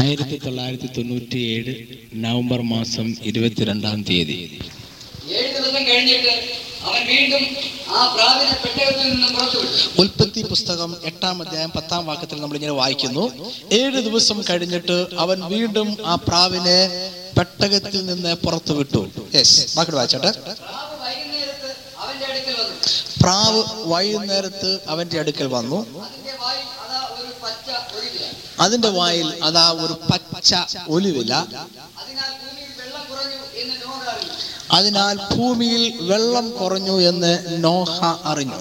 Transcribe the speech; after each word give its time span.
ആയിരത്തി 0.00 0.36
തൊള്ളായിരത്തി 0.44 0.88
തൊണ്ണൂറ്റി 0.96 1.38
ഏഴ് 1.52 1.72
നവംബർ 2.24 2.60
മാസം 2.72 3.06
ഇരുപത്തിരണ്ടാം 3.30 3.98
തീയതി. 4.08 4.36
ഏഴ് 5.38 5.50
ദിവസം 5.56 5.82
കഴിഞ്ഞിട്ട് 5.88 6.32
അവൻ 6.88 7.00
വീണ്ടും 7.10 7.44
ആ 7.96 8.02
പ്രാവിനെ 8.14 8.54
പെട്ടകത്തിൽ 8.64 9.06
നിന്ന് 9.12 9.28
പുറത്തുവിട്ടു 9.36 10.00
ഉൽപ്പത്തി 10.02 10.42
പുസ്തകം 10.50 10.90
എട്ടാം 11.10 11.36
അധ്യായം 11.44 11.72
പത്താം 11.76 12.02
വാക്യത്തിൽ 12.08 12.38
നമ്മൾ 12.42 12.56
ഇങ്ങനെ 12.58 12.74
വായിക്കുന്നു. 12.80 13.24
ഏഴ് 13.78 14.00
ദിവസം 14.08 14.38
കഴിഞ്ഞിട്ട് 14.50 14.96
അവൻ 15.24 15.38
വീണ്ടും 15.54 15.88
ആ 16.04 16.16
പ്രാവിനെ 16.28 16.78
പെട്ടകത്തിൽ 17.38 18.00
നിന്ന് 18.10 18.32
പുറത്തു 18.44 18.72
വിട്ടു. 18.78 19.02
യെസ് 19.36 19.56
ബാക്കി 19.76 19.92
വായിച്ചോട്ടെ 19.98 20.30
പ്രാവ് 20.42 20.94
വൈകുന്നേരത്ത് 21.02 21.70
അവന്റെ 22.02 22.26
അടുക്കൽ 22.30 22.56
വന്നു 22.60 22.76
പ്രാവ് 23.22 23.60
വൈകുന്നേരത്ത് 23.92 24.70
അവന്റെ 24.92 25.18
അടുക്കൽ 25.22 25.48
വന്നു 25.56 25.78
അതിന്റെ 26.06 26.34
വായിൽ 26.42 26.66
അതാ 26.84 27.00
ഒരു 27.16 27.32
പച്ച 27.44 27.68
ഒരിക്കല 27.96 28.26
അതിന്റെ 28.60 28.88
വായിൽ 28.88 29.44
അതാ 29.44 29.64
ഒരു 29.72 29.92
പച്ച 29.92 30.54
ഒലിവില. 30.88 31.32
അതിനാൽ 34.72 35.16
ഭൂമിയിൽ 35.34 35.98
വെള്ളം 36.00 36.50
കുറഞ്ഞു 36.50 37.00
എന്ന് 37.00 37.32
നോഹ 37.64 37.98
അറിഞ്ഞു. 38.24 38.58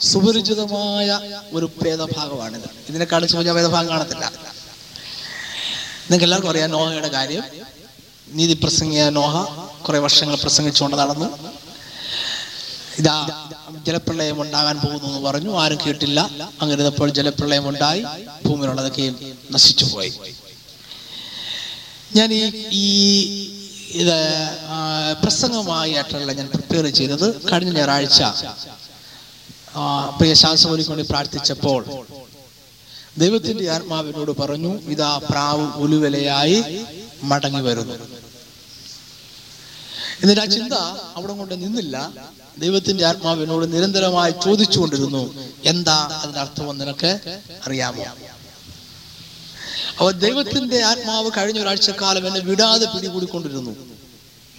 സുപരിചിതമായ 0.00 1.20
ഒരു 1.52 1.70
ഭേദഭാഗമാണിത്. 1.82 2.68
ഇതിനെ 2.88 3.06
കാണിച്ചു 3.12 3.34
ചോദിച്ച 3.34 3.52
ഭേദഭാഗം 3.52 3.88
കാണത്തില്ല. 3.88 4.24
നിങ്ങൾക്ക് 6.10 6.24
എല്ലാവർക്കും 6.24 6.50
അറിയാം 6.50 6.70
നോഹയുടെ 6.70 7.08
കാര്യം. 7.08 7.44
നീതി 8.28 8.52
പ്രസംഗിയ 8.52 9.10
നോഹ 9.10 9.34
കുറെ 9.82 9.98
വർഷങ്ങൾ 9.98 10.34
പ്രസംഗിച്ചുകൊണ്ട് 10.34 10.96
നടന്നു. 10.96 11.28
ഇതാ 12.98 13.16
ജലപ്രളയം 13.86 14.42
ഉണ്ടാകാൻ 14.42 14.76
പോകുന്നു 14.76 15.08
എന്ന് 15.08 15.28
പറഞ്ഞു. 15.28 15.58
ആരും 15.58 15.78
കേട്ടില്ല. 15.86 16.30
അങ്ങനെ 16.62 16.82
ഇതപ്പോൾ 16.82 17.10
ജലപ്രളയം 17.10 17.68
ഉണ്ടായി. 17.68 18.02
ഭൂമിയിലുള്ളതൊക്കെയും 18.46 19.36
നശിച്ചു 19.50 19.84
പോയി. 19.84 20.12
ഞാൻ 22.16 22.32
ഈ 22.32 22.64
ഈ 22.72 22.86
ഇത് 23.90 24.18
പ്രസംഗമായിട്ടല്ല 25.22 26.32
ഞാൻ 26.32 26.46
പ്രിപ്പയർ 26.54 26.86
ചെയ്തത്. 26.86 27.50
കഴിഞ്ഞ 27.52 27.72
ഞായറാഴ്ച 27.72 28.22
പ്രിയ 30.18 30.34
ശാസ്ത്രി 30.34 30.88
വേണ്ടി 30.88 31.06
പ്രാർത്ഥിച്ചപ്പോൾ 31.10 31.84
ദൈവത്തിന്റെ 33.18 33.70
ആത്മാവിനോട് 33.70 34.30
പറഞ്ഞു 34.30 34.80
ഇതാ 34.94 35.20
പ്രാവ് 35.30 35.66
ഉലുവലയായി 35.74 36.86
മടങ്ങി 37.22 37.60
വരുന്നു. 37.60 37.94
എന്നിട്ട് 40.22 40.42
ആ 40.42 40.44
ചിന്ത 40.44 40.72
അവിടെ 41.16 41.32
കൊണ്ട് 41.32 41.54
നിന്നില്ല. 41.64 41.96
ദൈവത്തിന്റെ 42.56 43.04
ആത്മാവിനോട് 43.06 43.72
നിരന്തരമായി 43.74 44.32
ചോദിച്ചുകൊണ്ടിരുന്നു. 44.44 45.22
എന്താ 45.64 45.96
അതിന്റെ 46.22 46.40
അർത്ഥം 46.40 46.78
നിനക്ക് 46.78 47.10
അറിയാമോ? 47.66 48.04
അവ 50.00 50.10
ദൈവത്തിന്റെ 50.10 50.82
ആത്മാവ് 50.82 51.30
കഴിഞ്ഞ 51.36 51.58
ഒരാഴ്ചക്കാലം 51.60 52.26
എന്നെ 52.26 52.40
വിടാതെ 52.40 52.86
പിടികൂടിക്കൊണ്ടിരുന്നു. 52.94 53.72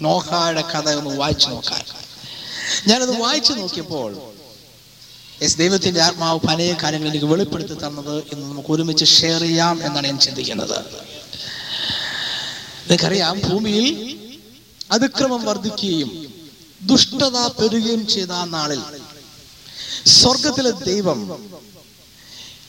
നോഹായുടെ 0.02 0.62
കഥ 0.62 0.88
ഒന്ന് 1.00 1.18
വായിച്ചു 1.20 1.48
നോക്കാൻ 1.50 1.84
ഞാനത് 2.88 3.14
വായിച്ചു 3.22 3.54
നോക്കിയപ്പോൾ 3.54 4.10
എസ് 5.42 5.58
ദൈവത്തിന്റെ 5.58 6.02
ആത്മാവ് 6.02 6.40
പല 6.48 6.76
കാര്യങ്ങൾ 6.84 7.08
എനിക്ക് 7.08 7.26
വെളിപ്പെടുത്തി 7.26 7.76
തന്നത് 7.84 8.16
എന്ന് 8.34 8.44
നമുക്ക് 8.50 8.72
ഒരുമിച്ച് 8.72 9.06
ഷെയർ 9.06 9.42
ചെയ്യാം 9.42 9.76
എന്നാണ് 9.86 10.08
ഞാൻ 10.08 10.20
ചിന്തിക്കുന്നത്. 10.20 10.78
നിനക്കറിയാം 12.88 13.36
ഭൂമിയിൽ 13.40 13.96
അതിക്രമം 14.92 15.46
വർദ്ധിക്കുകയും 15.46 16.12
ദുഷ്ടത 16.82 17.48
പെരുകയും 17.48 18.08
ചെയ്ത 18.08 18.32
ആ 18.32 18.46
നാളിൽ 18.46 18.82
സ്വർഗത്തിലെ 20.06 20.72
ദൈവം 20.72 21.50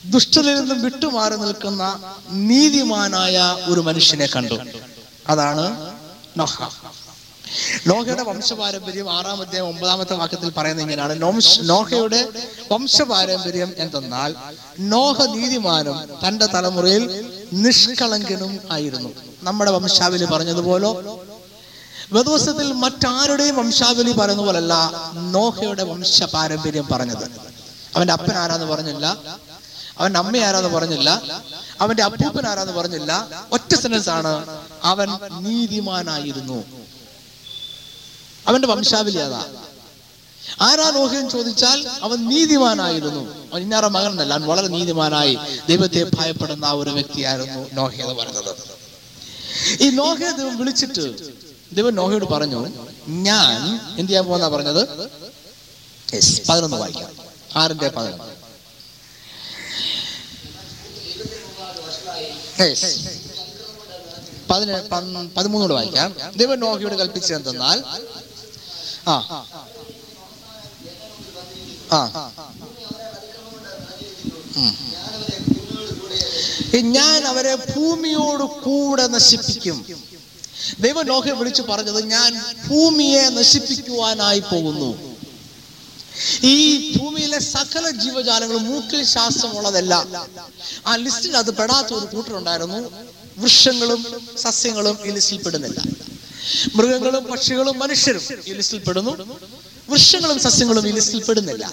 ദുഷ്ടതയിൽ 0.05 0.59
നിന്നും 0.59 0.81
വിട്ടുമാറി 0.81 1.35
നിൽക്കുന്ന 1.35 2.03
നീതിമാനായ 2.29 3.57
ഒരു 3.67 3.79
മനുഷ്യനെ 3.79 4.25
കണ്ടു. 4.25 4.57
അതാണ് 5.27 5.95
നോഹ. 6.37 6.69
നോഹയുടെ 7.87 8.23
വംശപാരമ്പര്യം 8.23 9.11
ആറാം 9.11 9.41
അധ്യായം 9.41 9.67
ഒമ്പതാമത്തെ 9.67 10.13
വാക്യത്തിൽ 10.13 10.49
പറയുന്നത് 10.49 10.85
ഇങ്ങനെയാണ്. 10.85 11.21
നോഹയുടെ 11.69 12.29
വംശപാരമ്പര്യം 12.71 13.73
എന്തെന്നാൽ 13.77 14.35
നോഹ 14.79 15.25
നീതിമാനും 15.25 16.27
തന്റെ 16.27 16.45
തലമുറയിൽ 16.45 17.03
നിഷ്കളങ്കനും 17.53 18.59
ആയിരുന്നു. 18.71 19.09
നമ്മുടെ 19.43 19.71
വംശാവലി 19.71 20.25
പറഞ്ഞതുപോലെ 20.25 20.87
വേദവസ്തത്തിൽ 22.13 22.73
മറ്റാരുടെയും 22.73 23.55
വംശാവലി 23.55 24.11
പറയുന്ന 24.11 24.43
പോലല്ല 24.43 24.73
നോഹയുടെ 25.15 25.83
വംശ 25.83 26.23
പാരമ്പര്യം 26.23 26.87
പറഞ്ഞത്. 26.91 27.31
അവന്റെ 27.95 28.13
അപ്പൻ 28.13 28.35
ആരാന്ന് 28.37 28.65
പറഞ്ഞില്ല 28.65 29.17
അവന്റെ 29.97 30.19
അമ്മ 30.19 30.37
ആരാന്ന് 30.37 30.69
പറഞ്ഞില്ല 30.69 31.09
അവന്റെ 31.81 32.03
അപ്പൂപ്പൻ 32.03 32.47
ആരാന്ന് 32.47 32.73
പറഞ്ഞില്ല 32.73 33.27
ഒറ്റ 33.51 33.75
സെന്റൻസ് 33.75 34.09
ആണ് 34.09 34.59
അവൻ 34.83 35.09
നീതിമാനായിരുന്നു. 35.31 36.63
അവന്റെ 38.47 38.67
വംശാവലി 38.67 39.17
അതാ. 39.17 39.45
ആരാ 40.61 40.89
നോഹൻ 40.89 41.29
ചോദിച്ചാൽ 41.29 41.87
അവൻ 42.01 42.29
നീതിമാനായിരുന്നു. 42.29 43.49
അവൻ 43.51 43.61
ഇന്നാറ 43.61 43.85
മകനല്ല 43.87 44.33
അവൻ 44.33 44.47
വളരെ 44.47 44.67
നീതിമാനായി. 44.67 45.37
ദൈവത്തെ 45.67 46.03
ഭയപ്പെടുന്ന 46.17 46.65
ആ 46.65 46.71
ഒരു 46.71 46.89
വ്യക്തിയായിരുന്നു 46.89 47.69
നോഹ 47.73 47.91
എന്ന് 48.01 48.13
പറഞ്ഞത് 48.13 48.55
ഈ 49.81 49.89
നോഹയെ 49.89 50.31
ദൈവം 50.31 50.57
വിളിച്ചിട്ട് 50.57 51.38
ദൈവം 51.73 51.95
നോഹയോട് 51.95 52.25
പറഞ്ഞു 52.25 52.67
ഞാൻ 53.07 53.75
എന്ത് 53.99 54.09
ചെയ്യാൻ 54.09 54.25
പോകുന്ന 54.25 54.47
പറഞ്ഞത്? 54.47 54.87
പതിനൊന്ന് 56.49 56.77
വായിക്കാം. 56.77 57.15
ആറിന്റെ 57.55 57.89
പതിനൊന്ന്. 57.89 58.23
പതിന- 64.49 65.33
പതിമൂന്നോട് 65.37 65.73
വായിക്കാം. 65.73 66.15
ദൈവം 66.35 66.59
നോഹയോട് 66.59 66.95
കൽപ്പിച്ചത് 66.95 67.35
എന്തെന്നാൽ 67.35 67.83
ആ 69.07 69.11
ആ 71.91 72.05
ഞാൻ 76.81 77.23
അവരെ 77.23 77.55
ഭൂമിയോട് 77.55 78.43
കൂടെ 78.43 79.07
നശിപ്പിക്കും. 79.07 79.85
ദൈവം 80.83 81.05
നോഹയെ 81.11 81.35
വിളിച്ചു 81.39 81.63
പറഞ്ഞത് 81.69 82.01
ഞാൻ 82.15 82.31
ഭൂമിയെ 82.67 83.23
നശിപ്പിക്കുവാനായി 83.37 84.41
പോകുന്നു. 84.51 84.89
ഈ 86.53 86.57
ഭൂമിയിലെ 86.97 87.39
സകല 87.53 87.85
ജീവജാലങ്ങളും 88.03 88.63
മൂക്കിൽ 88.69 89.01
ഉള്ളതല്ല 89.59 89.93
ആ 90.89 90.95
ലിസ്റ്റിൽ 91.05 91.33
അത് 91.41 91.51
പെടാത്ത 91.59 91.89
ഒരു 91.99 92.07
കൂട്ടരുണ്ടായിരുന്നു 92.13 92.79
വൃക്ഷങ്ങളും 93.41 94.01
സസ്യങ്ങളും 94.45 94.95
ഈ 95.07 95.11
ലിസ്റ്റിൽ 95.17 95.39
പെടുന്നില്ല. 95.45 95.79
മൃഗങ്ങളും 96.77 97.23
പക്ഷികളും 97.31 97.75
മനുഷ്യരും 97.83 98.23
ഈ 98.49 98.53
ലിസ്റ്റിൽ 98.59 98.81
പെടുന്നു. 98.87 99.11
വൃക്ഷങ്ങളും 99.91 100.39
സസ്യങ്ങളും 100.45 100.85
ഈ 100.89 100.91
ലിസ്റ്റിൽ 100.97 101.21
പെടുന്നില്ല. 101.29 101.65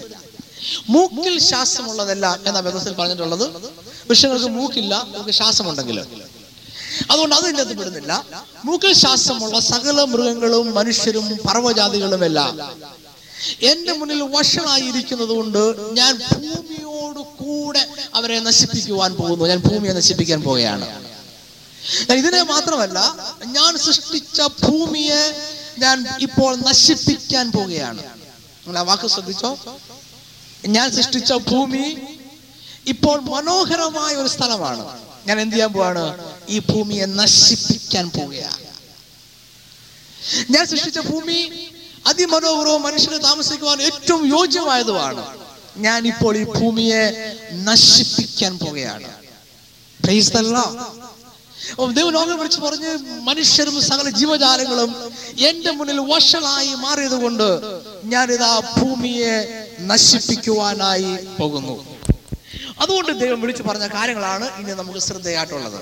മൂക്കിൽ 0.93 1.35
ശ്വാസമുള്ളതല്ല 1.49 2.25
എന്ന 2.47 2.59
വ്യവസ്ഥയിൽ 2.65 2.95
പറഞ്ഞിട്ടുള്ളത്. 3.01 3.45
വൃക്ഷങ്ങൾക്ക് 4.09 4.49
മൂക്കില്ല 4.57 4.93
നമുക്ക് 5.13 5.33
ശ്വാസമുണ്ടെങ്കിൽ 5.39 5.99
അതുകൊണ്ട് 7.11 7.35
അതിന്റെ 7.35 7.61
അത് 7.61 7.77
പെടുന്നില്ല. 7.79 8.11
മൂക്കിൽ 8.65 8.93
ശ്വാസമുള്ള 8.93 9.59
സകല 9.59 9.97
മൃഗങ്ങളും 10.03 10.73
മനുഷ്യരും 10.73 11.25
പർവജാതികളും 11.47 12.23
എല്ലാം 12.25 12.53
എന്റെ 13.71 13.93
മുന്നിൽ 13.93 14.21
വഷളായിരിക്കുന്നത് 14.35 15.29
കൊണ്ട് 15.29 15.63
ഞാൻ 15.99 16.13
ഭൂമിയോട് 16.31 17.19
കൂടെ 17.19 17.87
അവരെ 18.15 18.39
നശിപ്പിക്കുവാൻ 18.39 19.11
പോകുന്നു. 19.15 19.45
ഞാൻ 19.45 19.59
ഭൂമിയെ 19.67 19.93
നശിപ്പിക്കാൻ 19.93 20.39
പോവുകയാണ്. 20.41 20.87
ഇതിനെ 22.21 22.41
മാത്രമല്ല 22.43 22.99
ഞാൻ 23.57 23.77
സൃഷ്ടിച്ച 23.77 24.41
ഭൂമിയെ 24.41 25.23
ഞാൻ 25.83 25.97
ഇപ്പോൾ 26.19 26.51
നശിപ്പിക്കാൻ 26.55 27.51
പോവുകയാണ്. 27.51 28.01
നിങ്ങൾ 28.65 28.79
ആ 28.79 28.81
വാക്ക് 28.81 29.07
ശ്രദ്ധിച്ചോ? 29.07 29.51
ഞാൻ 30.75 30.87
സൃഷ്ടിച്ച 30.95 31.33
ഭൂമി 31.33 31.85
ഇപ്പോൾ 32.93 33.17
മനോഹരമായ 33.21 34.15
ഒരു 34.15 34.27
സ്ഥലമാണ്. 34.27 34.83
ഞാൻ 35.27 35.41
എന്ത് 35.41 35.55
ചെയ്യാൻ 35.55 35.71
പോവാണ്? 35.73 36.03
ഈ 36.49 36.59
ഭൂമിയെ 36.59 37.05
നശിപ്പിക്കാൻ 37.05 38.09
പോവുകയാണ്. 38.09 38.65
ഞാൻ 40.51 40.67
സൃഷ്ടിച്ച 40.67 40.99
ഭൂമി 40.99 41.39
അതിമനോഹരവും 42.07 42.81
മനുഷ്യന് 42.83 43.23
താമസിക്കുവാൻ 43.23 43.81
ഏറ്റവും 43.81 44.21
യോജ്യമായതുമാണ്. 44.37 45.23
ഞാൻ 45.77 46.07
ഇപ്പോൾ 46.07 46.37
ഈ 46.37 46.43
ഭൂമിയെ 46.43 47.03
നശിപ്പിക്കാൻ 47.53 48.59
പോവുകയാണ്. 48.59 49.09
ദൈവലോകം 51.97 52.37
വിളിച്ച് 52.39 52.59
പറഞ്ഞ് 52.59 52.91
മനുഷ്യരും 53.29 53.81
സകല 53.81 54.09
ജീവജാലങ്ങളും 54.09 54.91
എന്റെ 55.37 55.71
മുന്നിൽ 55.71 55.99
വഷളായി 55.99 56.73
മാറിയത് 56.73 57.17
കൊണ്ട് 57.23 57.47
ഞാനിതാ 58.13 58.61
ഭൂമിയെ 58.77 59.35
നശിപ്പിക്കുവാനായി 59.79 61.11
പോകുന്നു. 61.39 61.96
അതുകൊണ്ട് 62.81 63.11
ദൈവം 63.21 63.39
വിളിച്ചു 63.41 63.63
പറഞ്ഞ 63.63 63.87
കാര്യങ്ങളാണ് 63.87 64.45
ഇനി 64.59 64.73
നമുക്ക് 64.81 64.99
ശ്രദ്ധയായിട്ടുള്ളത്. 64.99 65.79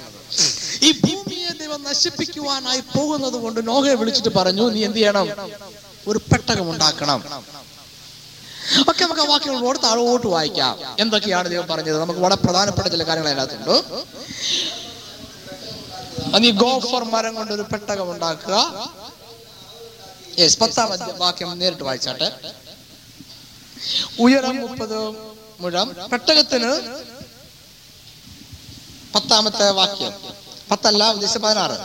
ഈ 0.87 0.89
ഭൂമിയെ 0.91 1.51
ദൈവം 1.61 1.83
നശിപ്പിക്കുവാനായി 1.83 2.81
പോകുന്നത് 2.95 3.37
കൊണ്ട് 3.43 3.59
നോഹയെ 3.67 3.95
വിളിച്ചിട്ട് 4.01 4.31
പറഞ്ഞു 4.37 4.69
നീ 4.75 4.85
എന്ത് 4.85 4.97
ചെയ്യണം? 4.97 5.27
ഒരു 6.07 6.19
പെട്ടകം 6.31 6.67
ഉണ്ടാക്കണം. 6.71 7.19
ഒക്കെ 8.89 9.03
നമുക്ക് 9.03 9.21
ആ 9.21 9.25
വാക്യങ്ങളോട് 9.31 9.79
താഴോട്ട് 9.83 10.27
വായിക്കാം. 10.27 10.79
എന്തൊക്കെയാണ് 10.99 11.49
ദൈവം 11.49 11.67
പറഞ്ഞത്? 11.71 11.97
നമുക്ക് 12.01 12.19
വളരെ 12.19 12.37
പ്രധാനപ്പെട്ട 12.45 12.87
ചില 12.87 13.03
കാര്യങ്ങൾ 13.07 13.29
അതിനകത്തുണ്ട്. 13.31 13.75
നീ 16.43 16.49
ഗോഫർ 16.51 17.03
മരം 17.13 17.33
കൊണ്ട് 17.35 17.53
ഒരു 17.53 17.65
പെട്ടകം 17.73 18.07
ഉണ്ടാക്കുക. 18.11 18.55
പത്താം 20.61 20.89
വാക്യം 21.17 21.59
നേരിട്ട് 21.59 21.83
വായിച്ചാട്ടെ. 21.83 22.29
ഉയരം 24.19 24.55
മുപ്പത് 24.61 24.99
മുഴം. 25.59 25.87
പെട്ടകത്തിന് 26.11 26.71
പത്താമത്തെ 29.15 29.69
വാക്യം. 29.69 30.13
പത്തല്ല 30.71 31.11
ഉദ്ദേശിച്ച 31.11 31.37
പതിനാറ്. 31.37 31.77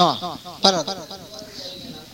ആ 0.00 0.36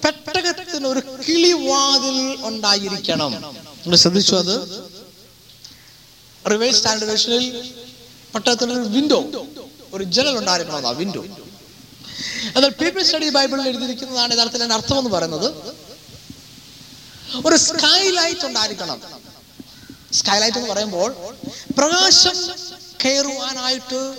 പെട്ടകത്തിന് 0.05 0.87
ഒരു 0.87 1.01
കിളിവാതിൽ 1.29 2.19
ഉണ്ടായിരിക്കണം. 2.47 3.33
നിങ്ങൾ 3.33 3.97
ശ്രദ്ധിച്ചു 3.97 4.35
അത്? 4.35 4.55
റിവേഴ്സ് 6.51 6.77
സ്റ്റാൻഡേർഡ് 6.77 7.11
വേർഷനിൽ 7.11 7.45
പെട്ടകത്തിന് 8.35 8.73
ഒരു 8.73 8.89
വിൻഡോ 8.89 9.21
ഒരു 9.93 10.05
ജനൽ 10.05 10.39
ഉണ്ടായിരിക്കണം 10.39 10.87
ആ 10.87 10.91
വിൻഡോ. 10.91 11.23
എന്നാൽ 12.57 12.71
പീപ്പിൾ 12.71 13.03
സ്റ്റഡി 13.03 13.29
ബൈബിളിൽ 13.29 13.69
എഴുതിയിരിക്കുന്നതാണ് 13.69 14.35
യഥാർത്ഥത്തിൽ 14.35 14.73
അർത്ഥം 14.73 14.99
എന്ന് 14.99 15.11
പറയുന്നത് 15.11 15.49
ഒരു 17.47 17.57
സ്കൈ 17.57 18.11
ലൈറ്റ് 18.11 18.47
ഉണ്ടായിരിക്കണം. 18.47 19.01
സ്കൈ 20.13 20.39
ലൈറ്റ് 20.39 20.59
എന്ന് 20.59 20.71
പറയുമ്പോൾ 20.71 21.17
പ്രകാശം 21.79 22.37
കയറുവാനായിട്ട് 23.05 24.15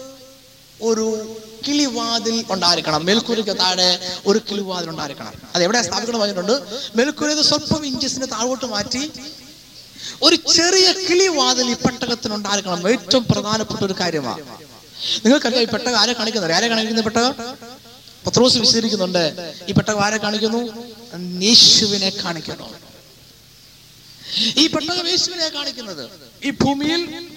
ഒരു 0.82 1.38
കിളിവാതിൽ 1.68 2.46
ഉണ്ടായിരിക്കണം. 2.50 3.06
മേൽക്കൂരയ്ക്ക് 3.06 3.58
താഴെ 3.60 4.20
ഒരു 4.28 4.40
കിളിവാതിൽ 4.40 4.90
ഉണ്ടായിരിക്കണം. 4.90 5.34
അത് 5.56 5.64
എവിടെ 5.64 5.82
സ്ഥാപിക്കണം 5.82 6.20
പറഞ്ഞിട്ടുണ്ട്? 6.20 6.56
മേൽക്കൂരത് 6.96 7.42
സ്വല്പം 7.42 7.86
ഇഞ്ചസിന് 7.86 8.28
താഴോട്ട് 8.32 8.66
മാറ്റി 8.66 9.12
ഒരു 10.24 10.36
ചെറിയ 10.36 10.92
കിളിവാതിൽ 10.92 11.72
ഈ 11.72 11.74
പെട്ടകത്തിന് 11.74 12.34
ഉണ്ടായിരിക്കണം. 12.34 12.90
ഏറ്റവും 12.90 13.26
പ്രധാനപ്പെട്ട 13.32 13.84
ഒരു 13.84 13.96
കാര്യമാണ് 14.00 14.44
നിങ്ങൾക്കറിയാം 15.24 15.62
ഈ 15.62 15.66
പെട്ടകം 15.66 15.98
ആരെ 16.00 16.14
കാണിക്കുന്നത്? 16.14 16.52
ആരെ 16.52 16.68
കാണിക്കുന്ന 16.68 17.02
പെട്ടകം? 17.02 17.36
പത്രോസ് 18.28 18.58
വിശദീകരിക്കുന്നുണ്ട്. 18.58 19.54
ഈ 19.70 19.72
പെട്ടകം 19.72 20.06
ആരെ 20.06 20.18
കാണിക്കുന്നു? 20.18 20.62
യേശുവിനെ 21.44 22.10
കാണിക്കുന്നു. 22.24 22.89
ഈ 24.38 24.68
പെട്ടകം 24.68 25.08
യേശുവിനെ 25.08 25.48
കാണിക്കുന്നത്. 25.48 26.10
ഈ 26.44 26.50
ഭൂമിയിൽ 26.50 27.28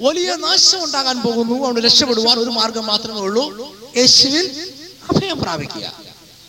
വലിയ 0.00 0.34
നാശം 0.34 0.84
ഉണ്ടാകാൻ 0.84 1.22
പോകുന്നു. 1.22 1.66
അവിടെ 1.66 1.80
രക്ഷപ്പെടുവാൻ 1.80 2.38
ഒരു 2.38 2.50
മാർഗം 2.50 2.86
മാത്രമേ 2.86 3.20
ഉള്ളൂ. 3.20 3.76
യേശുവിൽ 3.96 4.72
അഭയം 5.12 5.38
പ്രാപിക്കുക. 5.38 5.92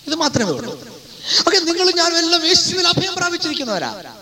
ഇത് 0.07 0.15
മാത്രമേ 0.15 0.51
ഉള്ളൂ. 0.51 0.99
ഓക്കെ 1.47 1.59
നിങ്ങൾ 1.59 1.91
ഞാൻ 1.91 2.17
എല്ലാം 2.17 2.47
യേശുവിൽ 2.47 2.87
അഭയം 2.87 3.15
പ്രാപിച്ചിരിക്കുന്നവരാ. 3.15 4.15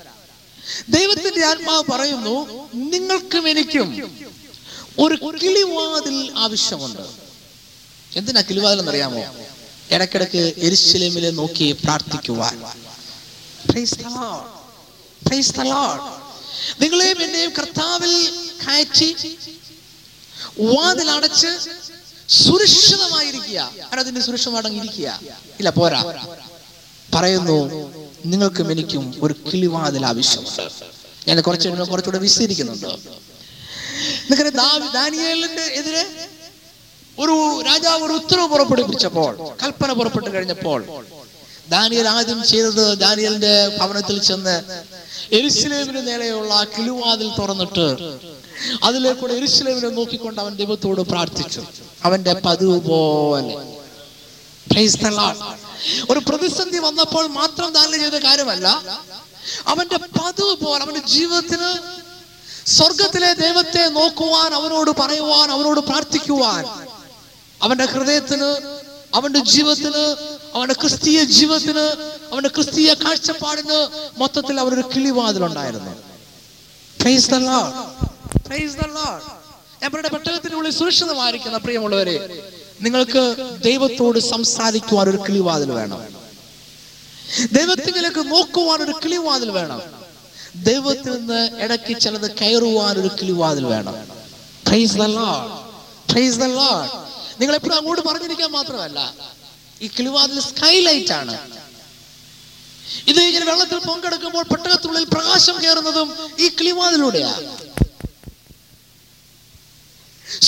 ദൈവത്തിന്റെ 0.89 1.45
ആത്മാവ് 1.45 1.83
പറയുന്നു 1.91 2.69
നിങ്ങൾക്കും 2.73 3.49
എനിക്കും 3.49 4.17
ഒരു 4.99 5.15
കിളിവാതിൽ 5.43 6.31
ആവശ്യമുണ്ട്. 6.37 7.01
എന്തിനാ 8.15 8.41
കിളിവാതിൽ 8.41 8.79
എന്നറിയാമോ? 8.79 9.25
ഇടക്കിടക്ക് 9.91 10.53
എരിശിലേമിലെ 10.57 11.29
നോക്കി 11.29 11.71
പ്രാർത്ഥിക്കുവാൻ. 11.83 12.63
നിങ്ങളെയും 16.81 17.21
എന്നെയും 17.21 17.53
കർത്താവിൽ 17.57 18.31
കയറ്റി 18.67 19.37
വാതിൽ 20.59 21.11
അടച്ച് 21.11 21.47
സുരക്ഷിതമായിരിക്കുക. 22.29 23.71
അതിന്റെ 23.99 24.21
സുരക്ഷ 24.21 24.49
അടങ്ങിയിരിക്കുക? 24.49 25.19
ഇല്ല 25.59 25.69
പോരാ. 25.69 26.25
പറയുന്നു 27.15 27.57
നിങ്ങൾക്കും 28.25 28.71
എനിക്കും 28.71 29.15
ഒരു 29.21 29.33
കിളിവാതിൽ 29.33 30.05
ആവശ്യമുണ്ട്. 30.05 30.71
ഞാൻ 31.27 31.41
കുറച്ച് 31.41 31.69
കുറച്ചുകൂടെ 31.69 32.17
വിസ്തരിക്കുന്നുണ്ട്. 32.17 32.87
നിങ്ങളുടെ 34.31 34.49
എതിരെ 35.61 36.29
ഒരു 37.19 37.61
രാജാവ് 37.65 38.03
ഒരു 38.03 38.13
ഉത്തരവ് 38.13 38.47
പുറപ്പെടുവിച്ചപ്പോൾ 38.47 39.37
കൽപ്പന 39.63 39.93
പുറപ്പെട്ടു 39.93 40.29
കഴിഞ്ഞപ്പോൾ 40.29 41.05
ദാനിയൽ 41.69 42.07
ആദ്യം 42.07 42.43
ചെയ്തത് 42.43 42.97
ദാനിയലിന്റെ 42.97 43.77
ഭവനത്തിൽ 43.79 44.21
ചെന്ന് 44.21 44.63
എരിശിലേമിന് 45.31 46.07
നേരെയുള്ള 46.07 46.63
കിലുവാതിൽ 46.63 47.31
തുറന്നിട്ട് 47.39 48.19
അതിലേക്കൂടെ 48.83 49.33
എരിശിലേമിനെ 49.33 49.89
നോക്കിക്കൊണ്ട് 49.89 50.41
അവൻ 50.41 50.55
ദൈവത്തോട് 50.55 51.01
പ്രാർത്ഥിച്ചു. 51.01 51.61
അവന്റെ 52.03 52.33
പതിവ് 52.33 52.81
പോലെ. 52.81 53.55
ഒരു 56.09 56.19
പ്രതിസന്ധി 56.19 56.77
വന്നപ്പോൾ 56.77 57.27
മാത്രം 57.27 57.73
ധാരണ 57.73 57.91
ചെയ്ത 57.91 58.13
കാര്യമല്ല. 58.13 58.67
അവന്റെ 59.67 59.97
പതിവ് 59.97 60.55
പോലെ 60.55 60.83
അവന്റെ 60.83 61.07
ജീവിതത്തിന് 61.07 61.97
സ്വർഗത്തിലെ 62.67 63.33
ദൈവത്തെ 63.33 63.89
നോക്കുവാൻ 63.89 64.53
അവനോട് 64.53 64.91
പറയുവാൻ 64.91 65.51
അവനോട് 65.51 65.79
പ്രാർത്ഥിക്കുവാൻ 65.79 66.65
അവന്റെ 67.61 67.85
ഹൃദയത്തിന് 67.85 68.77
അവന്റെ 69.15 69.39
ജീവിതത്തിന് 69.39 70.36
അവന്റെ 70.55 70.73
ക്രിസ്തീയ 70.73 71.23
ജീവിതത്തിന് 71.23 71.85
അവന്റെ 72.31 72.49
ക്രിസ്തീയ 72.49 72.93
കാഴ്ചപ്പാടിന് 72.93 73.79
മൊത്തത്തിൽ 74.17 74.59
അവനൊരു 74.59 74.89
കിളിവാതിലുണ്ടായിരുന്നു. 74.95 75.93
ഞാൻ 79.81 79.91
പെട്ടകത്തിനുള്ളിൽ 79.91 80.71
സുരക്ഷിതമായിരിക്കുന്ന 80.71 81.57
പ്രിയമുള്ളവരെ 81.57 82.43
നിങ്ങൾക്ക് 82.81 83.23
ദൈവത്തോട് 83.63 84.19
സംസാരിക്കുവാൻ 84.19 85.09
ഒരു 85.09 85.17
കിളിവാതിൽ 85.17 85.71
വേണം. 85.71 85.99
ദൈവത്തിലേക്ക് 87.51 88.21
നോക്കുവാൻ 88.31 88.79
ഒരു 88.81 88.93
കിളിവാതിൽ 89.03 89.51
വേണം. 89.51 89.81
ദൈവത്തിൽ 90.55 91.11
നിന്ന് 91.11 91.41
ഇടയ്ക്ക് 91.63 91.93
ചിലത് 92.01 92.27
കയറുവാൻ 92.41 92.97
ഒരു 92.97 93.09
കിളിവാതിൽ 93.21 93.65
വേണം. 93.65 93.95
നിങ്ങൾ 97.39 97.55
എപ്പോഴും 97.55 97.77
അങ്ങോട്ട് 97.77 98.03
പറഞ്ഞിരിക്കാൻ 98.07 98.51
മാത്രമല്ല. 98.51 99.13
ഈ 99.81 99.87
കിളിവാതിൽ 99.97 100.37
സ്കൈലൈറ്റ് 100.49 101.13
ആണ്. 101.19 101.35
ഇത് 103.11 103.19
ഇങ്ങനെ 103.27 103.45
വെള്ളത്തിൽ 103.51 103.79
പൊങ്കെടുക്കുമ്പോൾ 103.87 104.43
പെട്ടകത്തിനുള്ളിൽ 104.51 105.05
പ്രകാശം 105.15 105.55
കയറുന്നതും 105.63 106.09
ഈ 106.43 106.47
കിളിവാതിലൂടെയാണ് 106.59 107.47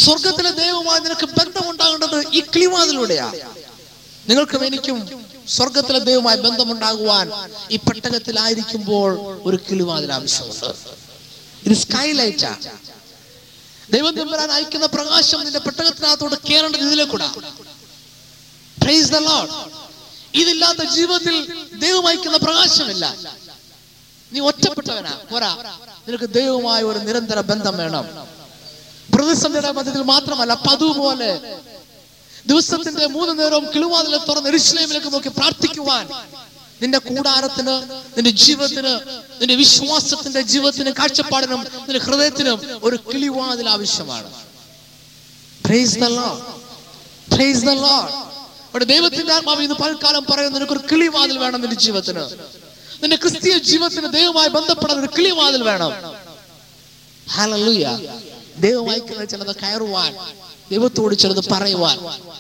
സ്വർഗത്തിലെ 0.04 0.52
ദൈവമായി 0.64 1.02
നിനക്ക് 1.06 1.28
ബന്ധമുണ്ടാകേണ്ടത് 1.40 2.18
ഈ 2.38 2.42
കിളിവാതിലൂടെയാണ് 2.54 3.40
നിങ്ങൾക്കും 4.30 4.64
എനിക്കും 4.70 4.98
സ്വർഗത്തിലെ 5.56 6.00
ദൈവമായി 6.10 6.40
ബന്ധമുണ്ടാകുവാൻ 6.46 7.28
ഈ 7.76 7.78
പെട്ടകത്തിലായിരിക്കുമ്പോൾ 7.88 9.12
ഒരു 9.48 9.58
കിളിവാതിൽ 9.68 10.12
ആവശ്യമുണ്ട്. 10.18 10.70
ഇത് 11.66 11.76
സ്കൈലൈറ്റാ 11.84 12.52
ദൈവം 13.94 14.14
തമ്പുരാൻ 14.20 14.50
അയക്കുന്ന 14.58 14.88
പ്രകാശം 14.98 15.40
നിന്റെ 15.46 15.62
പെട്ടകത്തിനകത്തോട് 15.68 16.36
കയറേണ്ടത് 16.48 16.84
ഇതിലേക്കൂടാ. 16.90 17.30
ഇതില്ലാത്ത 20.36 20.84
ജീവിതത്തിൽ 20.84 21.54
ദൈവം 21.74 22.08
അയക്കുന്ന 22.08 22.38
പ്രകാശമില്ല. 22.38 23.16
നീ 24.34 24.40
ഒറ്റപ്പെട്ടവനാ. 24.40 25.12
പോരാ. 25.32 25.80
നിനക്ക് 26.08 26.30
ദൈവമായ 26.30 26.84
ഒരു 26.84 27.00
നിരന്തര 27.00 27.40
ബന്ധം 27.42 27.78
വേണം. 27.78 28.30
പ്രതിസന്ധിയുടെ 29.16 29.72
മധ്യത്തിൽ 29.72 30.02
മാത്രമല്ല 30.02 30.54
പതുപോലെ 30.54 31.34
പോലെ 31.34 31.60
ദിവസത്തിന്റെ 32.48 33.08
മൂന്ന് 33.08 33.40
നേരവും 33.40 33.74
കിളുവാതിലെ 33.76 34.18
തുറന്ന് 34.18 34.50
എരിശ്ലേമിലേക്ക് 34.50 35.14
നോക്കി 35.14 35.30
പ്രാർത്ഥിക്കുവാൻ 35.30 36.10
നിന്റെ 36.82 36.98
കൂടാരത്തിന് 36.98 37.84
നിന്റെ 38.18 38.30
ജീവിതത്തിന് 38.30 39.00
നിന്റെ 39.42 39.56
വിശ്വാസത്തിന്റെ 39.56 40.42
ജീവിതത്തിന് 40.42 40.90
കാഴ്ചപ്പാടിനും 40.90 41.62
നിന്റെ 41.62 42.00
ഹൃദയത്തിനും 42.00 42.80
ഒരു 42.84 42.96
കിളിവാതിൽ 42.96 43.70
ആവശ്യമാണ്. 43.70 44.32
Lord. 46.10 46.42
Praise 47.36 47.62
the 47.62 47.76
Lord. 47.76 48.29
അവിടെ 48.70 48.86
ദൈവത്തിന്റെ 48.86 49.34
ആത്മാവ് 49.34 49.64
ഇന്ന് 49.64 49.76
പൽക്കാലം 49.76 50.26
പറയുന്ന 50.26 50.58
നിനക്കൊരു 50.58 50.80
കിളിവാതിൽ 50.92 51.38
വേണം 51.38 51.62
നിന്റെ 51.62 51.76
ജീവിതത്തിന്. 51.76 52.22
നിന്റെ 53.04 53.16
ക്രിസ്തീയ 53.16 53.58
ജീവിതത്തിന് 53.58 54.14
ദൈവമായി 54.14 54.48
ബന്ധപ്പെടാൻ 54.48 55.00
ഒരു 55.00 55.10
കിളിവാതിൽ 55.18 55.64
വേണം. 55.64 55.92
ദൈവമായി 58.58 59.26
ചിലത് 59.26 59.56
കയറുവാൻ 59.56 60.16
ദൈവത്തോട് 60.72 61.16
ചിലത് 61.16 61.50
പറയുവാൻ. 61.52 62.00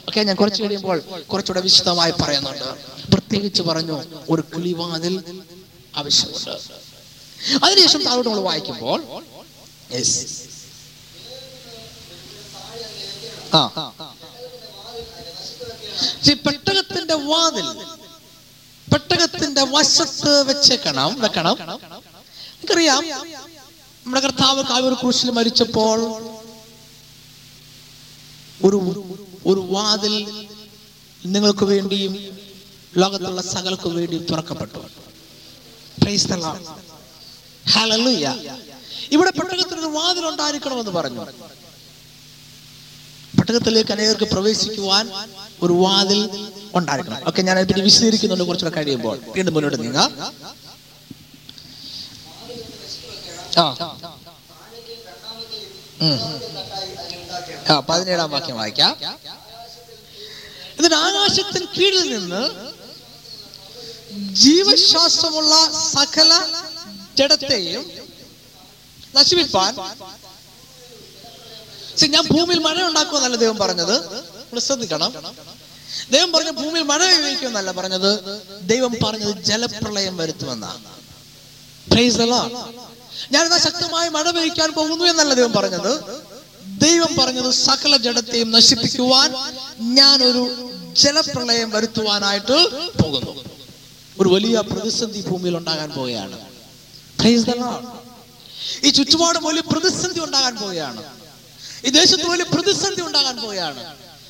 ഒക്കെ 0.09 0.23
ഞാൻ 0.23 0.35
കുറച്ച് 0.35 0.63
കഴിയുമ്പോൾ 0.63 0.99
കുറച്ചുകൂടെ 0.99 1.61
വിശദമായി 1.61 2.11
പറയുന്നുണ്ട്. 2.11 2.63
പ്രത്യേകിച്ച് 3.11 3.61
പറഞ്ഞു 3.61 4.03
ഒരു 4.29 4.43
കിളിവാതിൽ 4.55 5.41
ആവശ്യമുണ്ട്. 5.95 6.61
അതിനുശേഷം 7.65 8.03
താഴോട്ട് 8.03 8.29
നമ്മൾ 8.29 8.41
വായിക്കുമ്പോൾ. 8.41 9.03
ആ. 13.53 13.91
പെട്ടകത്തിന്റെ 16.27 17.13
വാതിൽ 17.13 17.67
പെട്ടകത്തിന്റെ 18.93 19.63
വശത്ത് 19.63 20.47
വെച്ചേക്കണം 20.47 21.19
വെക്കണം. 21.19 21.57
നമുക്കറിയാം 21.57 23.03
നമ്മുടെ 24.03 24.19
കർത്താവ് 24.19 24.63
കാവൂർ 24.63 24.93
ക്രൂശിൽ 24.93 25.29
മരിച്ചപ്പോൾ 25.29 25.99
ഒരു 28.63 28.79
ഒരു 29.45 29.59
വാതിൽ 29.59 30.15
നിങ്ങൾക്ക് 31.25 31.65
വേണ്ടിയും 31.65 32.13
ലോകത്തുള്ള 32.97 33.41
സകൽക്ക് 33.41 33.87
വേണ്ടിയും 33.87 34.25
തുറക്കപ്പെട്ടു. 34.25 34.79
ഇവിടെ 39.11 39.31
പെട്ടകത്തിനൊരു 39.31 39.87
വാതിൽ 39.87 40.27
ഉണ്ടായിരിക്കണമെന്ന് 40.27 40.91
പറഞ്ഞു. 40.91 41.25
പെട്ടകത്തിലേക്ക് 43.37 43.91
അനേകർക്ക് 43.91 44.23
പ്രവേശിക്കുവാൻ 44.23 45.09
ഒരു 45.61 45.73
വാതിൽ 45.73 46.29
ഉണ്ടായിരിക്കണം. 46.75 47.29
ഒക്കെ 47.29 47.41
ഞാൻ 47.41 47.59
അതിനെ 47.59 47.83
വിശദീകരിക്കുന്നുണ്ട് 47.83 48.43
കുറച്ചുകൂടെ 48.43 48.75
കഴിയുമ്പോൾ. 48.75 49.19
വീണ്ടും 49.27 49.53
മുന്നോട്ട് 49.53 49.83
നീങ്ങാം. 49.83 50.33
ആ. 53.57 53.75
ആ 57.69 57.79
പതിനേഴാം 57.79 58.31
വാക്യം 58.31 58.57
വായിക്കാം. 58.57 58.97
എന്നിട്ട് 60.77 60.95
ആകാശത്തിന് 60.95 61.65
കീഴിൽ 61.79 62.17
നിന്ന് 62.17 62.73
ജീവശ്വാസമുള്ള 64.35 65.71
സകല 65.71 66.45
ജഡത്തെയും 67.17 67.91
നശിപ്പിപ്പാൻ 69.15 69.75
See, 71.99 72.07
ഞാൻ 72.07 72.23
ഭൂമിയിൽ 72.31 72.59
മഴ 72.59 72.83
ഉണ്ടാക്കുമെന്നല്ല 72.87 73.35
ദൈവം 73.35 73.57
പറഞ്ഞത്. 73.57 73.95
ശ്രദ്ധിക്കണം. 74.59 75.11
ദൈവം 76.11 76.31
പറഞ്ഞ 76.31 76.49
ഭൂമിയിൽ 76.49 76.85
മഴ 76.85 76.97
പെയ്യിക്കുമെന്നല്ല 76.97 77.71
പറഞ്ഞത്. 77.71 78.11
ദൈവം 78.61 78.95
പറഞ്ഞത് 79.03 79.43
ജലപ്രളയം 79.43 80.17
വരുത്തുമെന്നാണ് 80.17 80.83
ഞാൻ 83.33 83.43
എന്നാ 83.45 83.57
ശക്തമായ 83.57 83.57
ഞാനിതാ 83.57 83.57
ശക്തമായി 83.57 84.09
മഴ 84.09 84.29
പെയ്യിക്കാൻ 84.29 84.71
പോകുന്നു 84.71 85.05
എന്നല്ല 85.05 85.33
ദൈവം 85.33 85.53
പറഞ്ഞത്. 85.53 85.91
ദൈവം 86.85 87.15
പറഞ്ഞത് 87.19 87.51
സകല 87.51 87.97
ജഡത്തെയും 87.97 88.51
നശിപ്പിക്കുവാൻ 88.51 89.29
ഞാൻ 89.97 90.23
ഒരു 90.23 90.43
ജലപ്രളയം 91.03 91.69
വരുത്തുവാനായിട്ട് 91.69 92.57
പോകുന്നു. 93.03 93.33
ഒരു 94.19 94.29
വലിയ 94.29 94.63
പ്രതിസന്ധി 94.71 95.21
ഭൂമിയിൽ 95.21 95.57
ഉണ്ടാകാൻ 95.57 95.91
പോവുകയാണ്. 95.91 96.37
ഈ 98.83 98.89
ചുറ്റുപാടും 98.89 99.43
വലിയ 99.43 99.61
പ്രതിസന്ധി 99.61 100.19
ഉണ്ടാകാൻ 100.19 100.55
പോവുകയാണ്. 100.55 101.18
ഈ 101.85 101.89
ദേശത്ത് 101.99 102.25
വലിയ 102.31 102.45
പ്രതിസന്ധി 102.53 103.01
ഉണ്ടാകാൻ 103.07 103.35
പോവുകയാണ്. 103.41 103.81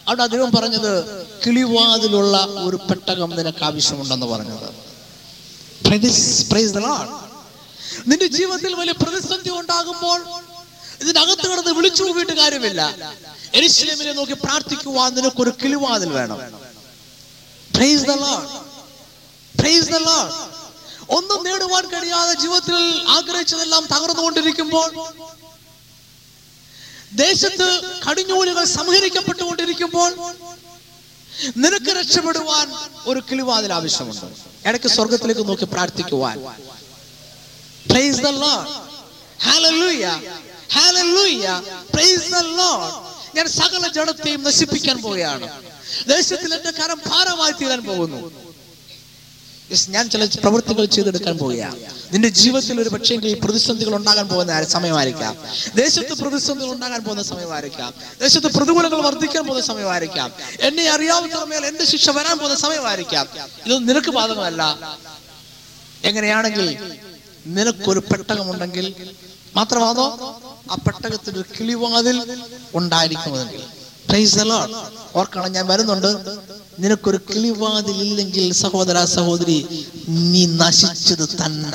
അവിടെ 0.07 0.23
അദ്ദേഹം 0.27 0.51
പറഞ്ഞത് 0.57 0.93
കിളിവാതിലുള്ള 1.43 2.37
ഒരു 2.67 2.77
പെട്ടകം 2.89 3.29
നിനക്ക് 3.39 3.63
ആവശ്യമുണ്ടെന്ന് 3.69 4.27
പറഞ്ഞത്. 4.33 4.69
നിന്റെ 8.09 8.27
ജീവിതത്തിൽ 8.37 8.71
വലിയ 8.81 8.95
പ്രതിസന്ധി 9.03 9.51
ഉണ്ടാകുമ്പോൾ 9.59 10.19
ഇതിനകത്ത് 11.01 11.45
കിടന്ന് 11.51 11.73
വിളിച്ചു 11.79 12.03
കൂവിയിട്ട് 12.03 12.35
കാര്യമില്ല. 12.41 12.81
എരിശ്ലേമിനെ 13.57 14.13
നോക്കി 14.19 14.35
പ്രാർത്ഥിക്കുവാൻ 14.45 15.09
നിനക്കൊരു 15.17 15.51
കിളിവാതിൽ 15.61 16.09
വേണം. 16.19 16.39
ഒന്നും 21.17 21.39
നേടുവാൻ 21.45 21.85
കഴിയാതെ 21.93 22.33
ജീവിതത്തിൽ 22.41 22.77
ആഗ്രഹിച്ചതെല്ലാം 23.17 23.83
തകർന്നുകൊണ്ടിരിക്കുമ്പോൾ 23.93 24.89
ദേശത്ത് 27.11 27.67
കടിഞ്ഞൂലുകൾ 28.05 28.63
സംഹരിക്കപ്പെട്ടുകൊണ്ടിരിക്കുമ്പോൾ 28.77 30.11
നിനക്ക് 31.57 31.91
രക്ഷപ്പെടുവാൻ 31.99 32.67
ഒരു 33.05 33.19
കിളിവാതിൽ 33.29 33.71
ആവശ്യമുണ്ട് 33.73 34.27
ഇടയ്ക്ക് 34.65 34.89
സ്വർഗത്തിലേക്ക് 34.95 35.45
നോക്കി 35.49 35.67
പ്രാർത്ഥിക്കുവാൻ. 35.75 36.37
Hallelujah. 40.71 41.55
Praise 41.93 42.25
the 42.29 42.43
Lord. 42.59 42.91
ഞാൻ 43.35 43.47
സകല 43.59 43.83
ജഡത്തെയും 43.97 44.41
നശിപ്പിക്കാൻ 44.47 44.97
പോവുകയാണ് 45.01 45.47
ദേശത്തിൽ 46.07 46.51
എന്റെ 46.53 46.71
കരം 46.71 46.99
ഭാരമായി 47.07 47.53
തീരാൻ 47.59 47.81
പോകുന്നു 47.85 48.19
ഞാൻ 49.89 50.09
ചില 50.09 50.25
പ്രവൃത്തികൾ 50.25 50.85
ചെയ്തെടുക്കാൻ 50.85 51.37
പോവുകയാണ് 51.37 51.75
നിന്റെ 52.13 52.29
ജീവിതത്തിൽ 52.29 52.81
ഒരു 52.81 52.89
പക്ഷേങ്കിൽ 52.89 53.39
പ്രതിസന്ധികൾ 53.43 53.95
ഉണ്ടാകാൻ 53.95 54.27
പോകുന്ന 54.27 54.63
സമയമായിരിക്കാം. 54.63 55.37
ദേശത്ത് 55.75 56.13
പ്രതിസന്ധികൾ 56.13 56.71
ഉണ്ടാകാൻ 56.71 57.03
പോകുന്ന 57.03 57.23
സമയമായിരിക്കാം. 57.23 57.93
ദേശത്ത് 58.21 58.47
പ്രതികൂലങ്ങൾ 58.47 59.01
വർദ്ധിക്കാൻ 59.01 59.47
പോകുന്ന 59.47 59.65
സമയമായിരിക്കാം. 59.65 60.33
എന്നെ 60.59 60.89
അറിയാവുന്ന 60.89 61.43
മേൽ 61.43 61.65
എന്റെ 61.65 61.85
ശിക്ഷ 61.85 62.09
വരാൻ 62.09 62.37
പോകുന്ന 62.37 62.59
സമയമായിരിക്കാം. 62.59 63.27
ഇത് 63.65 63.89
നിനക്ക് 63.89 64.11
ബാധകമല്ല. 64.11 64.89
എങ്ങനെയാണെങ്കിൽ 66.03 66.77
നിനക്കൊരു 67.47 67.99
പെട്ടകമുണ്ടെങ്കിൽ 67.99 69.15
മാത്രമാണോ? 69.55 70.41
ആ 70.71 70.75
പെട്ടകത്തിൽ 70.75 71.33
ഒരു 71.33 71.43
കിളിവാതിൽ 71.59 72.37
ഉണ്ടായിരിക്കുമെങ്കിൽ. 72.75 73.61
ഓർക്കണം 75.15 75.51
ഞാൻ 75.51 75.67
വരുന്നുണ്ട്. 75.67 76.11
നിനക്കൊരു 76.79 77.19
കിളിവാതിൽ 77.29 77.95
ഇല്ലെങ്കിൽ 77.95 78.53
സഹോദര 78.53 79.05
സഹോദരി 79.05 79.85
നീ 80.09 80.45
നശിച്ചത് 80.45 81.29
തന്നെ. 81.29 81.71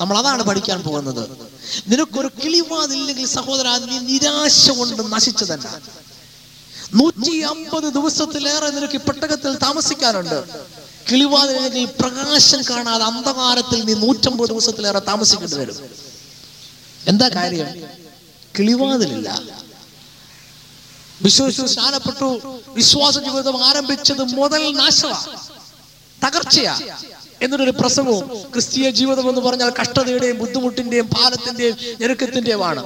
നമ്മൾ 0.00 0.18
അതാണ് 0.18 0.42
പഠിക്കാൻ 0.42 0.82
പോകുന്നത്. 0.82 1.30
നിനക്കൊരു 1.88 2.30
കിളിവാതിൽ 2.44 2.96
ഇല്ലെങ്കിൽ 2.96 3.26
സഹോദര 3.26 3.68
നീ 3.68 3.98
നിരാശ 3.98 4.70
കൊണ്ട് 4.70 5.02
നശിച്ചു 5.12 5.44
തന്നെ. 5.44 6.02
നൂറ്റി 6.94 7.40
അമ്പത് 7.40 7.92
ദിവസത്തിലേറെ 7.92 8.70
നിനക്ക് 8.70 8.98
പെട്ടകത്തിൽ 8.98 9.54
താമസിക്കാനുണ്ട്. 9.54 10.44
ഈ 11.76 11.84
പ്രകാശം 11.84 12.62
കാണാതെ 12.70 13.04
അന്ധകാരത്തിൽ 13.04 13.84
നീ 13.84 13.94
നൂറ്റമ്പത് 13.94 14.48
ദിവസത്തിലേറെ 14.48 14.98
താമസിക്കേണ്ടി 14.98 15.56
വരും. 15.56 15.76
എന്താ 17.08 17.28
കാര്യം? 17.28 17.66
കിളിവാതിലില്ല. 18.58 19.61
വിശ്വസിച്ചു 21.22 21.66
സ്നാനപ്പെട്ടു 21.72 22.58
വിശ്വാസ 22.68 23.18
ജീവിതം 23.18 23.64
ആരംഭിച്ചത് 23.64 24.22
മുതൽ 24.22 24.72
നാശവ 24.72 25.12
തകർച്ചയാ 26.24 26.74
എന്നൊരു 27.42 27.70
പ്രസംഗവും 27.70 28.26
ക്രിസ്തീയ 28.52 28.90
ജീവിതം 28.90 29.28
എന്ന് 29.28 29.40
പറഞ്ഞാൽ 29.40 29.72
കഷ്ടതയുടെയും 29.80 30.38
ബുദ്ധിമുട്ടിന്റെയും 30.38 31.10
ഭാരത്തിന്റെയും 31.14 31.76
ഞെരുക്കത്തിന്റെയുമാണ്. 32.00 32.82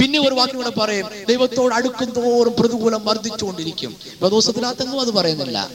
പിന്നെ 0.00 0.18
ഒരു 0.20 0.34
വാക്കി 0.34 0.56
കൂടെ 0.56 0.70
പറയും. 0.70 1.06
ദൈവത്തോട് 1.28 1.74
അടുക്കും 1.74 2.10
തോറും 2.10 2.54
പ്രതികൂലം 2.60 3.04
വർദ്ധിച്ചുകൊണ്ടിരിക്കും. 3.04 3.96
ദിവസത്തിനകത്തെങ്ങും 4.22 5.00
അത് 5.00 5.10
പറയുന്നില്ല. 5.10 5.70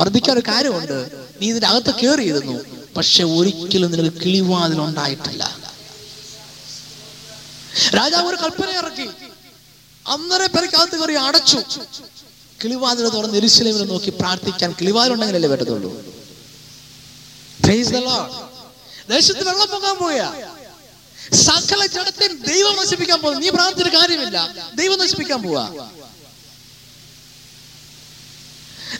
വർദ്ധിക്കാൻ 0.00 0.38
ഒരു 0.38 0.44
കാര്യമുണ്ട്. 0.48 0.98
നീ 1.40 1.46
ഇതിന്റെ 1.50 1.68
അകത്ത് 1.68 1.94
കയറിയിരുന്നു 1.94 2.60
പക്ഷെ 2.96 3.24
ഒരിക്കലും 3.24 3.92
നിനക്ക് 3.92 4.16
കിളിവാതിൽ 4.24 4.80
ഉണ്ടായിട്ടില്ല 4.80 5.58
രാജാവ് 7.94 8.28
ഒരു 8.28 8.36
കൽപ്പന 8.36 8.70
ഇറക്കി 8.70 9.08
അന്നേരം 10.14 10.50
പെരക്കകത്ത് 10.54 10.96
കയറി 11.00 11.14
അടച്ചു. 11.26 11.60
കിളിവാതിൽ 12.60 13.08
തുറന്ന് 13.08 13.36
എരിശിലേമിനെ 13.40 13.86
നോക്കി 13.92 14.10
പ്രാർത്ഥിക്കാൻ 14.20 14.70
കിളിവാതിലുണ്ടെങ്കിലല്ലേ 14.78 15.50
പറ്റത്തുള്ളൂ. 15.52 15.90
ദേശത്ത് 19.12 19.42
വെള്ളം 19.48 19.68
പോകാൻ 19.74 19.96
പോയാ 20.04 20.28
സകല 21.46 21.80
ജഡത്തെയും 21.94 22.34
ദൈവം 22.50 22.74
നശിപ്പിക്കാൻ 22.80 23.18
പോകും 23.22 23.38
നീ 23.42 23.48
പ്രാർത്ഥിച്ചിട്ട് 23.56 23.96
കാര്യമില്ല. 23.98 24.38
ദൈവം 24.80 24.98
നശിപ്പിക്കാൻ 24.98 25.40
പോവാ 25.42 25.64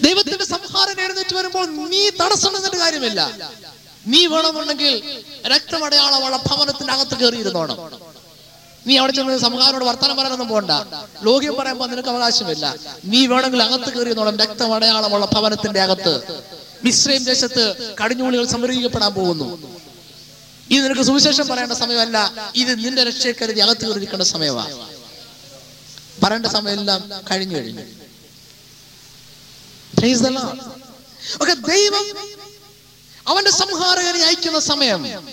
ദൈവത്തിന്റെ 0.07 0.45
സംഹാരം 0.45 0.97
എഴുന്നേറ്റ് 1.05 1.35
വരുമ്പോൾ 1.35 1.67
നീ 1.93 2.03
തടസ്സം 2.21 2.53
നിന്നിട്ട് 2.55 2.79
കാര്യമില്ല. 2.85 3.21
നീ 4.13 4.21
വേണമെന്നുണ്ടെങ്കിൽ 4.33 4.95
രക്തമടയാളമുള്ള 5.53 6.37
ഭവനത്തിന്റെ 6.49 6.93
അകത്ത് 6.93 7.17
കയറിയിരുന്നോണം. 7.21 7.79
നീ 8.87 8.97
അവിടെ 8.97 9.13
ചെന്ന് 9.13 9.39
സമൂഹാരോട് 9.39 9.85
വർത്തമാനം 9.85 10.17
പറയാനൊന്നും 10.17 10.49
പോണ്ട. 10.49 10.71
ലോകം 11.23 11.55
പറയുമ്പോ 11.55 11.87
നിനക്ക് 11.87 12.09
അവകാശമില്ല. 12.09 12.75
നീ 13.05 13.27
വേണമെങ്കിൽ 13.27 13.63
അകത്ത് 13.63 13.99
കയറിയെന്നോളം 13.99 14.39
രക്തമടയാളമുള്ള 14.39 15.27
ഭവനത്തിന്റെ 15.27 15.81
അകത്ത്. 15.81 16.43
മിശ്രയും 16.85 17.25
ദേശത്ത് 17.25 17.95
കടിഞ്ഞൂളികൾ 18.05 18.47
സംരക്ഷിക്കപ്പെടാൻ 18.47 19.15
പോകുന്നു. 19.15 19.79
ഇത് 20.71 20.85
നിനക്ക് 20.85 21.03
സുവിശേഷം 21.03 21.49
പറയേണ്ട 21.49 21.73
സമയമല്ല. 21.73 22.33
ഇത് 22.55 22.85
നിന്റെ 22.85 23.05
രക്ഷയെ 23.05 23.33
കരുതി 23.33 23.61
അകത്ത് 23.61 23.85
കയറിയിരിക്കേണ്ട 23.87 24.23
സമയമാണ് 24.23 24.89
പറയേണ്ട 26.23 26.47
സമയമെല്ലാം 26.47 27.11
കഴിഞ്ഞു 27.31 27.57
കഴിഞ്ഞു. 27.57 27.83
Okay, 31.43 31.55
ദൈവം 31.55 32.29
അവന്റെ 33.29 33.51
സംഹാരകനെ 33.51 34.25
അയക്കുന്ന 34.25 34.59
സമയം. 34.59 35.29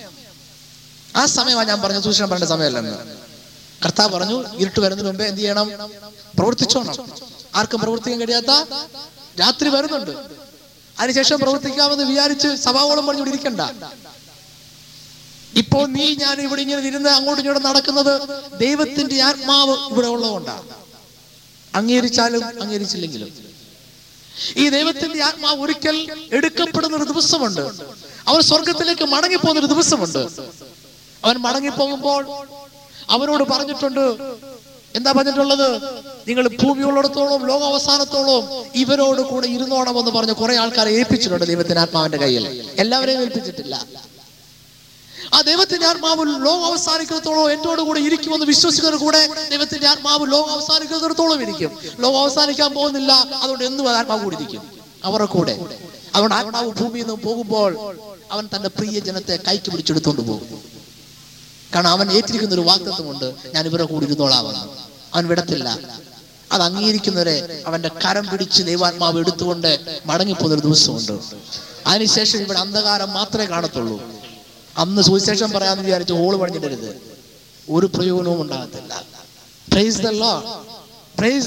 ആ 1.16 1.26
സമയമാണ് 1.26 1.68
ഞാൻ 1.68 1.82
പറഞ്ഞ 1.82 2.02
സൂചന 2.02 2.26
പറഞ്ഞ 2.26 2.46
സമയമല്ലെന്ന്. 2.46 3.25
കർത്താവ് 3.84 4.14
പറഞ്ഞു 4.14 4.58
ഇരുട്ട് 4.58 4.80
വരുന്നതിന് 4.80 5.12
മുമ്പേ 5.12 5.26
എന്ത് 5.26 5.42
ചെയ്യണം? 5.42 5.68
പ്രവർത്തിച്ചോണം. 6.40 6.96
ആർക്കും 7.56 7.80
പ്രവർത്തിക്കാൻ 7.80 8.20
കഴിയാത്ത 8.22 8.52
രാത്രി 9.40 9.70
വരുന്നുണ്ട്. 9.70 10.12
അതിനുശേഷം 11.00 11.40
പ്രവർത്തിക്കാമെന്ന് 11.40 12.04
വിചാരിച്ച് 12.04 12.56
സഭാവോളം 12.56 13.08
പറഞ്ഞു 13.08 13.26
ഇരിക്കണ്ട. 13.26 13.62
ഇപ്പോൾ 15.56 15.88
നീ 15.88 16.16
ഞാൻ 16.16 16.42
ഇവിടെ 16.42 16.62
ഇങ്ങനെ 16.62 16.88
ഇരുന്ന് 16.88 17.10
അങ്ങോട്ടും 17.10 17.42
ഇങ്ങോട്ടും 17.42 17.70
നടക്കുന്നത് 17.70 18.14
ദൈവത്തിന്റെ 18.60 19.22
ആത്മാവ് 19.22 19.78
ഇവിടെ 19.92 20.08
ഉള്ളതുകൊണ്ടാണ് 20.08 20.70
അംഗീകരിച്ചാലും 21.76 22.62
അംഗീകരിച്ചില്ലെങ്കിലും. 22.62 23.30
ഈ 24.58 24.70
ദൈവത്തിന്റെ 24.70 25.24
ആത്മാവ് 25.24 25.62
ഒരിക്കൽ 25.62 26.28
എടുക്കപ്പെടുന്ന 26.32 26.98
ഒരു 26.98 27.04
ദിവസമുണ്ട്. 27.04 27.62
അവൻ 28.28 28.42
സ്വർഗത്തിലേക്ക് 28.42 29.04
മടങ്ങിപ്പോകുന്ന 29.04 29.60
ഒരു 29.60 29.68
ദിവസമുണ്ട്. 29.68 30.20
അവൻ 31.24 31.36
മടങ്ങിപ്പോകുമ്പോൾ 31.36 32.24
അവനോട് 33.10 33.44
പറഞ്ഞിട്ടുണ്ട്. 33.44 34.18
എന്താ 34.96 35.12
പറഞ്ഞിട്ടുള്ളത്? 35.12 35.84
നിങ്ങൾ 36.28 36.48
ഭൂമിയുള്ളിടത്തോളം 36.48 37.48
ലോകാവസാനത്തോളം 37.48 38.64
ഇവരോട് 38.76 39.22
കൂടെ 39.22 39.48
ഇരുന്നോണമെന്ന് 39.48 40.12
പറഞ്ഞ് 40.12 40.34
കുറെ 40.34 40.58
ആൾക്കാരെ 40.58 40.92
ഏൽപ്പിച്ചിട്ടുണ്ട് 40.92 41.46
ദൈവത്തിന്റെ 41.46 41.82
ആത്മാവിന്റെ 41.82 42.18
കയ്യിൽ. 42.18 42.70
എല്ലാവരെയും 42.80 43.22
ഏൽപ്പിച്ചിട്ടില്ല. 43.22 43.86
ആ 45.34 45.42
ദൈവത്തിന്റെ 45.42 45.88
ആത്മാവ് 45.88 46.20
ലോകം 46.20 46.66
അവസാനിക്കുന്നിടത്തോളം 46.66 47.52
എന്നോട് 47.52 47.82
കൂടെ 47.82 48.00
ഇരിക്കുമെന്ന് 48.00 48.46
വിശ്വസിക്കുന്നവർ 48.46 49.04
കൂടെ 49.04 49.30
ദൈവത്തിന്റെ 49.50 49.88
ആത്മാവ് 49.88 50.32
ലോകം 50.32 50.52
അവസാനിക്കുന്നിടത്തോളം 50.52 51.42
ഇരിക്കും. 51.42 51.80
ലോകം 52.00 52.22
അവസാനിക്കാൻ 52.22 52.74
പോകുന്നില്ല 52.74 53.12
അതുകൊണ്ട് 53.12 53.64
എന്നും 53.64 53.90
ആത്മാവ് 53.90 54.24
കൂടി 54.24 54.36
ഇരിക്കും. 54.36 54.80
അവരുടെ 55.04 55.28
കൂടെ. 55.28 55.80
അതുകൊണ്ട് 56.16 56.36
ആത്മാവ് 56.36 56.72
ഭൂമിയിൽ 56.72 57.04
നിന്ന് 57.04 57.22
പോകുമ്പോൾ 57.22 57.98
അവൻ 58.32 58.50
തന്റെ 58.56 58.70
പ്രിയ 58.70 59.00
ജനത്തെ 59.00 59.40
കൈക്ക് 59.48 59.72
പിടിച്ചെടുത്തോണ്ട് 59.72 60.22
പോകും. 60.22 60.75
കാരണം 61.76 61.90
അവൻ 61.90 62.12
ഏറ്റിരിക്കുന്ന 62.12 62.54
ഒരു 62.54 62.62
വാക്തത്വമുണ്ട് 62.62 63.34
ഞാൻ 63.56 63.66
ഇവരുടെ 63.66 63.84
കൂടി 63.84 64.06
ഇരുന്നോളാമെന്ന് 64.06 64.66
അവൻ 65.16 65.28
വിടത്തില്ല. 65.28 65.80
അത് 66.52 66.62
അംഗീകരിക്കുന്നവരെ 66.62 67.64
അവന്റെ 67.68 67.90
കരം 68.06 68.26
പിടിച്ച് 68.32 68.64
ദൈവാത്മാവ് 68.64 69.20
എടുത്തുകൊണ്ട് 69.20 70.02
മടങ്ങിപ്പോകുന്ന 70.06 70.56
ഒരു 70.56 70.64
ദിവസമുണ്ട്. 70.68 71.16
അതിനുശേഷം 71.88 72.40
ഇവിടെ 72.40 72.60
അന്ധകാരം 72.60 73.14
മാത്രമേ 73.14 73.46
കാണത്തുള്ളൂ. 73.46 73.98
അന്ന് 74.78 75.02
സുവിശേഷം 75.02 75.52
പറയാന്ന് 75.52 75.84
വിചാരിച്ച് 75.84 76.14
ഹോൾ 76.14 76.36
പണിഞ്ഞിടരുത്. 76.36 76.90
ഒരു 77.70 77.86
പ്രയോജനവും 77.86 78.42
ഉണ്ടാകത്തില്ല. 78.42 79.04
പ്രൈസ് 79.72 80.00
പ്രൈസ് 81.20 81.46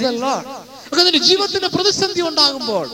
ജീവിതത്തിന്റെ 1.19 1.69
പ്രതിസന്ധി 1.69 2.21
ഉണ്ടാകുമ്പോൾ 2.21 2.87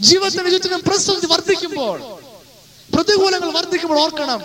ജീവിതത്തിന്റെ 0.00 0.50
ചുറ്റിനും 0.50 0.80
പ്രതിസന്ധി 0.86 1.26
വർദ്ധിക്കുമ്പോൾ 1.26 1.98
പ്രതികൂലങ്ങൾ 2.94 3.50
വർദ്ധിക്കുമ്പോൾ 3.52 4.00
ഓർക്കണം. 4.00 4.40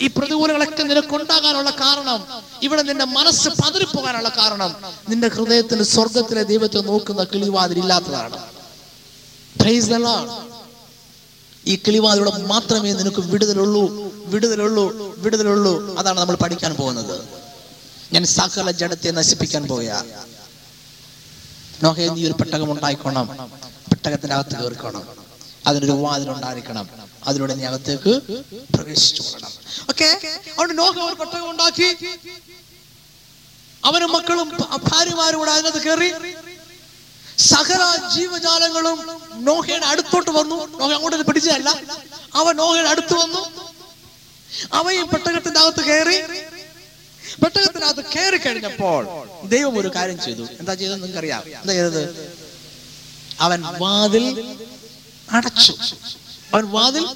ഈ 0.00 0.06
പ്രതികൂലങ്ങളൊക്കെ 0.06 0.82
നിനക്കുണ്ടാകാനുള്ള 0.82 1.70
കാരണം 1.70 2.26
ഇവിടെ 2.62 2.82
നിന്റെ 2.82 3.04
മനസ്സ് 3.04 3.48
പതറിപ്പോകാനുള്ള 3.48 4.28
കാരണം 4.28 4.74
നിന്റെ 5.08 5.28
ഹൃദയത്തിന് 5.28 5.82
സ്വർഗത്തിലെ 5.82 6.42
ദൈവത്തെ 6.42 6.80
നോക്കുന്ന 6.80 7.24
കിളിവാതിലില്ലാത്തതാണ്. 7.24 8.38
ഈ 11.66 11.76
കിളിവാതിലൂടെ 11.76 12.30
മാത്രമേ 12.46 12.92
നിനക്ക് 12.92 13.20
വിടുതലുള്ളൂ 13.20 13.82
വിടുതലുള്ളൂ 14.24 15.14
വിടുതലുള്ളൂ. 15.18 15.98
അതാണ് 15.98 16.20
നമ്മൾ 16.20 16.36
പഠിക്കാൻ 16.36 16.74
പോകുന്നത്. 16.74 17.28
ഞാൻ 18.12 18.24
സകല 18.24 18.70
ജഡത്തെ 18.70 19.10
നശിപ്പിക്കാൻ 19.10 19.66
പോയ 19.66 20.02
നോഹേ 21.82 22.08
നീ 22.08 22.26
ഒരു 22.26 22.32
പെട്ടകം 22.32 22.72
ഉണ്ടായിക്കോണം. 22.72 23.26
പെട്ടകത്തിന്റെ 23.90 24.34
അകത്ത് 24.34 24.62
കയറിക്കോണം. 24.62 25.02
അതിനൊരു 25.66 25.92
വാതിലുണ്ടായിരിക്കണം 25.92 26.88
അതിലൂടെ 27.26 27.54
നീ 27.58 27.64
അകത്തേക്ക് 27.70 28.12
പ്രവേശിച്ചു 28.74 29.22
ഉണ്ടാക്കി. 31.52 31.88
അവനും 33.84 34.10
മക്കളും 34.12 34.48
ഭാര്യമാരും 34.88 35.38
കൂടെ 35.38 35.50
അതിനകത്ത് 35.50 35.82
കയറി. 35.86 36.10
സകല 37.38 37.82
ജീവജാലങ്ങളും 38.14 38.98
നോഹയുടെ 39.48 39.86
അടുത്തോട്ട് 39.92 40.30
വന്നു. 40.30 40.58
നോഹ 40.80 40.90
അങ്ങോട്ട് 40.96 41.26
പിടിച്ചതല്ല. 41.28 41.70
അവ 42.34 42.52
നോഹയുടെ 42.60 42.88
അടുത്ത് 42.88 43.14
വന്നു. 43.14 43.42
അവയും 44.72 45.06
പെട്ടകത്തിന്റെ 45.08 45.60
അകത്ത് 45.60 45.82
കയറി. 45.84 46.18
പെട്ടകത്തിനകത്ത് 47.42 48.02
കയറി 48.14 48.36
കഴിഞ്ഞപ്പോൾ 48.36 49.02
ദൈവം 49.54 49.74
ഒരു 49.78 49.90
കാര്യം 49.96 50.18
ചെയ്തു. 50.24 50.42
എന്താ 50.60 50.74
ചെയ്തത് 50.74 50.94
നിങ്ങൾക്ക് 50.94 51.18
അറിയാം 51.18 51.42
എന്താ 51.60 51.72
ചെയ്തത്? 51.72 52.02
അവൻ 53.40 53.60
വാതിൽ 53.80 54.26
അടച്ചു. 55.36 55.74
അവൻ 56.54 56.70
വാതിൽ 56.70 57.06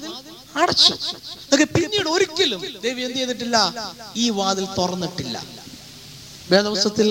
അടച്ചു. 0.55 0.93
പിന്നീട് 1.63 2.09
ഒരിക്കലും 2.09 2.79
ദൈവം 2.81 3.01
എന്ത് 3.01 3.17
ചെയ്തിട്ടില്ല? 3.17 3.57
ഈ 4.15 4.29
വാതിൽ 4.29 4.67
തുറന്നിട്ടില്ല. 4.77 5.43
വേദവസത്തിൽ 6.51 7.07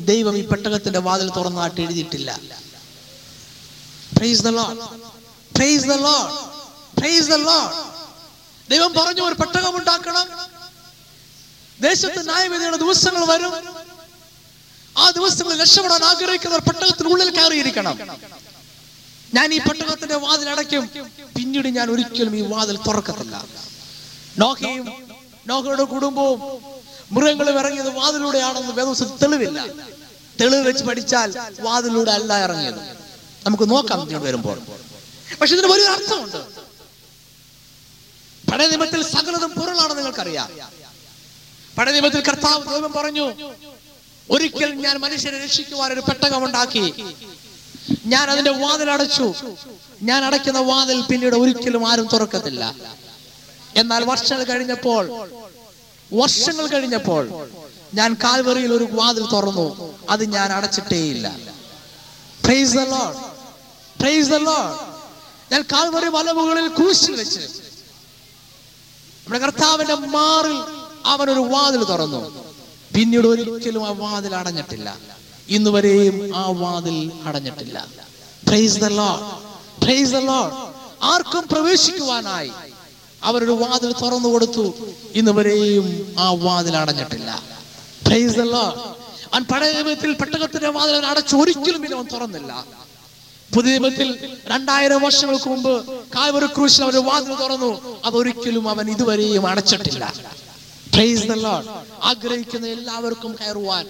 ദൈവം 0.00 0.38
ഈ 0.38 0.46
പെട്ടകത്തിന്റെ 0.46 0.98
വാതിൽ 0.98 1.30
തുറന്നാട്ട് 1.36 1.80
എഴുതിയിട്ടില്ല. 1.80 2.40
ദൈവം 8.70 8.92
പറഞ്ഞു 8.92 9.22
ഒരു 9.22 9.34
പെട്ടകം 9.34 9.78
ഉണ്ടാക്കണം. 9.78 10.26
ദേശത്ത് 11.80 12.28
ന്യായവിധിയുടെ 12.28 12.76
ദിവസങ്ങൾ 12.76 13.24
വരും. 13.24 13.52
ആ 14.98 15.10
ദിവസങ്ങളിൽ 15.10 15.62
രക്ഷപ്പെടാൻ 15.62 16.04
ആഗ്രഹിക്കുന്നവർ 16.04 16.62
പെട്ടകത്തിനുള്ളിൽ 16.62 17.30
കയറിയിരിക്കണം. 17.30 17.98
ഞാൻ 19.34 19.54
ഈ 19.54 19.58
പെട്ടകത്തിന്റെ 19.58 20.16
വാതിൽ 20.16 20.48
അടയ്ക്കും. 20.48 20.90
പിന്നീട് 21.36 21.68
ഞാൻ 21.68 21.90
ഒരിക്കലും 21.90 22.36
ഈ 22.36 22.40
വാതിൽ 22.40 22.76
തുറക്കത്തില്ല. 22.76 23.44
നോഹയും 24.38 24.86
നോഹയുടെ 25.46 25.82
കുടുംബവും 25.82 26.40
മൃഗങ്ങളും 27.12 27.58
ഇറങ്ങിയത് 27.58 27.90
വാതിലൂടെയാണെന്ന് 27.94 28.72
വേദവസത്തിൽ 28.72 29.16
തെളിവില്ല. 29.16 29.66
തെളിവ് 30.40 30.68
വെച്ച് 30.68 30.84
പഠിച്ചാൽ 30.84 31.28
വാതിലൂടെ 31.60 32.10
അല്ല 32.10 32.44
ഇറങ്ങിയത്. 32.44 32.80
നമുക്ക് 33.46 33.70
നോക്കാം 33.70 34.02
ഇങ്ങോട്ട് 34.02 34.26
വരുമ്പോൾ. 34.26 34.58
പക്ഷെ 35.40 35.54
ഇതിന് 35.54 35.66
വലിയൊരു 35.72 35.92
അർത്ഥമുണ്ട്. 35.92 36.40
പഴയ 38.50 38.66
നിയമത്തിൽ 38.66 39.02
സകലതും 39.02 39.50
പൊരുളാണ് 39.50 39.98
നിങ്ങൾക്കറിയാം. 39.98 40.50
പഴയ 41.78 42.00
കർത്താവ് 42.28 42.64
ദൈവം 42.74 42.92
പറഞ്ഞു 42.92 43.26
ഒരിക്കൽ 44.30 44.70
ഞാൻ 44.74 44.96
മനുഷ്യരെ 44.98 45.44
രക്ഷിക്കുവാൻ 45.44 45.92
ഒരു 45.92 46.00
പെട്ടകം 46.00 46.44
ഉണ്ടാക്കി 46.44 46.92
ഞാൻ 48.06 48.30
അതിന്റെ 48.30 48.50
വാതിൽ 48.50 48.90
അടച്ചു. 48.90 49.34
ഞാൻ 50.02 50.24
അടയ്ക്കുന്ന 50.24 50.58
വാതിൽ 50.58 51.00
പിന്നീട് 51.00 51.34
ഒരിക്കലും 51.34 51.88
ആരും 51.88 52.08
തുറക്കത്തില്ല. 52.12 52.74
എന്നാൽ 53.76 54.04
വർഷങ്ങൾ 54.04 54.44
കഴിഞ്ഞപ്പോൾ 54.44 55.28
വർഷങ്ങൾ 56.12 56.66
കഴിഞ്ഞപ്പോൾ 56.66 57.48
ഞാൻ 57.94 58.14
കാൽവറിയിൽ 58.14 58.72
ഒരു 58.72 58.88
വാതിൽ 58.92 59.24
തുറന്നു. 59.32 59.94
അത് 60.10 60.24
ഞാൻ 60.32 60.52
അടച്ചിട്ടേയില്ല. 60.52 61.36
ഞാൻ 65.52 65.62
കാൽവറി 65.62 66.08
വലവുകളിൽ 66.08 66.68
കൂശി 66.68 67.12
വെച്ച് 67.12 67.40
നമ്മുടെ 67.40 69.38
കർത്താവിന്റെ 69.38 69.94
മാറിൽ 69.94 70.58
അവനൊരു 71.06 71.40
വാതിൽ 71.40 71.84
തുറന്നു. 71.84 72.44
പിന്നീട് 72.94 73.26
ഒരിക്കലും 73.26 73.86
ആ 73.86 73.90
വാതിൽ 73.90 74.34
അടഞ്ഞിട്ടില്ല. 74.34 74.98
ഇന്ന് 75.50 75.70
വരെയും 75.70 76.36
ആ 76.36 76.50
വാതിൽ 76.50 77.12
അടഞ്ഞിട്ടില്ല 77.24 77.86
ആർക്കും 81.02 81.48
പ്രവേശിക്കുവാനായി 81.52 82.50
അവരുടെ 83.22 83.52
വാതിൽ 83.52 83.92
തുറന്നു 83.92 84.28
കൊടുത്തു. 84.28 84.74
ഇന്ന് 85.14 85.32
വരെയും 85.32 86.16
ആ 86.18 86.32
വാതിൽ 86.32 86.76
അടഞ്ഞിട്ടില്ല. 86.76 87.42
പഴയത്തിൽ 89.50 90.12
പെട്ടകത്തിന്റെ 90.12 90.68
വാതിൽ 90.68 90.94
അവൻ 90.94 91.06
അടച്ചു 91.06 91.36
ഒരിക്കലും 91.36 91.84
ഇനി 91.84 91.94
അവൻ 91.94 92.06
തുറന്നില്ല. 92.12 92.66
പുതിയ 93.54 93.78
നിയമത്തിൽ 93.78 94.38
രണ്ടായിരം 94.46 95.02
വർഷങ്ങൾക്ക് 95.02 95.48
മുമ്പ് 95.48 95.90
കായവര 96.10 96.46
ക്രൂശിൽ 96.46 96.82
അവർ 96.82 96.96
വാതിൽ 96.96 97.34
തുറന്നു. 97.34 98.00
അതൊരിക്കലും 98.04 98.68
അവൻ 98.68 98.90
ഇതുവരെയും 98.90 99.46
അടച്ചിട്ടില്ല. 99.46 100.14
ആഗ്രഹിക്കുന്ന 102.02 102.66
എല്ലാവർക്കും 102.66 103.36
കയറുവാൻ 103.40 103.86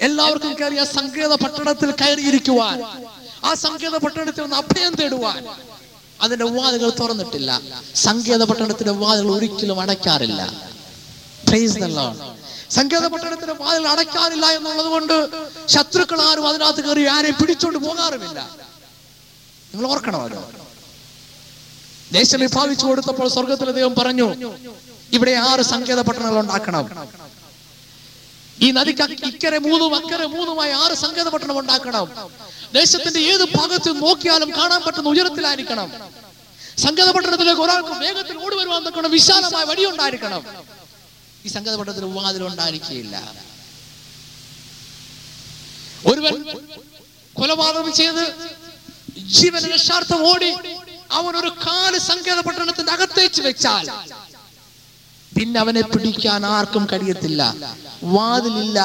എല്ലാവർക്കും 0.00 0.54
കയറി 0.60 0.76
ആ 0.76 0.84
സങ്കേത 0.84 1.34
പട്ടണത്തിൽ 1.34 1.90
കയറിയിരിക്കുവാൻ. 1.90 2.82
ആ 3.44 3.54
സങ്കേത 3.54 3.96
പട്ടണത്തിൽ 3.96 4.42
നിന്ന് 4.42 4.56
അഭയം 4.56 4.94
തേടുവാൻ. 4.94 5.46
അതിന്റെ 6.20 6.44
വാതുകൾ 6.44 6.90
തുറന്നിട്ടില്ല. 6.90 7.60
സങ്കേത 7.94 8.44
പട്ടണത്തിന്റെ 8.44 8.92
വാതുകൾ 8.92 9.30
ഒരിക്കലും 9.30 9.80
അടയ്ക്കാറില്ല. 9.80 10.52
സങ്കേത 12.70 13.06
പട്ടണത്തിന്റെ 13.06 13.52
വാതിൽ 13.52 13.88
അടയ്ക്കാറില്ല 13.88 14.46
എന്നുള്ളത് 14.46 14.86
കൊണ്ട് 14.86 15.30
ശത്രുക്കൾ 15.66 16.20
ആരും 16.20 16.48
അതിനകത്ത് 16.48 16.84
കയറി 16.84 17.04
ആരെയും 17.04 17.34
പിടിച്ചോണ്ട് 17.34 17.78
പോകാറുമില്ല. 17.78 18.50
നിങ്ങൾ 19.74 19.90
ഓർക്കണം 19.90 20.22
അത്? 20.22 20.38
ദേശം 22.12 22.40
വിഭാവിച്ചു 22.40 22.86
കൊടുത്തപ്പോൾ 22.86 23.28
സ്വർഗത്തിൽ 23.28 23.70
ദൈവം 23.70 23.94
പറഞ്ഞു 23.94 24.52
ഇവിടെ 25.12 25.32
ആറ് 25.32 25.60
സങ്കേത 25.60 26.00
പട്ടണങ്ങൾ 26.00 26.40
ഉണ്ടാക്കണം. 26.40 27.08
ഈ 28.64 28.68
നദിക്ക് 28.76 29.04
ഇക്കരെ 29.30 29.58
മൂന്നും 29.66 29.94
അക്കരെ 29.94 30.26
മൂന്നുമായി 30.34 30.72
ആറ് 30.82 30.94
സങ്കേത 31.04 31.28
പട്ടണം 31.34 31.56
ഉണ്ടാക്കണം. 31.60 32.06
ദേശത്തിന്റെ 32.76 33.20
ഏത് 33.32 33.44
ഭാഗത്ത് 33.56 33.90
നോക്കിയാലും 34.02 34.50
കാണാൻ 34.58 34.80
പറ്റുന്ന 34.86 35.08
ഉയരത്തിലായിരിക്കണം. 35.14 35.88
സങ്കേത 36.84 37.10
പട്ടണത്തിലേക്ക് 37.16 37.62
ഒരാൾക്ക് 37.66 37.94
വേഗത്തിൽ 38.04 38.36
ഓടി 38.44 38.56
വരുവാൻ 38.56 38.82
തക്കണം 38.86 39.10
വിശാലമായ 39.10 39.64
വഴിയുണ്ടായിരിക്കണം. 39.70 40.42
ഈ 41.44 41.48
സങ്കേത 41.56 41.74
പട്ടണത്തിന് 41.80 42.08
ഉണ്ടായിരിക്കില്ല 42.52 43.16
ഒരുവൻ 46.10 46.34
കൊലപാതകം 47.36 47.92
ചെയ്ത് 47.92 48.24
ജീവൻ 49.36 49.62
രക്ഷാർത്ഥം 49.72 50.20
ഓടി 50.30 50.50
അവൻ 51.18 51.36
ഒരു 51.42 51.50
കാൽ 51.66 51.98
സങ്കേത 52.10 52.40
പട്ടണത്തിന്റെ 52.46 52.92
അകത്തേച്ച് 52.92 53.40
വെച്ചാൽ 53.42 53.86
പിന്നെ 55.36 55.60
അവനെ 55.60 55.80
പിടിക്കാൻ 55.80 56.46
ആർക്കും 56.46 56.86
കഴിയത്തില്ല. 56.92 57.42
വാതിലില്ല 58.02 58.78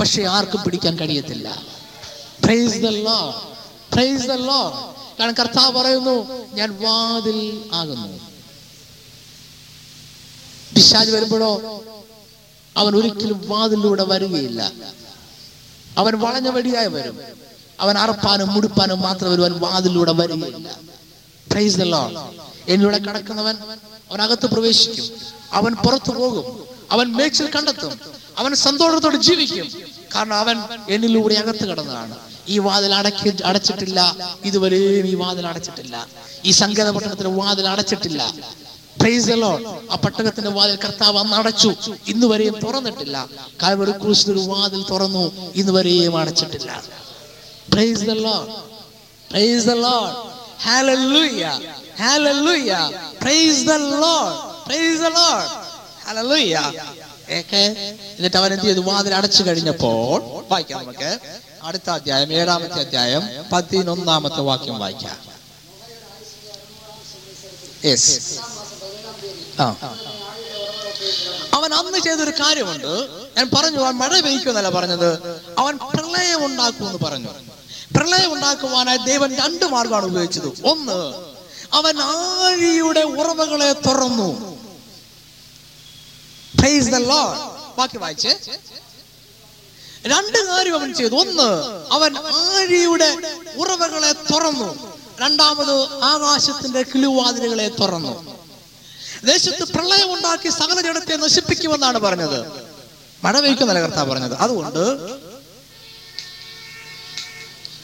പക്ഷെ 0.00 0.22
ആർക്കും 0.22 0.60
പിടിക്കാൻ 0.64 0.98
കഴിയത്തില്ല. 0.98 1.48
കാരണം 5.20 5.34
കർത്താവ് 5.34 5.72
പറയുന്നു 5.78 6.16
ഞാൻ 6.54 6.70
വാതിൽ 6.82 7.38
ആകുന്നു. 7.72 8.20
പിശാജ് 10.74 11.10
വരുമ്പോഴോ 11.10 11.52
അവൻ 12.76 12.96
ഒരിക്കലും 12.96 13.48
വാതിലൂടെ 13.48 14.04
വരികയില്ല. 14.04 14.72
അവൻ 15.98 16.14
വളഞ്ഞ 16.18 16.48
വഴിയായി 16.48 16.88
വരും. 16.88 17.18
അവൻ 17.80 17.98
അറപ്പാനും 17.98 18.54
മുടിപ്പാനും 18.54 19.00
മാത്രം 19.00 19.32
വരുവാൻ 19.32 19.52
വാതിലൂടെ 19.60 20.12
വരികയില്ല. 20.12 20.68
എന്നിലൂടെ 22.68 22.98
കടക്കുന്നവൻ 22.98 23.56
അവൻ 24.10 24.22
അകത്ത് 24.22 24.46
പ്രവേശിക്കും. 24.46 25.04
അവൻ 25.52 25.74
പുറത്തു 25.74 26.10
പോകും. 26.10 26.66
അവൻ 26.90 27.12
മേച്ചിൽ 27.12 27.50
കണ്ടെത്തും. 27.50 28.00
അവൻ 28.38 28.54
സന്തോഷത്തോടെ 28.54 29.16
ജീവിക്കും. 29.16 29.68
കാരണം 30.14 30.36
അവൻ 30.36 30.56
എന്നിലൂടെ 30.88 31.34
അകത്ത് 31.34 31.66
കടന്നതാണ്. 31.66 32.18
ഈ 32.48 32.58
വാതിൽ 32.58 32.94
അടക്കി 32.94 33.42
അടച്ചിട്ടില്ല. 33.44 34.16
ഇതുവരെയും 34.44 35.06
ഈ 35.06 35.14
വാതിൽ 35.14 35.46
അടച്ചിട്ടില്ല. 35.46 36.06
ഈ 36.44 36.50
സങ്കേത 36.50 36.90
പട്ടണത്തിന്റെ 36.90 37.30
വാതിൽ 37.30 37.68
അടച്ചിട്ടില്ല. 37.68 38.34
ആ 39.90 39.94
പട്ടണത്തിന്റെ 39.94 40.50
വാതിൽ 40.50 40.78
കർത്താവ് 40.84 41.18
അന്ന് 41.18 41.36
അടച്ചു. 41.36 41.74
ഇന്ന് 42.06 42.26
വരെയും 42.26 42.54
തുറന്നിട്ടില്ല 42.62 43.26
കാൽവറി 43.62 43.90
ക്രൂശിൽ 43.90 44.32
ഒരു 44.32 44.38
വാതിൽ 44.38 44.84
തുറന്നു. 44.90 45.52
ഇന്ന് 45.54 45.72
വരെയും 45.72 46.16
അടച്ചിട്ടില്ല 46.16 46.82
Lord. 49.74 50.16
Hallelujah. 50.66 51.77
Hallelujah. 51.98 52.84
Praise 53.20 53.66
the 53.66 53.78
Lord. 53.78 54.32
Praise 54.66 55.00
the 55.00 55.10
Lord. 55.10 55.48
Hallelujah. 56.06 56.72
എന്നിട്ട് 58.18 58.36
അവൻ 58.36 58.52
എന്ത് 58.52 58.64
ചെയ്തു? 58.64 58.80
വാതിൽ 58.80 59.14
അടച്ചു 59.14 59.42
കഴിഞ്ഞപ്പോൾ 59.42 60.22
വായിക്കാം 60.48 60.82
നമുക്ക്. 60.82 61.18
അടുത്ത 61.62 61.90
അധ്യായം 61.90 62.32
ഏഴാമത്തെ 62.32 62.80
അധ്യായം 62.80 63.22
പതിനൊന്നാമത്തെ 63.52 64.40
വാക്യം 64.40 64.78
വായിക്കാം. 64.78 65.16
യെസ് 67.84 68.40
ആ. 69.60 69.96
അവൻ 71.54 71.74
അന്ന് 71.74 71.98
ചെയ്തൊരു 71.98 72.30
കാര്യമുണ്ട്. 72.30 73.08
ഞാൻ 73.36 73.50
പറഞ്ഞു 73.56 73.78
അവൻ 73.78 73.94
മഴ 73.94 74.20
പെയ്ക്കുമെന്നല്ല 74.20 74.70
പറഞ്ഞത്. 74.70 75.40
അവൻ 75.58 75.76
പ്രളയം 75.76 76.44
ഉണ്ടാക്കുമെന്ന് 76.44 76.98
പറഞ്ഞു. 76.98 77.28
പ്രളയം 77.96 78.32
ഉണ്ടാക്കുവാനായി 78.32 78.98
ദൈവൻ 78.98 79.36
രണ്ട് 79.36 79.64
മാർഗമാണ് 79.64 80.06
ഉപയോഗിച്ചത്. 80.06 80.66
ഒന്ന് 80.66 81.27
അവൻ 81.72 81.98
ആഴിയുടെ 81.98 83.00
ഉറവകളെ 83.00 83.72
തുറന്നു. 83.72 84.58
ബാക്കി 87.78 87.98
വായിച്ച്. 87.98 88.28
രണ്ട് 90.06 90.46
കാര്യം 90.46 90.74
അവൻ 90.74 90.94
ചെയ്തു. 90.94 91.14
ഒന്ന് 91.14 91.50
അവൻ 91.92 92.18
ആഴിയുടെ 92.18 93.16
ഉറവകളെ 93.56 94.12
തുറന്നു. 94.12 94.98
രണ്ടാമത് 95.20 96.02
ആകാശത്തിന്റെ 96.02 96.82
കിളിവാതിലുകളെ 96.82 97.68
തുറന്നു. 97.68 98.38
ദേശത്ത് 99.24 99.72
പ്രളയം 99.72 100.14
ഉണ്ടാക്കി 100.14 100.48
സകല 100.48 100.80
ജനത്തെ 100.80 101.16
നശിപ്പിക്കുമെന്നാണ് 101.16 101.98
പറഞ്ഞത്. 101.98 102.68
മഴ 103.24 103.40
പെയ്ക്കുന്നല്ല 103.40 103.80
കർത്താവ് 103.80 104.10
പറഞ്ഞത്. 104.10 104.34
അതുകൊണ്ട് 104.34 105.27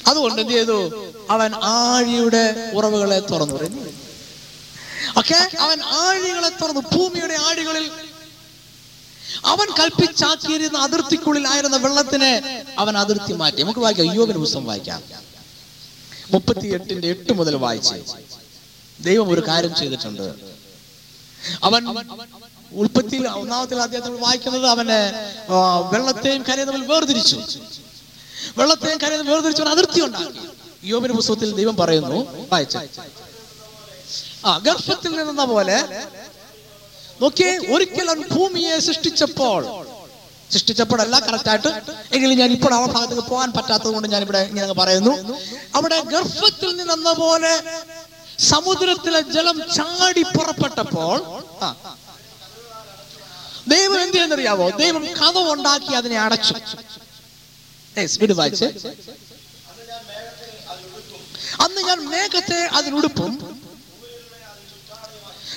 അതുകൊണ്ട് 0.06 0.40
എന്ത് 0.40 0.52
ചെയ്തു? 0.52 0.78
അവൻ 1.30 1.50
ആഴിയുടെ 1.54 2.44
ഉറവുകളെ 2.74 3.18
തുറന്നു. 3.30 3.58
ഓക്കെ 5.18 5.38
അവൻ 5.64 5.78
ആഴികളെ 5.82 6.50
തുറന്നു. 6.60 6.82
ഭൂമിയുടെ 6.92 7.36
ആഴികളിൽ 7.48 7.86
അവൻ 9.52 9.68
കൽപ്പിച്ചാക്കിയിരുന്ന 9.78 10.78
അതിർത്തിക്കുള്ളിലായിരുന്ന 10.78 11.76
വെള്ളത്തിനെ 11.76 12.32
അവൻ 12.78 12.94
അതിർത്തി 12.98 13.32
മാറ്റി. 13.32 13.60
നമുക്ക് 13.62 13.80
വായിക്കാം. 13.80 14.14
യോബിന് 14.14 14.38
പുസ്തകം 14.38 14.66
വായിക്കാം. 14.66 15.02
മുപ്പത്തി 16.32 16.66
എട്ടിന്റെ 16.76 17.08
എട്ട് 17.08 17.32
മുതൽ 17.38 17.54
വായിച്ച് 17.64 17.96
ദൈവം 19.00 19.28
ഒരു 19.34 19.42
കാര്യം 19.48 19.74
ചെയ്തിട്ടുണ്ട്. 19.74 20.26
അവൻ 21.64 21.82
ഉൽപ്പത്തിയിൽ 22.72 23.24
ഒന്നാമത്തെ 23.28 23.74
അദ്ദേഹത്തിൽ 23.86 24.14
വായിക്കുന്നത് 24.20 24.66
അവന് 24.74 25.00
വെള്ളത്തെയും 25.92 26.42
കരയും 26.42 26.68
തമ്മിൽ 26.68 26.84
വേർതിരിച്ചു. 26.92 27.38
വെള്ളത്തെയും 28.58 28.98
കരയും 29.02 29.26
വേർതിരിച്ചു 29.26 29.62
അവൻ 29.62 29.70
അതിർത്തി 29.74 30.00
ഉണ്ടാക്കി. 30.06 30.40
യോമിന് 30.90 31.12
പുസ്തകത്തിൽ 31.18 31.50
ദൈവം 31.60 31.76
പറയുന്നു 31.76 32.18
വായിച്ച. 32.52 32.76
ആ 34.48 34.50
ഗർഭത്തിൽ 34.66 35.12
നിന്ന 35.18 35.44
പോലെ 35.44 35.78
നോക്കിയേ 37.22 37.52
ഒരിക്കൽ 37.74 38.08
ഭൂമിയെ 38.34 38.78
സൃഷ്ടിച്ചപ്പോൾ 38.86 39.62
സൃഷ്ടിച്ചപ്പോഴല്ല 40.52 41.16
കറക്റ്റ് 41.26 41.50
ആയിട്ട് 41.52 41.70
എങ്കിലും 42.14 42.36
ഞാൻ 42.38 42.50
ഇപ്പോൾ 42.56 42.72
ആ 42.74 42.80
ഭാഗത്തേക്ക് 42.86 43.24
പോകാൻ 43.30 43.50
പറ്റാത്തത് 43.56 43.92
കൊണ്ട് 43.94 44.08
ഞാൻ 44.14 44.22
ഇവിടെ 44.22 44.38
ഇങ്ങനെ 44.50 44.74
പറയുന്നു. 44.80 45.12
അവിടെ 45.74 45.98
ഗർഭത്തിൽ 46.14 46.70
നിന്നെന്ന 46.76 47.12
പോലെ 47.12 47.52
സമുദ്രത്തിലെ 48.50 49.20
ജലം 49.34 49.58
ചാടി 49.76 50.22
പുറപ്പെട്ടപ്പോൾ 50.22 51.16
ദൈവം 53.72 53.98
എന്ത് 54.02 54.14
ചെയ്യുന്നറിയാവോ? 54.14 54.66
ദൈവം 54.82 55.04
കഥ 55.20 55.36
ഉണ്ടാക്കി 55.54 55.92
അതിനെ 56.00 56.18
അടച്ചു. 56.20 56.54
അന്ന് 61.60 61.80
ഞാൻ 61.88 61.98
മേഘത്തെ 62.08 62.60
അതിനുടുപ്പും 62.72 63.32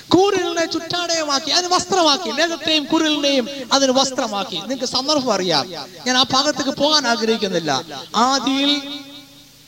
കൂരലിനെ 0.08 0.64
ചുറ്റാടയമാക്കി 0.64 1.50
അതിന് 1.50 1.72
വസ്ത്രമാക്കി 1.72 2.30
മേഘത്തെയും 2.30 2.84
കുരലിനെയും 2.84 3.48
അതിന് 3.72 3.90
വസ്ത്രമാക്കി. 3.90 4.56
നിങ്ങൾക്ക് 4.56 4.84
സന്ദർഭം 4.84 5.32
അറിയാം. 5.32 5.64
ഞാൻ 6.06 6.16
ആ 6.16 6.22
ഭാഗത്തേക്ക് 6.22 6.70
പോകാൻ 6.70 7.06
ആഗ്രഹിക്കുന്നില്ല. 7.08 7.82
ആദിയിൽ 8.16 8.70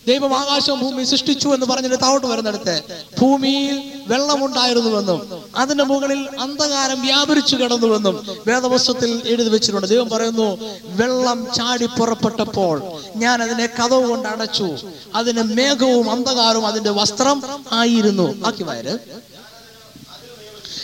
ദൈവം 0.06 0.38
ആകാശവും 0.38 0.80
ഭൂമി 0.80 1.04
സൃഷ്ടിച്ചു 1.04 1.48
എന്ന് 1.48 1.66
പറഞ്ഞിട്ട് 1.66 1.96
താഴോട്ട് 2.02 2.26
വരുന്നിടത്ത് 2.26 2.82
ഭൂമിയിൽ 3.20 3.92
വെള്ളമുണ്ടായിരുന്നുവെന്നും 4.06 5.44
അതിന്റെ 5.56 5.84
മുകളിൽ 5.84 6.28
അന്ധകാരം 6.40 7.00
വ്യാപരിച്ചു 7.00 7.56
കിടന്നുവെന്നും 7.56 8.14
വേദവസ്ത്രത്തിൽ 8.46 9.22
എഴുതി 9.26 9.48
വെച്ചിട്ടുണ്ട്. 9.48 9.86
ദൈവം 9.86 10.08
പറയുന്നു 10.08 10.58
വെള്ളം 10.84 11.54
ചാടി 11.54 11.86
പുറപ്പെട്ടപ്പോൾ 11.86 12.82
ഞാൻ 13.16 13.42
അതിനെ 13.42 13.66
കഥവ് 13.66 14.08
കൊണ്ട് 14.08 14.28
അടച്ചു. 14.28 14.68
അതിന് 15.14 15.42
മേഘവും 15.42 16.10
അന്ധകാരവും 16.10 16.66
അതിന്റെ 16.66 16.90
വസ്ത്രം 16.90 17.42
ആയിരുന്നു. 17.72 18.32
ബാക്കി 18.32 18.62
വയര്. 18.62 18.98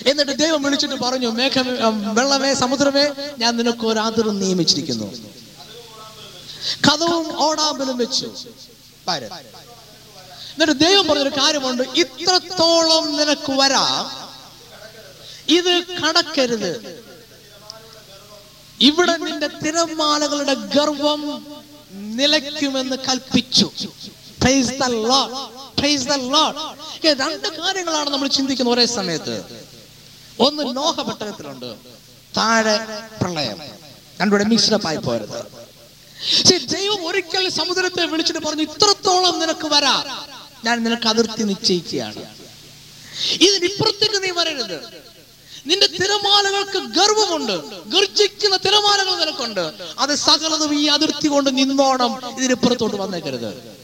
എന്നിട്ട് 0.06 0.38
ദൈവം 0.38 0.62
വിളിച്ചിട്ട് 0.62 0.94
പറഞ്ഞു 0.94 1.28
മേഘമേ 1.28 1.72
വെള്ളമേ 2.12 2.54
സമുദ്രമേ 2.54 3.06
ഞാൻ 3.38 3.56
നിനക്ക് 3.56 3.86
ഒരു 3.86 3.98
അതിർ 3.98 4.30
നിയമിച്ചിരിക്കുന്നു. 4.30 5.06
കഥവും 6.86 7.42
ഓടാമ്പലും 7.42 7.96
വെച്ചു. 7.96 8.30
പാര്. 9.06 9.28
എന്നിട്ട് 10.54 10.84
ദൈവം 10.84 11.06
പറഞ്ഞൊരു 11.06 11.28
കാര്യമുണ്ട് 11.28 11.82
ഇത്രത്തോളം 11.82 13.16
നിനക്ക് 13.16 13.52
വരാം. 13.52 14.04
ഇത് 15.48 15.72
കടക്കരുത്. 15.86 16.72
ഇവിടെ 18.80 19.16
നിന്റെ 19.16 19.48
തിരമാലകളുടെ 19.64 20.54
ഗർവം 20.54 21.22
നിലയ്ക്കുമെന്ന് 21.90 22.96
കൽപ്പിച്ചു. 22.96 23.70
രണ്ട് 27.12 27.48
കാര്യങ്ങളാണ് 27.58 28.10
നമ്മൾ 28.10 28.28
ചിന്തിക്കുന്ന 28.28 28.70
ഒരേ 28.70 28.86
സമയത്ത്. 28.86 29.36
ഒന്ന് 30.40 30.76
നോഹ 30.76 31.02
പെട്ടകത്തിലുണ്ട് 31.02 31.76
താഴെ 32.36 32.76
പ്രളയം. 33.20 33.58
രണ്ടുകൂടെ 34.20 34.44
ആയി 34.86 34.96
പോരുത്. 34.96 35.65
ദൈവം 36.66 37.06
ഒരിക്കൽ 37.06 37.48
സമുദ്രത്തെ 37.48 38.04
വിളിച്ചിട്ട് 38.04 38.40
പറഞ്ഞു 38.40 38.62
ഇത്രത്തോളം 38.62 39.38
നിനക്ക് 39.38 39.66
വരാ. 39.66 40.26
ഞാൻ 40.64 40.84
നിനക്ക് 40.84 41.08
അതിർത്തി 41.08 41.42
നിശ്ചയിക്കുകയാണ്. 41.42 42.24
ഇതിനിപ്പുറത്തേക്ക് 43.32 44.22
നീ 44.22 44.30
വരരുത്. 44.30 45.06
നിന്റെ 45.66 45.86
തിരമാലകൾക്ക് 45.86 46.78
ഗർവമുണ്ട്. 46.78 47.84
ഗർജിക്കുന്ന 47.88 48.56
തിരമാലകൾ 48.56 49.18
നിനക്കുണ്ട്. 49.18 49.72
അത് 49.98 50.14
സകലതും 50.14 50.80
ഈ 50.80 50.86
അതിർത്തി 50.86 51.28
കൊണ്ട് 51.28 51.58
നിന്നോണം. 51.58 52.36
ഇതിനിപ്പുറത്തോട്ട് 52.38 52.96
വന്നേക്കരുത്. 52.96 53.76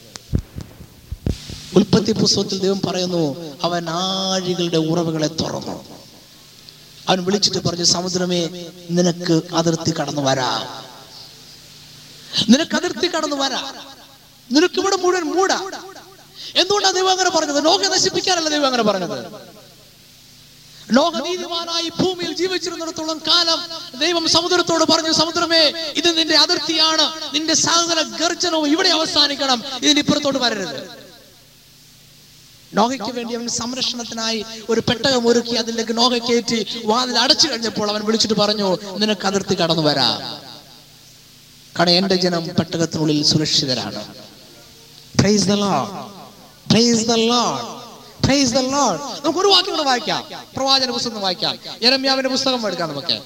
ഉൽപ്പത്തി 1.77 2.13
പുസ്തകത്തിൽ 2.13 2.59
ദൈവം 2.59 2.81
പറയുന്നു 2.81 3.57
അവൻ 3.63 3.91
ആഴികളുടെ 3.91 4.77
ഉറവുകളെ 4.77 5.27
തുറന്നു. 5.27 5.85
അവൻ 7.09 7.25
വിളിച്ചിട്ട് 7.25 7.59
പറഞ്ഞു 7.59 7.85
സമുദ്രമേ 7.85 8.67
നിനക്ക് 8.91 9.43
അതിർത്തി 9.55 9.93
കടന്നു 10.01 10.23
വരാം. 10.23 10.92
നിനക്ക് 12.49 12.77
അതിർത്തി 12.77 13.09
കടന്നു 13.09 13.37
വരാം. 13.37 13.75
നിനക്ക് 14.51 14.81
ഇവിടെ 14.81 14.97
മുഴുവൻ 14.97 15.23
മൂടാ. 15.23 15.71
എന്തുകൊണ്ടാണ് 16.55 16.95
ദൈവം 16.95 17.11
അങ്ങനെ 17.11 17.31
പറഞ്ഞത്? 17.31 17.65
ലോകം 17.65 17.93
നശിപ്പിക്കാനല്ല 17.93 18.49
ദൈവം 18.49 18.67
അങ്ങനെ 18.67 18.83
പറഞ്ഞത്. 18.83 19.53
ലോകനീതിമാനായി 20.93 21.89
ഭൂമിയിൽ 21.89 22.37
ജീവിച്ചിരുന്നിടത്തോളം 22.37 23.19
കാലം 23.19 23.67
ദൈവം 23.99 24.29
സമുദ്രത്തോട് 24.29 24.85
പറഞ്ഞു 24.85 25.13
സമുദ്രമേ 25.13 25.93
ഇത് 25.97 26.19
നിന്റെ 26.19 26.37
അതിർത്തിയാണ്. 26.37 27.35
നിന്റെ 27.35 27.55
സഹോദര 27.55 28.03
ഗർജനവും 28.03 28.67
ഇവിടെ 28.67 28.89
അവസാനിക്കണം. 28.89 29.63
ഇതിന് 29.83 29.99
ഇപ്പുറത്തോട്ട് 29.99 30.39
വരരുത്. 30.39 31.03
നോഹയ്ക്ക് 32.75 33.13
വേണ്ടി 33.13 33.35
അവൻ 33.35 33.49
സംരക്ഷണത്തിനായി 33.49 34.45
ഒരു 34.71 34.81
പെട്ടകം 34.81 35.29
ഒരുക്കി 35.29 35.55
അതിലേക്ക് 35.55 35.97
നോഹ 35.99 36.19
വാതിൽ 36.85 37.19
അടച്ചു 37.19 37.49
കഴിഞ്ഞപ്പോൾ 37.49 37.91
അവൻ 37.91 38.05
വിളിച്ചിട്ട് 38.05 38.35
പറഞ്ഞു 38.35 38.79
നിനക്ക് 38.99 39.27
അതിർത്തി 39.27 39.55
കടന്നു 39.55 39.83
വരാം. 39.83 40.42
കാരണം 41.79 41.93
എന്റെ 41.93 42.15
ജനം 42.15 42.55
പെട്ടകത്തിനുള്ളിൽ 42.59 43.25
സുരക്ഷിതരാണ്. 43.25 44.15
Praise 45.21 45.45
the 45.45 45.55
Lord 45.55 45.91
praise 46.71 47.07
the 47.07 47.17
Lord 47.17 47.83
praise 48.25 48.55
the 48.55 48.63
Lord 48.63 49.01
നമുക്ക് 49.25 49.39
ഒരു 49.39 49.49
വാക്യം 49.49 49.71
കൂടെ 49.71 49.83
വായിക്കാം. 49.83 50.29
പ്രവാചന 50.57 50.91
പുസ്തകം 50.91 51.21
വായിക്കാം. 51.21 51.59
യരമ്യാവിന്റെ 51.83 52.31
പുസ്തകം 52.31 52.67
എടുക്കാം 52.67 52.89
നമുക്ക്. 52.89 53.21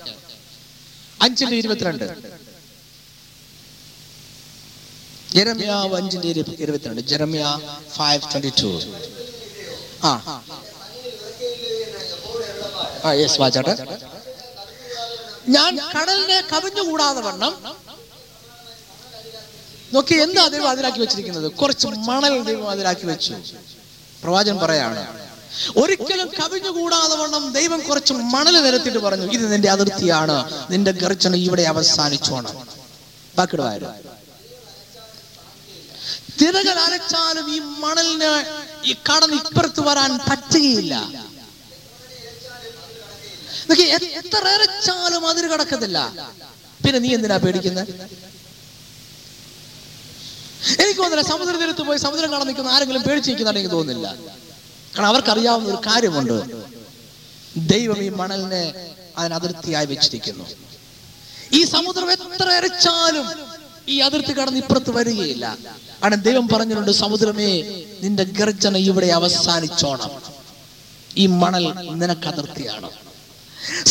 അഞ്ചിന്റെ 1.23 1.57
ഇരുപത്തിരണ്ട്. 1.57 2.37
ജെറമ്യാവ് 5.35 5.97
അഞ്ചിന്റെ 5.97 6.29
ഇരു- 6.29 6.61
ഇരുപത്തിരണ്ട്. 6.61 7.01
ജെറമ്യ 7.01 7.61
ഫൈവ് 7.95 8.23
ട്വന്റി 8.23 8.49
ടു 8.49 8.81
ആ 10.05 10.43
ആ 13.05 13.13
യെസ് 13.13 13.41
വാച്ചാട്ടെ 13.41 13.77
ഞാൻ 15.49 15.79
കടലിനെ 15.79 16.41
കവിഞ്ഞുകൂടാതെ 16.53 17.21
വണ്ണം 17.21 17.86
നോക്കി 19.97 20.15
എന്താ 20.25 20.45
ദൈവം 20.55 20.69
അതിലാക്കി 20.75 21.01
വെച്ചിരിക്കുന്നത്? 21.05 21.49
കുറച്ച് 21.61 21.87
മണൽ 22.09 22.35
ദൈവം 22.51 22.69
അതിലാക്കി 22.75 23.07
വെച്ചു. 23.13 23.35
പ്രവാചകൻ 24.23 24.59
പറയാണ് 24.65 25.03
ഒരിക്കലും 25.83 26.29
കവിഞ്ഞുകൂടാതെ 26.39 27.15
വണ്ണം 27.21 27.45
ദൈവം 27.59 27.81
കുറച്ച് 27.89 28.15
മണൽ 28.35 28.57
നിരത്തിട്ട് 28.65 29.01
പറഞ്ഞു 29.05 29.27
ഇത് 29.37 29.45
നിന്റെ 29.53 29.69
അതിർത്തിയാണ് 29.75 30.37
നിന്റെ 30.73 30.93
ഗർജന 31.03 31.35
ഇവിടെ 31.47 31.65
അവസാനിച്ചോണം. 31.73 32.55
ബാക്കിടുവായിരുന്നു 33.39 33.95
തിരകൾ 36.41 36.77
അരച്ചാലും 36.87 37.47
ഈ 37.57 37.59
മണലിന് 37.85 38.33
ഈ 38.91 38.93
കടന്ന് 39.09 39.37
ഇപ്പുറത്ത് 39.43 39.83
വരാൻ 39.89 40.13
പറ്റുകയില്ല. 40.29 40.95
എത്ര 44.19 44.45
അരച്ചാലും 44.57 45.23
അതിര് 45.31 45.49
കടക്കത്തില്ല. 45.53 45.99
പിന്നെ 46.85 46.99
നീ 47.05 47.09
എന്തിനാ 47.17 47.37
പേടിക്കുന്നത് 47.45 47.89
എനിക്ക് 50.83 51.01
തോന്നുന്നില്ല 51.01 51.29
സമുദ്ര 51.33 51.57
തീരത്ത് 51.57 51.83
പോയി 51.89 51.99
സമുദ്രം 51.99 52.31
കാണാൻ 52.33 52.47
നിൽക്കുന്ന 52.47 52.71
ആരെങ്കിലും 52.77 53.03
പേടിച്ചിരിക്കുന്നതാണ് 53.03 53.59
എനിക്ക് 53.59 53.75
തോന്നുന്നില്ല. 53.75 54.15
കാരണം 54.95 55.07
അവർക്കറിയാവുന്ന 55.07 55.69
ഒരു 55.69 55.81
കാര്യമുണ്ട്. 55.87 56.39
ദൈവം 57.57 57.99
ഈ 58.07 58.09
മണലിനെ 58.09 58.65
അതിന് 59.19 59.35
അതിർത്തിയായി 59.35 59.87
വെച്ചിരിക്കുന്നു. 59.87 60.45
ഈ 61.53 61.65
സമുദ്രം 61.65 62.09
എത്ര 62.13 62.49
അരച്ചാലും 62.59 63.27
ഈ 63.89 63.97
അതിർത്തി 64.07 64.33
കടന്ന് 64.33 64.59
ഇപ്പുറത്ത് 64.59 64.91
വരികയില്ല. 64.91 65.59
ആണ് 66.05 66.25
ദൈവം 66.25 66.49
പറഞ്ഞിട്ടുണ്ട് 66.49 66.91
സമുദ്രമേ 66.91 67.51
നിന്റെ 68.03 68.25
ഗർജന 68.25 68.77
ഇവിടെ 68.77 69.07
അവസാനിച്ചോണം. 69.07 70.11
ഈ 71.17 71.27
മണൽ 71.27 71.65
നിനക്ക് 72.03 72.27
അതിർത്തിയാണ്. 72.33 72.91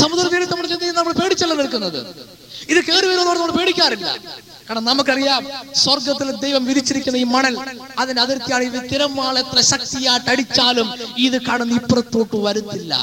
സമുദ്ര 0.01 0.25
തീരത്ത് 0.27 0.53
നമ്മൾ 0.53 0.67
നമ്മൾ 0.99 1.13
പേടിച്ചല്ല 1.21 1.53
നിൽക്കുന്നത്? 1.53 2.01
ഇത് 2.71 2.79
കയറി 2.89 3.05
നമ്മൾ 3.19 3.51
പേടിക്കാറില്ല. 3.59 4.09
കാരണം 4.67 4.85
നമുക്കറിയാം 4.89 5.41
സ്വർഗത്തിൽ 5.83 6.27
ദൈവം 6.43 6.63
വിരിച്ചിരിക്കുന്ന 6.69 7.17
ഈ 7.23 7.25
മണൽ 7.35 7.55
അതിന് 8.01 8.19
അതിർത്തിയാണ് 8.25 8.63
ഇത് 8.69 8.79
തിരമാൾ 8.91 9.35
എത്ര 9.43 9.59
ശക്തിയായിട്ട് 9.71 10.29
അടിച്ചാലും 10.33 10.87
ഇത് 11.25 11.37
കടന്ന് 11.47 11.75
ഇപ്പുറത്തോട്ട് 11.79 12.37
വരുത്തില്ല. 12.45 12.93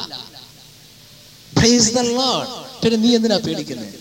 പിന്നെ 2.83 2.97
നീ 3.05 3.11
എന്തിനാ 3.19 3.39
പേടിക്കുന്നത് 3.47 3.99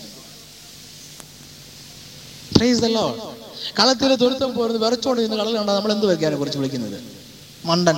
കളത്തിലെ 3.78 4.16
തുരുത്തം 4.22 4.50
പോരുന്നത് 4.56 4.80
വിറച്ചോണ്ട് 4.84 5.20
നിന്ന് 5.24 5.36
കളൽ 5.40 5.52
കണ്ടാൽ 5.58 5.74
നമ്മൾ 5.78 5.92
എന്ത് 5.94 6.06
വയ്ക്കാനെ 6.10 6.36
കുറിച്ച് 6.40 6.58
വിളിക്കുന്നത്? 6.60 6.96
മണ്ടൻ. 7.68 7.96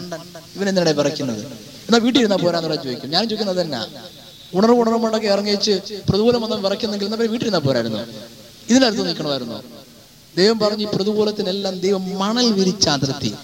ഇവൻ 0.56 0.66
എന്തിനാ 0.70 0.92
വിറയ്ക്കുന്നത്? 1.00 1.42
എന്നാ 1.86 1.98
വീട്ടിൽ 2.04 2.20
ഇരുന്നാ 2.22 2.38
പോരാന്ന് 2.44 2.76
ചോദിക്കും. 2.84 3.08
ഞാൻ 3.14 3.22
ചോദിക്കുന്നത് 3.30 3.58
തന്നെ 3.62 3.80
ഉണർവ് 4.54 4.80
ഉണർവുണ്ടൊക്കെ 4.80 5.26
ഇറങ്ങിച്ച് 5.26 5.70
പ്രതികൂലം 6.08 6.42
വന്നാൽ 6.42 6.60
വിറയ്ക്കുന്നെങ്കിൽ 6.60 7.08
നമ്മൾ 7.08 7.26
വീട്ടിൽ 7.26 7.44
ഇരുന്നാ 7.44 7.58
പോരായിരുന്നു. 7.58 7.98
ഇതിനടുത്ത് 8.70 9.08
നിൽക്കണമായിരുന്നു. 9.08 9.62
ദൈവം 10.36 10.58
പറഞ്ഞു 10.58 10.86
പ്രതികൂലത്തിനെല്ലാം 10.94 11.78
ദൈവം 11.78 12.18
മണൽ 12.18 12.52
വിരിച്ച 12.52 12.88
അതിർത്തി. 12.88 13.34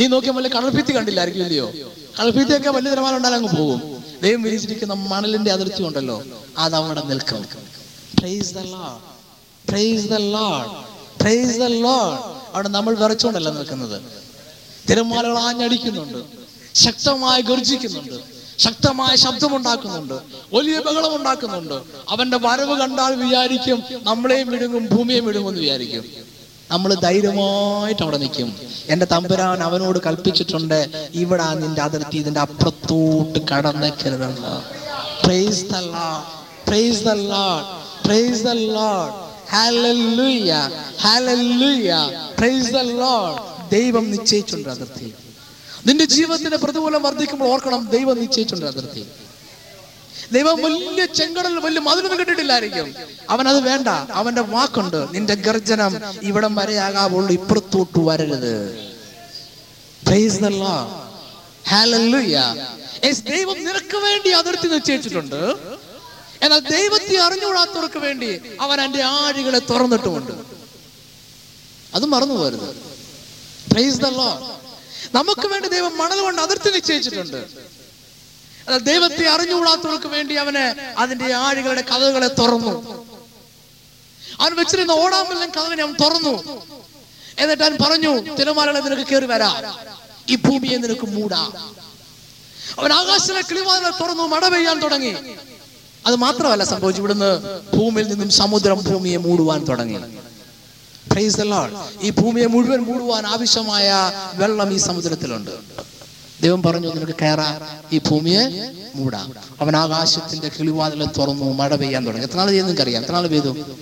നീ 0.00 0.06
നോക്കിയാൽ 0.06 0.34
വലിയ 0.34 0.50
കടൽഭിത്തി 0.56 0.96
കണ്ടില്ലായിരിക്കും 0.96 1.42
ഇല്ലയോ? 1.42 1.72
കടൽഭിത്തിയൊക്കെ 2.20 2.70
വലിയ 2.70 2.90
തിരമാല 2.90 3.16
ഉണ്ടായാലും 3.16 3.48
അങ്ങ് 3.48 3.60
പോകും. 3.60 4.04
ദൈവം 4.22 4.42
വിരിച്ചിരിക്കുന്ന 4.42 4.94
മണലിന്റെ 4.94 5.50
അതിർത്തി 5.52 5.82
ഉണ്ടല്ലോ 5.82 6.22
അത് 6.58 6.76
അവിടെ 6.76 7.00
നിൽക്കും 7.00 7.46
praise 8.18 8.54
Lord 8.54 9.00
praise 9.70 10.12
Lord 10.12 10.70
praise 11.20 11.60
Lord 11.60 12.18
അവിടെ 12.54 12.68
നമ്മൾ 12.68 12.94
വിറച്ചുകൊണ്ടല്ല 12.94 13.50
നിൽക്കുന്നത്. 13.50 14.02
തിരമാലകൾ 14.90 15.38
ആഞ്ഞടിക്കുന്നുണ്ട്. 15.38 16.18
ശക്തമായി 16.74 17.42
ഗർജിക്കുന്നുണ്ട്. 17.42 18.35
ശക്തമായ 18.58 19.16
ശബ്ദമുണ്ടാക്കുന്നുണ്ട്. 19.16 20.14
വലിയ 20.54 20.80
ബഹളം 20.80 21.16
ഉണ്ടാക്കുന്നുണ്ട് 21.16 21.82
അവന്റെ 22.08 22.36
വരവ് 22.36 22.80
കണ്ടാൽ 22.80 23.14
വിചാരിക്കും 23.14 23.82
നമ്മളെയും 24.02 24.48
വിഴുങ്ങും 24.48 24.86
ഭൂമിയെയും 24.86 25.24
എന്ന് 25.48 25.60
വിചാരിക്കും. 25.60 26.04
നമ്മൾ 26.70 26.94
ധൈര്യമായിട്ട് 26.94 28.02
അവിടെ 28.02 28.16
നിൽക്കും. 28.16 28.56
എന്റെ 28.88 29.06
തമ്പുരാൻ 29.06 29.62
അവനോട് 29.62 29.98
കൽപ്പിച്ചിട്ടുണ്ട് 30.06 31.08
ഇവിടെ 31.14 31.54
നിന്റെ 31.54 31.82
അതിർത്തി 31.82 32.16
ഇതിന്റെ 32.16 32.40
അപ്പുറത്തോട്ട് 32.40 33.38
കടന്നേക്കരുതെന്ന്. 33.38 34.76
ലോർഡ് 35.28 37.18
ലോർഡ് 37.18 37.64
ലോർഡ് 38.74 39.12
ലോർഡ് 42.98 43.70
ദൈവം 43.70 44.10
നിശ്ചയിച്ചിട്ടുണ്ട് 44.10 44.68
അതിർത്തി. 44.68 45.14
നിന്റെ 45.86 46.04
ജീവിതത്തിന്റെ 46.04 46.56
പ്രതികൂലം 46.56 47.02
വർദ്ധിക്കുമ്പോൾ 47.02 47.48
ഓർക്കണം 47.52 47.82
ദൈവം 47.90 48.16
നിശ്ചയിച്ചിട്ടുണ്ട് 48.20 48.66
അതിർത്തി. 48.66 49.02
ദൈവം 50.32 50.56
വലിയ 50.62 51.06
ചെങ്കടൽ 51.18 51.58
വലിയ 51.58 51.80
മതിലൊന്നും 51.80 52.18
കിട്ടിയിട്ടില്ലായിരിക്കും 52.18 52.94
അവൻ 53.30 53.48
അത് 53.48 53.60
വേണ്ട. 53.60 53.88
അവന്റെ 53.88 54.42
വാക്കുണ്ട് 54.54 55.14
നിന്റെ 55.14 55.34
ഗർജനം 55.34 55.92
ഇവിടം 56.22 56.54
വരെയാകാവുള്ളൂ 56.54 57.32
ഇപ്പുറത്തോട്ട് 57.32 57.98
വരരുത്. 57.98 58.54
ദൈവം 63.30 63.58
നിനക്ക് 63.64 63.96
വേണ്ടി 63.96 64.30
അതിർത്തി 64.30 64.68
നിശ്ചയിച്ചിട്ടുണ്ട്. 64.68 65.40
എന്നാൽ 66.42 66.58
ദൈവത്തെ 66.58 67.16
അറിഞ്ഞുകൂടാത്തവർക്ക് 67.16 67.98
വേണ്ടി 67.98 68.40
അവൻ 68.60 68.80
എന്റെ 68.80 69.02
ആഴികളെ 69.02 69.60
തുറന്നിട്ടുമുണ്ട്. 69.70 70.34
അത് 71.94 72.04
മറന്നു 72.04 72.34
പോരുത് 72.34 72.68
പ്രൈസ് 73.72 73.98
ദ 73.98 74.06
ലോർഡ് 74.06 74.65
നമുക്ക് 75.14 75.48
വേണ്ടി 75.48 75.68
ദൈവം 75.68 75.98
മണൽ 75.98 76.20
കൊണ്ട് 76.20 76.42
അതിർത്തി 76.42 76.70
നിശ്ചയിച്ചിട്ടുണ്ട്. 76.70 77.46
ദൈവത്തെ 78.82 79.28
അറിഞ്ഞുകൂടാത്തവർക്ക് 79.28 80.06
വേണ്ടി 80.06 80.34
അവന് 80.34 80.94
അതിന്റെ 80.98 81.34
ആഴികളുടെ 81.34 81.80
കഥകളെ 81.80 82.28
തുറന്നു. 82.28 83.06
അവൻ 84.40 84.54
വെച്ചിരുന്ന 84.56 84.92
ഓടാമ്പെല്ലാം 84.92 85.50
കഥവിനെ 85.50 85.82
അവൻ 85.82 85.92
തുറന്നു. 85.92 86.62
എന്നിട്ട് 87.38 87.62
അവൻ 87.62 87.76
പറഞ്ഞു 87.84 88.36
തിരമാലകളെ 88.36 88.80
നിനക്ക് 88.80 89.10
കയറി 89.10 89.26
വരാം. 89.26 89.78
ഈ 90.28 90.34
ഭൂമിയെ 90.34 90.76
നിനക്ക് 90.76 91.06
മൂടാ. 91.06 91.50
അവൻ 92.78 92.92
ആകാശത്തിലെ 92.92 93.40
കിളിവാതിലെ 93.40 93.90
തുറന്നു 93.90 94.22
മട 94.22 94.48
പെയ്യാൻ 94.48 94.80
തുടങ്ങി. 94.80 95.14
അത് 96.06 96.16
മാത്രമല്ല 96.16 96.64
സംഭവിച്ചു 96.64 97.00
ഇവിടുന്ന് 97.02 97.30
ഭൂമിയിൽ 97.76 98.06
നിന്നും 98.06 98.30
സമുദ്രം 98.30 98.84
ഭൂമിയെ 98.84 99.16
മൂടുവാൻ 99.16 99.64
തുടങ്ങി. 99.64 99.98
ഈ 102.02 102.10
ഭൂമിയെ 102.10 102.46
മുഴുവൻ 102.46 102.78
മൂടുവാൻ 102.78 103.26
ആവശ്യമായ 103.26 104.12
വെള്ളം 104.34 104.74
ഈ 104.74 104.76
സമുദ്രത്തിലുണ്ട്. 104.76 105.50
ദൈവം 106.42 106.62
പറഞ്ഞു 106.62 106.94
നിനക്ക് 106.94 107.12
കയറാ. 107.12 107.80
ഈ 107.92 107.98
ഭൂമിയെ 107.98 108.42
മൂടാം. 108.94 109.34
അവൻ 109.60 109.76
ആകാശത്തിന്റെ 109.76 110.48
കിളിവാതിൽ 110.48 111.04
തുറന്നു 111.04 111.52
മഴ 111.52 111.76
പെയ്യാൻ 111.76 112.06
തുടങ്ങി. 112.06 112.24
എത്ര 112.24 112.36
നാൾ 112.36 112.50
ചെയ്തു 112.50 112.66
നിനക്കറിയാം? 112.66 113.02
എത്ര 113.02 113.12
നാൾ 113.12 113.26
പെയ്തു? 113.26 113.76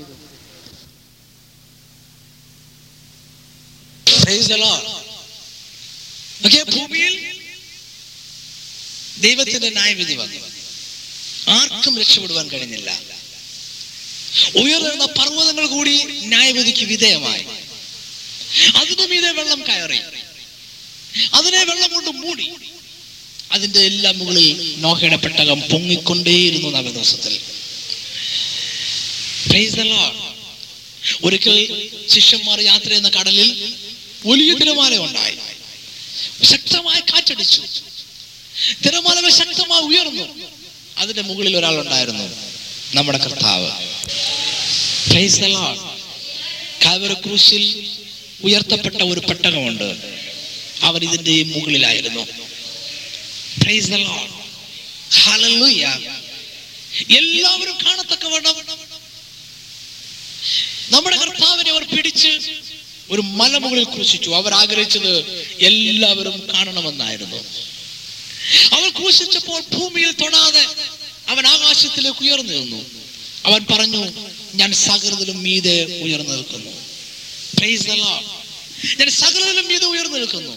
ഭൂമിയിൽ 6.62 7.40
ദൈവത്തിന്റെ 9.20 9.70
ന്യായവിധി 9.70 10.14
വന്നു. 10.14 10.40
ആർക്കും 11.50 11.98
രക്ഷപ്പെടുവാൻ 11.98 12.48
കഴിഞ്ഞില്ല. 12.48 13.13
ഉയർന്ന 14.54 15.04
പർവതങ്ങൾ 15.04 15.66
കൂടി 15.66 16.04
ന്യായവിധിക്ക് 16.04 16.84
വിധേയമായി. 16.84 17.44
അതിനു 18.76 19.06
മീതെ 19.06 19.30
വെള്ളം 19.30 19.64
കയറി. 19.68 20.00
അതിനെ 21.34 21.64
വെള്ളം 21.64 21.92
കൊണ്ട് 21.92 22.10
മൂടി. 22.10 22.50
അതിന്റെ 23.52 23.80
എല്ലാം 23.80 24.18
മുകളിൽ 24.18 24.74
നോഹയുടെ 24.78 25.16
പെട്ടകം 25.16 25.60
പൊങ്ങിക്കൊണ്ടേയിരുന്നു 25.60 26.68
നവ 26.68 26.90
ദിവസത്തിൽ 26.90 27.40
Praise 29.48 29.74
the 29.74 29.84
Lord. 29.84 30.14
ഒരിക്കൽ 31.24 31.88
ശിഷ്യന്മാർ 32.10 32.60
യാത്ര 32.60 32.88
ചെയ്യുന്ന 32.88 33.08
കടലിൽ 33.08 33.74
വലിയ 34.26 34.54
തിരമാല 34.54 34.96
ഉണ്ടായി. 34.96 35.36
ശക്തമായ 36.42 37.00
കാറ്റടിച്ചു. 37.00 37.62
തിരമാലകൾ 38.86 39.30
ശക്തമായി 39.30 39.82
ഉയർന്നു. 39.82 40.48
അതിന്റെ 40.98 41.22
മുകളിൽ 41.22 41.56
ഒരാൾ 41.56 41.80
ഉണ്ടായിരുന്നു 41.80 42.24
നമ്മുടെ 42.94 43.18
കർത്താവ്. 43.18 43.70
ക്രൂശിൽ 47.14 47.90
ഉയർത്തപ്പെട്ട 48.42 48.94
ഒരു 48.94 49.20
പെട്ടകമുണ്ട്. 49.20 49.96
അവർ 50.82 51.04
ഇതിന്റെ 51.04 51.42
മുകളിലായിരുന്നു. 51.42 52.26
എല്ലാവരും 57.18 57.78
കാണത്തക്കവണ്ണം 57.86 58.54
നമ്മുടെ 60.90 61.16
കർത്താവിനെ 61.16 61.70
അവർ 61.70 61.84
പിടിച്ച് 61.84 62.28
ഒരു 63.10 63.20
മലമുകളിൽ 63.20 63.84
ക്രൂശിച്ചു. 63.84 64.30
അവർ 64.30 64.54
ആഗ്രഹിച്ചത് 64.54 65.18
എല്ലാവരും 65.60 66.48
കാണണമെന്നായിരുന്നു. 66.54 67.36
അവർ 68.72 68.90
ക്രൂശിച്ചപ്പോൾ 68.90 69.62
ഭൂമിയിൽ 69.72 70.12
തൊടാതെ 70.12 70.66
അവൻ 71.28 71.46
ആകാശത്തിലേക്ക് 71.46 72.22
ഉയർന്നു 72.22 72.52
നിന്നു. 72.52 72.84
അവൻ 73.44 73.66
പറഞ്ഞു 73.70 74.33
ഞാൻ 74.54 74.70
സകൃതിലും 74.80 75.38
മീതെ 75.44 75.74
ഉയർന്നു 76.04 76.34
നിൽക്കുന്നു. 76.34 76.72
ഞാൻ 78.98 79.08
സകൃതിലും 79.14 79.66
മീതെ 79.70 79.86
ഉയർന്നു 79.86 80.18
നിൽക്കുന്നു 80.18 80.54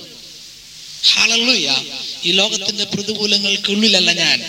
ഈ 2.24 2.32
ലോകത്തിന്റെ 2.32 2.86
പ്രതികൂലങ്ങൾക്കുള്ളിലല്ല 2.94 4.12
ഞാൻ 4.22 4.40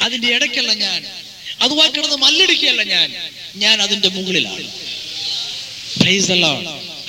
അതിന്റെ 0.00 0.28
ഇടയ്ക്കല്ല 0.36 0.72
ഞാൻ 0.78 1.00
അതുമായി 1.60 1.90
കിടന്ന് 1.90 2.18
മല്ലടിക്കുകയല്ല 2.18 2.82
ഞാൻ 2.94 3.08
ഞാൻ 3.56 3.76
അതിന്റെ 3.82 4.08
മുകളിലാണ് 4.16 4.66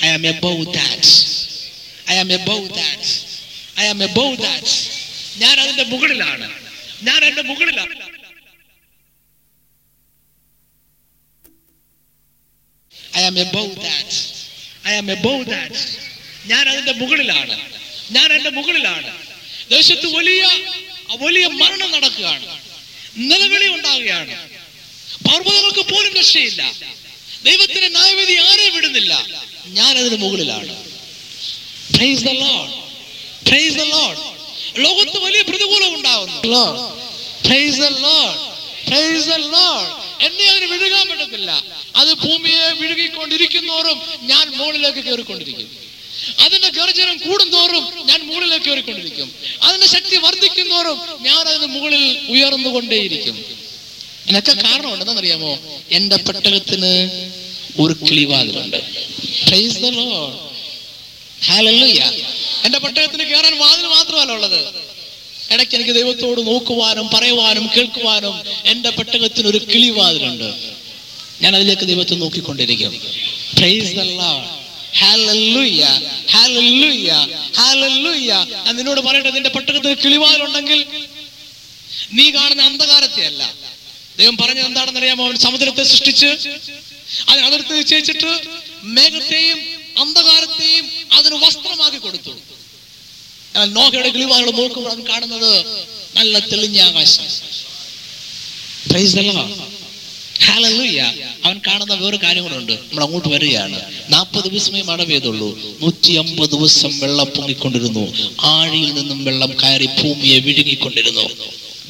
I 0.02 0.10
am 0.10 0.24
Lord. 0.26 0.64
That 0.74 1.12
I 2.06 2.16
am 2.18 2.28
that. 2.28 2.46
That 2.78 3.10
I 3.76 3.86
am 3.88 3.98
that. 3.98 4.14
That. 4.38 4.74
ഞാൻ 5.38 5.54
അതിന്റെ 5.64 5.84
മുകളിലാണ് 5.92 6.46
ഞാൻ 7.02 7.20
എന്റെ 7.24 7.42
മുകളിലാണ് 7.42 7.94
I 13.18 13.20
am 13.20 13.36
above 13.36 13.82
that 13.82 14.16
I 14.88 15.00
am 15.00 15.18
above 15.18 15.50
that 15.50 16.08
ഞാൻ 16.46 16.68
അതിന്റെ 16.68 16.92
മുകളിലാണ്. 16.92 17.60
ഞാൻ 18.10 18.32
എന്റെ 18.32 18.50
മുകളിലാണ്. 18.50 19.16
ദേശത്ത് 19.70 20.06
വലിയ 20.06 20.48
വലിയ 21.18 21.46
മരണം 21.46 21.90
നടക്കുകയാണ്. 21.90 22.58
നിലവിളി 23.16 23.66
ഉണ്ടാവുകയാണ്. 23.66 24.48
പർവതങ്ങൾക്ക് 25.28 25.94
പോലും 25.94 26.14
രക്ഷയില്ല. 26.14 26.72
ദൈവത്തിന്റെ 27.44 27.88
ന്യായവിധി 27.88 28.32
ആരെയും 28.32 28.74
വിടുന്നില്ല. 28.74 29.26
ഞാൻ 29.66 29.98
അതിന് 29.98 30.16
മുകളിലാണ്. 30.16 30.82
ലോകത്ത് 34.76 35.18
വലിയ 35.18 35.42
പ്രതികൂലം 35.42 35.94
ഉണ്ടാവുന്നു. 35.94 36.42
എന്നെ 40.26 40.44
അതിന് 40.50 40.66
വിഴുകാൻ 40.72 41.04
പറ്റത്തില്ല. 41.08 41.50
അത് 41.96 42.10
ഭൂമിയെ 42.14 42.64
വിഴുകിക്കൊണ്ടിരിക്കുന്നോറും 42.80 43.98
ഞാൻ 44.30 44.44
മുകളിലേക്ക് 44.58 44.98
കയറിക്കൊണ്ടിരിക്കും. 44.98 45.68
അതിന്റെ 46.44 46.68
ഗർജനം 46.78 47.16
കൂടുന്തോറും 47.18 47.84
ഞാൻ 48.08 48.20
മുകളിലേക്ക് 48.28 48.64
കയറിക്കൊണ്ടിരിക്കും. 48.64 49.28
അതിന്റെ 49.62 49.86
ശക്തി 49.86 50.16
വർദ്ധിക്കുന്നോറും 50.16 50.98
ഞാൻ 51.20 51.40
അതിന് 51.50 51.66
മുകളിൽ 51.66 52.04
ഉയർന്നുകൊണ്ടേയിരിക്കും. 52.28 53.36
എന്നൊക്കെ 54.26 54.52
കാരണം 54.52 54.92
എന്താണെന്നറിയാമോ 54.92 55.52
എന്റെ 55.98 56.16
പെട്ടകത്തിന് 56.16 56.92
ഒരു 57.82 57.94
കിളിവാതിലുണ്ട്. 58.06 58.80
എന്റെ 62.64 62.78
പെട്ടകത്തിന് 62.84 63.24
കയറാൻ 63.30 63.54
വാതിൽ 63.58 63.86
മാത്രമല്ല 63.86 64.32
ഉള്ളത്. 64.32 64.60
ഇടയ്ക്ക് 65.52 65.74
എനിക്ക് 65.76 65.94
ദൈവത്തോട് 65.94 66.40
നോക്കുവാനും 66.46 67.08
പറയുവാനും 67.14 67.70
കേൾക്കുവാനും 67.76 68.34
എന്റെ 68.64 68.90
പെട്ടകത്തിന് 68.90 69.48
ഒരു 69.48 69.60
കിളിവാതിലുണ്ട്. 69.72 70.48
ഞാൻ 71.42 71.56
അതിലേക്ക് 71.56 71.86
ദൈവത്തെ 71.86 72.14
നോക്കിക്കൊണ്ടിരിക്കും. 72.14 72.92
ഞാൻ 78.64 78.76
നിന്നോട് 78.76 79.00
പറയട്ടെ 79.00 79.30
നിന്റെ 79.30 79.50
പെട്ടകത്തിന് 79.56 79.96
കിളിവാതിലുണ്ടെങ്കിൽ 80.04 80.80
നീ 82.12 82.30
കാണുന്ന 82.30 82.62
അന്ധകാരത്തെ 82.62 83.22
അല്ല. 83.26 83.42
ദൈവം 84.18 84.36
പറഞ്ഞത് 84.36 84.66
എന്താണെന്ന് 84.66 85.00
അറിയാമോ 85.00 85.26
അവൻ 85.26 85.36
സമുദ്രത്തെ 85.38 85.82
സൃഷ്ടിച്ച് 85.82 86.30
അതിന് 87.30 87.46
അതിർത്തി 87.46 87.72
നിശ്ചയിച്ചിട്ട് 87.72 88.30
മേഘത്തെയും 88.82 89.58
അന്ധകാരത്തെയും 90.02 90.86
അതിന് 91.12 91.36
വസ്ത്രമാക്കി 91.44 91.98
കൊടുത്തു. 91.98 92.32
എന്നാൽ 93.54 93.70
നോഹയുടെ 93.70 94.08
കിളിവാകൾ 94.08 94.50
നോക്കുമ്പോൾ 94.50 94.90
അത് 94.90 95.06
കാണുന്നത് 95.06 95.64
നല്ല 96.16 96.38
തെളിഞ്ഞ 96.38 96.80
ആകാശം. 96.80 97.24
അവൻ 101.44 101.60
കാണുന്ന 101.66 101.94
വേറെ 101.94 102.16
കാര്യം 102.16 102.42
കൂടെ 102.42 102.54
നമ്മൾ 102.54 103.04
അങ്ങോട്ട് 103.04 103.28
വരികയാണ്. 103.28 103.80
നാൽപ്പത് 104.08 104.44
ദിവസമേ 104.44 104.82
മഴ 104.82 105.04
പെയ്തുള്ളൂ. 105.04 105.48
നൂറ്റി 105.82 106.12
അമ്പത് 106.12 106.50
ദിവസം 106.50 106.98
വെള്ളം 106.98 107.26
പൊങ്ങിക്കൊണ്ടിരുന്നു. 107.26 108.34
ആഴിയിൽ 108.40 108.94
നിന്നും 108.94 109.24
വെള്ളം 109.24 109.52
കയറി 109.62 109.86
ഭൂമിയെ 109.86 110.38
വിഴുങ്ങിക്കൊണ്ടിരുന്നു. 110.38 111.28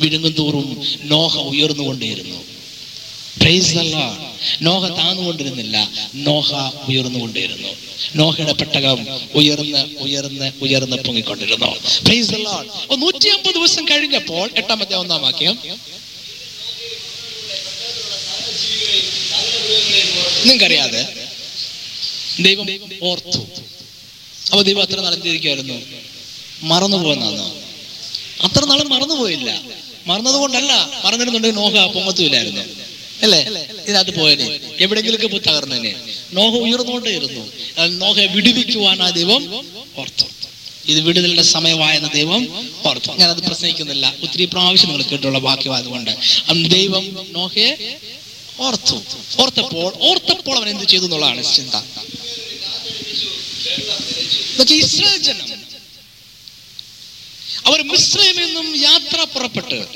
വിഴുങ്ങും 0.00 0.32
തോറും 0.32 0.82
നോഹ 1.02 1.38
ഉയർന്നുകൊണ്ടേയിരുന്നു. 1.38 2.47
നോഹ 4.62 4.88
താന്നുകൊണ്ടിരുന്നില്ല. 4.88 5.76
നോഹ 6.14 6.54
ഉയർന്നുകൊണ്ടിരുന്നു 6.88 7.68
നോഹയുടെ 8.16 8.52
പെട്ടകം 8.52 9.06
ഉയർന്ന് 9.34 9.82
ഉയർന്ന് 9.98 10.52
ഉയർന്ന് 10.60 10.96
പൊങ്ങിക്കൊണ്ടിരുന്നു. 10.96 11.70
നൂറ്റി 12.96 13.28
അമ്പത് 13.28 13.54
ദിവസം 13.54 13.84
കഴിഞ്ഞപ്പോൾ 13.84 14.50
എട്ടാമത്തെ 14.56 14.94
ഒന്നാം 14.94 15.22
വാക്യം. 15.22 15.56
നിങ്ങൾക്കറിയാതെ 20.44 21.02
ദൈവം 22.40 22.66
ഓർത്തു. 23.02 23.40
അപ്പൊ 24.50 24.62
ദൈവം 24.62 24.82
അത്ര 24.82 25.00
നാൾ 25.00 25.14
എന്തിരിക്കുമായിരുന്നു 25.14 25.82
മറന്നു 26.62 26.96
പോകുന്നതാണോ 26.96 27.46
അത്ര 28.42 28.64
നാളും 28.64 28.88
മറന്നുപോയില്ല. 28.90 29.62
മറന്നത് 30.06 30.34
കൊണ്ടല്ല 30.34 30.72
മറന്നിരുന്നുണ്ടെങ്കിൽ 31.04 31.60
നോഹ 31.60 31.92
പൊങ്ങത്തുമില്ലായിരുന്നു. 31.94 32.87
അല്ലേ? 33.22 33.40
ഇതിനകത്ത് 33.86 34.18
പോയനെ 34.18 34.60
എവിടെങ്കിലൊക്കെ 34.80 35.26
പോയി 35.26 35.42
തകർന്നേനെ. 35.48 35.94
നോഹ 36.32 36.54
ഉയർന്നുകൊണ്ടേയിരുന്നു 36.54 37.40
ഇരുന്നു. 37.78 38.06
നോഹയെ 38.06 38.26
വിടുവിക്കുവാൻ 38.26 39.02
ആ 39.02 39.10
ദൈവം 39.10 39.42
ഓർത്തു. 39.96 40.24
ഇത് 40.86 41.00
വിടുതലിന്റെ 41.00 41.42
സമയമായെന്ന് 41.42 42.08
ദൈവം 42.14 42.70
ഓർത്തു. 42.86 43.12
ഞാനത് 43.12 43.42
പ്രസംഗിക്കുന്നില്ല. 43.42 44.14
ഒത്തിരി 44.22 44.44
പ്രാവശ്യം 44.44 44.88
നിങ്ങൾ 44.88 45.04
കേട്ടുള്ള 45.04 45.38
വാക്യമായതുകൊണ്ട്. 45.38 46.10
ദൈവം 46.68 47.26
നോഹയെ 47.30 47.98
ഓർത്തു. 48.60 49.02
ഓർത്തപ്പോൾ 49.42 49.92
ഓർത്തപ്പോൾ 50.00 50.56
അവൻ 50.56 50.68
എന്ത് 50.68 50.84
ചെയ്തു 50.84 51.04
എന്നുള്ളതാണ് 51.04 51.56
ചിന്ത. 51.56 51.74
ഇസ്രായേൽ 54.72 55.16
ജനം. 55.16 55.58
അവർ 57.66 57.82
മിശ്രയിൽ 57.82 58.36
നിന്നും 58.44 58.76
യാത്ര 58.80 59.26
പുറപ്പെട്ട് 59.34 59.86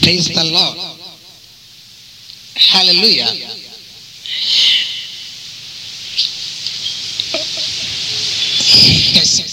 Praise 0.00 0.28
the 0.28 0.44
Lord. 0.46 0.78
Hallelujah. 2.56 3.28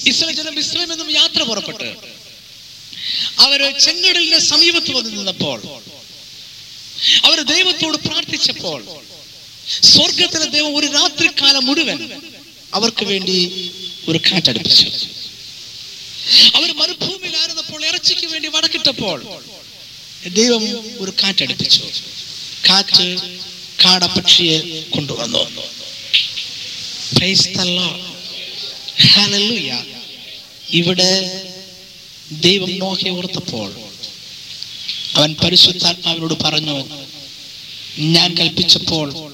Israel 0.10 0.36
ജനം 0.39 0.53
മിശ്രയിൽ 0.57 0.88
നിന്നും 0.91 1.10
യാത്ര 1.17 1.41
പുറപ്പെട്ട് 1.49 1.89
അവർ 3.43 3.62
ചെങ്കടലിന്റെ 3.86 4.39
സമീപത്ത് 4.51 4.91
വന്ന് 4.97 5.12
നിന്നപ്പോൾ 5.17 5.60
അവർ 7.25 7.39
ദൈവത്തോട് 7.53 7.97
പ്രാർത്ഥിച്ചപ്പോൾ 8.07 8.79
സ്വർഗത്തിലെ 9.89 10.47
ദൈവം 10.55 10.73
ഒരു 10.79 10.88
രാത്രിക്കാലം 10.97 11.63
മുഴുവൻ 11.69 11.99
അവർക്ക് 12.73 13.05
വേണ്ടി 13.12 13.38
ഒരു 14.10 14.19
കാറ്റടുപ്പിച്ചു 14.27 14.88
അവർ 16.57 16.69
മരുഭൂമിയിലായിരുന്നപ്പോൾ 16.81 17.81
ഇറച്ചിക്ക് 17.89 18.27
വേണ്ടി 18.33 18.47
വടക്കിട്ടപ്പോൾ 18.55 19.19
ദൈവം 20.25 20.82
ഒരു 21.03 21.13
കാറ്റടുപ്പിച്ചു. 21.23 21.84
കാറ്റ് 22.69 23.17
കാടപ്പക്ഷിയെ 23.86 24.82
കൊണ്ടുവന്നു. 24.89 25.62
ഇവിടെ 30.69 31.41
ദൈവം 32.32 32.80
നോക്കി 32.80 33.10
ഓർത്തപ്പോൾ 33.10 33.73
അവൻ 35.13 35.36
പരിശുദ്ധാത്മാവിനോട് 35.43 36.34
പറഞ്ഞു 36.34 36.86
ഞാൻ 37.99 38.38
കൽപ്പിച്ചപ്പോൾ 38.38 39.34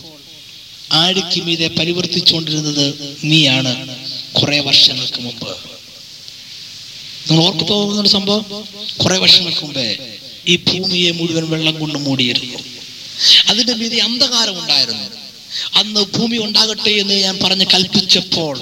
ആഴിക്ക് 0.92 1.44
മീതെ 1.44 1.68
പരിവർത്തിച്ചുകൊണ്ടിരുന്നത് 1.68 3.18
നീയാണ് 3.24 4.06
കുറെ 4.34 4.60
വർഷങ്ങൾക്ക് 4.60 5.22
മുമ്പ്. 5.22 5.58
നിങ്ങൾ 7.30 7.44
ഓർത്തു 7.44 7.64
പോകുന്ന 7.64 8.10
സംഭവം? 8.10 8.68
കുറെ 9.04 9.18
വർഷങ്ങൾക്ക് 9.18 9.66
മുമ്പേ. 9.66 10.13
ഈ 10.48 10.56
ഭൂമിയെ 10.56 11.12
മുഴുവൻ 11.12 11.50
വെള്ളം 11.50 11.80
കൊണ്ട് 11.80 12.00
മൂടിയിരുന്നു. 12.00 12.58
അതിന്റെ 13.48 13.74
മീതി 13.74 13.96
അന്ധകാരം 13.96 14.60
ഉണ്ടായിരുന്നു. 14.60 15.04
അന്ന് 15.74 16.02
ഭൂമി 16.02 16.38
ഉണ്ടാകട്ടെ 16.38 16.90
എന്ന് 16.90 17.14
ഞാൻ 17.14 17.40
പറഞ്ഞ് 17.44 17.66
കൽപ്പിച്ചപ്പോൾ 17.66 18.60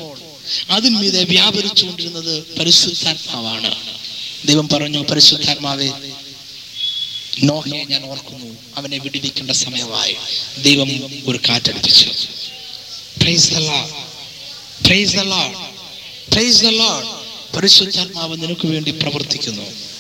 അതിന്മീതെ 0.70 1.24
വ്യാപരിച്ചുകൊണ്ടിരുന്നത് 1.24 2.58
പരിശുദ്ധാത്മാവാണ്. 2.60 3.76
ദൈവം 4.46 4.70
പറഞ്ഞു 4.70 5.00
പരിശുദ്ധാത്മാവേ 5.00 5.92
നോഹയെ 7.44 7.84
ഞാൻ 7.84 8.06
ഓർക്കുന്നു. 8.06 8.58
അവനെ 8.78 8.98
വിടിവിക്കേണ്ട 8.98 9.52
സമയമായി. 9.52 10.16
ദൈവം 10.62 10.90
ഒരു 11.26 11.40
കാറ്റടിപ്പിച്ചു. 11.50 12.12
പരിശുദ്ധാത്മാവ് 17.56 18.42
നിനക്ക് 18.42 18.68
വേണ്ടി 18.68 18.92
പ്രവർത്തിക്കുന്നു. 18.92 19.91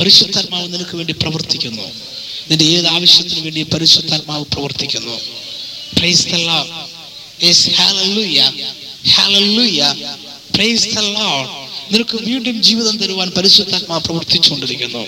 പരിശുദ്ധാത്മാവ് 0.00 0.72
നിനക്ക് 0.74 0.96
വേണ്ടി 0.96 1.12
പ്രവർത്തിക്കുന്നു. 1.12 1.82
നിന്റെ 2.50 2.64
ഏത് 2.64 2.86
ആവശ്യത്തിനു 2.86 3.40
വേണ്ടി 3.40 3.62
പരിശുദ്ധാത്മാവ് 3.62 4.44
പ്രവർത്തിക്കുന്നു. 4.44 5.20
Hallelujah. 7.52 8.52
Hallelujah. 9.16 10.06
പ്രൈസ് 10.54 10.88
ലോർഡ് 10.96 11.48
നിനക്ക് 11.94 12.16
വീണ്ടും 12.16 12.62
ജീവിതം 12.62 12.98
തരുവാൻ 12.98 13.30
പരിശുദ്ധാത്മാ 13.30 13.98
പ്രവർത്തിച്ചുകൊണ്ടിരിക്കുന്നു. 13.98 15.06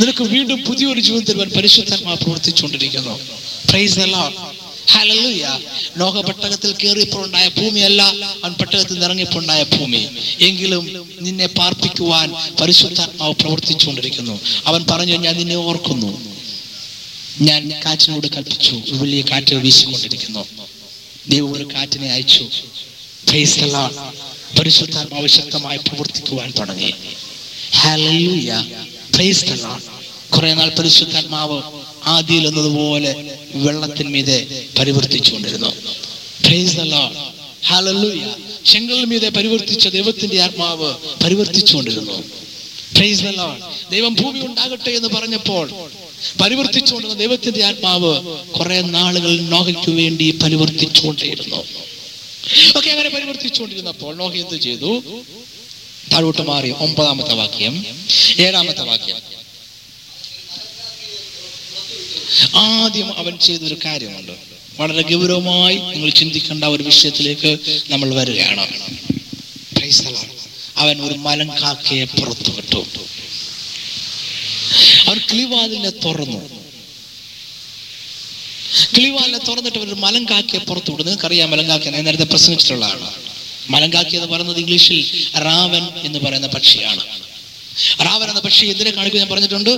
നിനക്ക് 0.00 0.24
വീണ്ടും 0.24 0.64
പുതിയൊരു 0.64 1.00
ജീവിതം 1.00 1.24
തരുവാൻ 1.24 1.48
പരിശുദ്ധാത്മാ 1.48 2.14
പ്രവർത്തിച്ചുകൊണ്ടിരിക്കുന്നു. 2.14 3.20
Praise 3.70 3.96
the 3.96 4.02
Lord 4.02 4.57
hallelujah 4.92 5.46
Noah 5.96 6.20
പെട്ടകത്തിൽ 6.20 6.72
കയറിയപ്പോൾ 6.72 7.24
ഉണ്ടായ 7.26 7.48
ഭൂമിയല്ല 7.48 8.02
അവൻ 8.42 8.52
പെട്ടകത്തിൽ 8.52 8.98
നിറങ്ങിയപ്പോൾ 8.98 9.38
ഉണ്ടായ 9.38 9.62
ഭൂമി. 9.62 10.02
എങ്കിലും 10.40 10.84
നിന്നെ 11.20 11.46
പാർപ്പിക്കുവാൻ 11.46 12.28
പരിശുദ്ധാത്മാവ് 12.60 13.34
പ്രവർത്തിച്ചുകൊണ്ടിരിക്കുന്നു. 13.34 14.40
അവൻ 14.66 14.80
പറഞ്ഞു 14.90 15.16
ഞാൻ 15.16 15.34
നിന്നെ 15.36 15.56
ഓർക്കുന്നു. 15.56 16.10
ഞാൻ 17.40 17.62
കാറ്റിനോട് 17.84 18.26
കൽപ്പിച്ചു. 18.26 18.74
വലിയ 19.00 19.20
കാറ്റ് 19.30 19.54
വീശിക്കൊണ്ടിരിക്കുന്നു. 19.54 20.42
ദൈവം 21.28 21.52
ഒരു 21.52 21.66
കാറ്റിനെ 21.74 22.08
അയച്ചു. 22.12 22.44
പരിശുദ്ധാത്മാവ് 24.58 25.28
ശക്തമായി 25.28 25.78
പ്രവർത്തിക്കുവാൻ 25.78 26.52
തുടങ്ങി. 26.58 26.92
കുറെ 30.34 30.54
നാൾ 30.54 30.68
പരിശുദ്ധാത്മാവ് 30.78 31.58
ആദിയിൽ 32.14 32.44
എന്നതുപോലെ 32.46 33.12
വെള്ളത്തിന്മീതെ 33.54 34.38
പരിവർത്തിച്ചുകൊണ്ടിരുന്നു. 34.78 35.70
ചെങ്കൽ 38.64 39.00
മീതെ 39.10 39.28
പരിവർത്തിച്ച 39.28 39.84
ദൈവത്തിന്റെ 39.88 40.38
ആത്മാവ് 40.46 40.90
പരിവർത്തിച്ചുകൊണ്ടിരുന്നു. 41.24 42.16
ദൈവം 43.90 44.12
ഭൂമി 44.14 44.40
ഉണ്ടാകട്ടെ 44.46 44.90
എന്ന് 44.90 45.08
പറഞ്ഞപ്പോൾ 45.08 45.66
പരിവർത്തിച്ചുകൊണ്ടിരുന്ന 46.40 47.20
ദൈവത്തിന്റെ 47.24 47.62
ആത്മാവ് 47.64 48.12
കുറെ 48.56 48.78
നാളുകൾ 48.96 49.32
നോഹയ്ക്ക് 49.54 49.90
വേണ്ടി 49.90 50.26
പരിവർത്തിച്ചുകൊണ്ടേയിരുന്നു. 50.42 51.60
ഓക്കെ 52.76 52.88
അങ്ങനെ 52.94 53.08
പരിവർത്തിച്ചുകൊണ്ടിരുന്നപ്പോൾ 53.08 54.12
നോഹ 54.20 54.32
എന്ത് 54.44 54.56
ചെയ്തു? 54.66 54.92
താഴോട്ട് 56.12 56.42
മാറി 56.50 56.70
ഒമ്പതാമത്തെ 56.84 57.34
വാക്യം 57.40 57.74
ഏഴാമത്തെ 58.44 58.84
വാക്യം. 58.90 59.18
ആദ്യം 62.54 63.18
അവൻ 63.18 63.38
ചെയ്തൊരു 63.38 63.76
കാര്യമുണ്ട്. 63.84 64.32
വളരെ 64.78 65.02
ഗൗരവമായി 65.02 65.76
നിങ്ങൾ 65.76 66.10
ചിന്തിക്കേണ്ട 66.10 66.64
ഒരു 66.64 66.82
വിഷയത്തിലേക്ക് 66.82 67.58
നമ്മൾ 67.88 68.14
വരികയാണ്. 68.14 68.66
അവൻ 70.76 71.02
ഒരു 71.02 71.14
മലങ്കാക്കയെ 71.14 72.04
പുറത്തു 72.04 72.50
വിട്ടു. 72.50 72.84
അവൻ 75.06 75.18
കിളിവാതിലിനെ 75.18 75.90
തുറന്നു. 75.90 76.58
കിളിവാലിനെ 78.96 79.38
തുറന്നിട്ട് 79.38 79.78
ഒരു 79.78 79.94
മലങ്കാക്കിയെ 79.94 80.58
പുറത്തു 80.58 80.90
വിടും 80.90 81.06
നിങ്ങൾക്കറിയാം 81.06 81.50
മലങ്കാക്കിയെ 81.50 81.90
ഞാൻ 81.90 82.04
നേരത്തെ 82.04 82.24
പ്രസംഗിച്ചിട്ടുള്ളതാണ് 82.24 83.10
മലങ്കാക്കി 83.70 84.16
എന്ന് 84.16 84.28
പറയുന്നത് 84.28 84.58
ഇംഗ്ലീഷിൽ 84.58 85.26
റാവൻ 85.42 85.88
എന്ന് 86.04 86.18
പറയുന്ന 86.18 86.46
പക്ഷിയാണ്. 86.46 87.27
റാവൻ 88.00 88.28
എന്ന 88.30 88.40
പക്ഷി 88.40 88.66
എന്തിനെ 88.66 88.90
കാണിക്കും 88.90 89.20
ഞാൻ 89.20 89.28
പറഞ്ഞിട്ടുണ്ട്? 89.28 89.70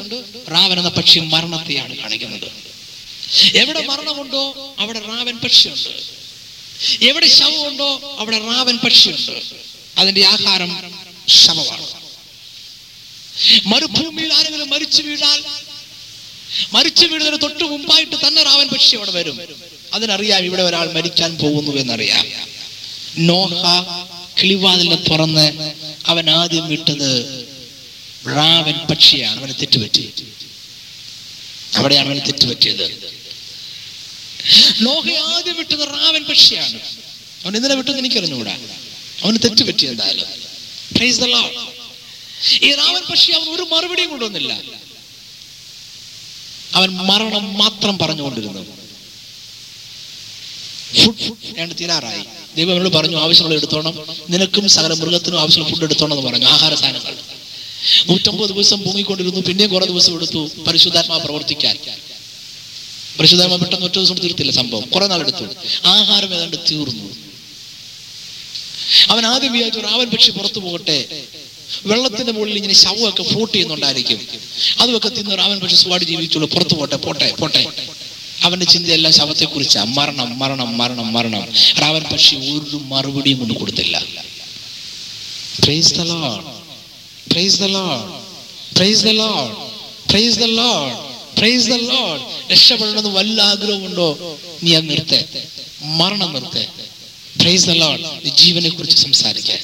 റാവൻ 0.51 0.78
എന്ന 0.78 0.88
പക്ഷി 0.88 1.18
മരണത്തെയാണ് 1.18 1.96
കാണിക്കുന്നത്. 1.96 2.48
എവിടെ 3.55 3.86
മരണമുണ്ടോ 3.86 4.74
അവിടെ 4.78 4.98
റാവൻ 4.98 5.38
പക്ഷിയുണ്ട്. 5.38 5.88
എവിടെ 7.05 7.26
ശവമുണ്ടോ 7.26 8.16
അവിടെ 8.18 8.38
റാവൻ 8.38 8.76
പക്ഷിയുണ്ട്. 8.76 9.42
അതിന്റെ 9.98 10.26
ആഹാരം 10.26 10.70
ശവമാണ്. 11.28 11.86
മരുഭൂമിയിൽ 13.66 14.34
ആരെങ്കിലും 14.34 14.70
മരിച്ചു 14.70 15.03
വീഴാൽ 15.03 15.44
മരിച്ചു 16.72 17.07
വീഴുന്നതിന് 17.07 17.42
തൊട്ട് 17.42 17.64
മുമ്പായിട്ട് 17.64 18.16
തന്നെ 18.26 18.42
റാവൻ 18.42 18.68
പക്ഷി 18.68 18.96
അവിടെ 18.96 19.11
വരും. 19.11 19.40
അതിനറിയാം 19.92 20.44
ഇവിടെ 20.44 20.62
ഒരാൾ 20.62 20.92
മരിക്കാൻ 20.92 21.38
പോകുന്നു 21.38 21.76
എന്നറിയാം. 21.76 22.26
നോഹ 23.18 23.64
കിളിവാതിലിനെ 24.40 24.96
തുറന്ന് 24.96 25.72
അവൻ 26.07 26.30
ആദ്യം 26.30 26.68
വിട്ടത് 26.68 27.11
റാവൻ 28.26 28.86
പക്ഷിയാണ് 28.86 29.40
അവന് 29.40 29.54
തെറ്റുപറ്റി 29.54 30.12
അവിടെയാണ് 31.76 32.08
അവന് 32.08 32.20
തെറ്റുപറ്റിയത്. 32.20 33.10
നോഹ 34.80 35.10
ആദ്യം 35.10 35.56
വിട്ടത് 35.56 35.78
റാവൻ 35.78 36.24
പക്ഷിയാണ്. 36.24 36.78
അവൻ 37.44 37.56
എന്തിനാ 37.56 37.74
വിട്ടത് 37.74 37.98
എനിക്കറിഞ്ഞുകൂടാ. 37.98 38.58
അവന് 39.22 39.38
തെറ്റുപറ്റി 39.44 39.86
എന്തായാലും. 39.86 40.26
ഈ 42.62 42.74
റാവൻ 42.74 43.02
പക്ഷി 43.10 43.32
അവൻ 43.32 43.48
ഒരു 43.48 43.62
മറുപടിയും 43.62 44.10
കൊണ്ടുവന്നില്ല. 44.10 44.52
അവൻ 46.74 46.90
മരണം 46.90 47.58
മാത്രം 47.58 47.98
പറഞ്ഞുകൊണ്ടിരുന്നു. 47.98 48.76
ഫുഡ് 51.04 51.80
തീരാറായി. 51.80 52.24
ദൈവം 52.56 52.72
അവനോട് 52.72 52.88
പറഞ്ഞു 52.88 53.20
ആവശ്യമുള്ള 53.20 53.56
എടുത്തോണം. 53.56 54.04
നിനക്കും 54.30 54.68
സകല 54.68 54.94
മൃഗത്തിനും 54.94 55.40
ആവശ്യമുള്ള 55.40 55.74
ഫുഡ് 55.74 55.84
എടുത്തോണം 55.84 56.18
എന്ന് 56.18 56.30
പറഞ്ഞു. 56.30 56.46
ആഹാര 56.46 56.74
സാധനങ്ങൾ 56.74 57.16
നൂറ്റമ്പത് 58.08 58.48
ദിവസം 58.48 58.82
പൊങ്ങിക്കൊണ്ടിരുന്നു. 58.82 59.40
പിന്നെയും 59.40 59.70
കുറെ 59.70 59.86
ദിവസം 59.86 60.14
എടുത്തു 60.14 60.50
പരിശുദ്ധാത്മാ 60.66 61.18
പ്രവർത്തിക്കാൻ. 61.18 61.76
പരിശുദ്ധാത്മ 63.18 63.56
പെട്ടെന്ന് 63.56 63.86
ഒറ്റ 63.86 63.94
ദിവസം 63.94 64.14
തീർത്തില്ല 64.14 64.52
സംഭവം. 64.52 64.82
കുറെ 64.82 65.06
നാളെടുത്തു 65.06 65.44
ആഹാരം 65.84 66.34
ഏതാണ്ട് 66.34 66.56
തീർന്നു. 66.56 67.14
അവൻ 69.08 69.26
ആദ്യം 69.26 69.52
വിചാരിച്ചു 69.52 69.80
റാവൻ 69.80 70.10
പക്ഷി 70.10 70.30
പുറത്തു 70.30 70.60
പോകട്ടെ. 70.60 71.24
വെള്ളത്തിന്റെ 71.86 72.32
മുകളിൽ 72.32 72.56
ഇങ്ങനെ 72.56 72.74
ശവമൊക്കെ 72.74 73.22
ഫ്ലോട്ട് 73.22 73.54
ചെയ്യുന്നുണ്ടായിരിക്കും. 73.54 74.26
അതുമൊക്കെ 74.78 75.08
തിന്ന് 75.08 75.38
റാവൻ 75.38 75.60
പക്ഷി 75.60 75.74
സുവാടി 75.74 76.04
ജീവിച്ചുള്ളൂ. 76.04 76.50
പുറത്തു 76.50 76.74
പോട്ടെ 76.74 76.96
പോട്ടെ 76.96 77.34
പോട്ടെ 77.40 77.88
അവന്റെ 78.42 78.66
ചിന്തയെല്ലാം 78.66 79.12
ശവത്തെ 79.12 79.44
കുറിച്ചാ 79.44 79.84
മരണം 79.84 80.38
മരണം 80.38 80.78
മരണം. 80.78 81.12
മരണം 81.12 81.44
റാവൻ 81.80 82.02
പക്ഷി 82.02 82.36
ഒരു 82.36 82.76
മറുപടിയും 82.76 83.38
കൊണ്ട് 83.38 83.54
കൊടുത്തില്ല. 83.54 84.04
Praise 87.30 87.58
the 87.58 87.66
Lord 87.70 88.06
praise 88.76 89.02
the 89.02 89.12
Lord 89.20 89.52
praise 90.10 90.36
the 90.38 90.46
Lord 90.58 90.92
praise 91.38 91.66
the 91.66 91.76
Lord 91.88 92.20
രക്ഷപ്പെടണമെന്ന് 92.50 93.12
വല്ല 93.18 93.38
ആഗ്രഹമുണ്ടോ 93.50 94.08
നീ 94.62 94.70
അത് 94.74 94.88
നിർത്തെ. 94.90 95.20
മരണം 96.00 96.30
നിർത്തെ. 96.36 96.64
പ്രൈസ് 97.40 97.66
ദ 97.66 97.74
ലോഡ് 97.74 98.02
നീ 98.24 98.30
ജീവനെ 98.40 98.70
കുറിച്ച് 98.70 98.98
സംസാരിക്കാൻ 99.04 99.60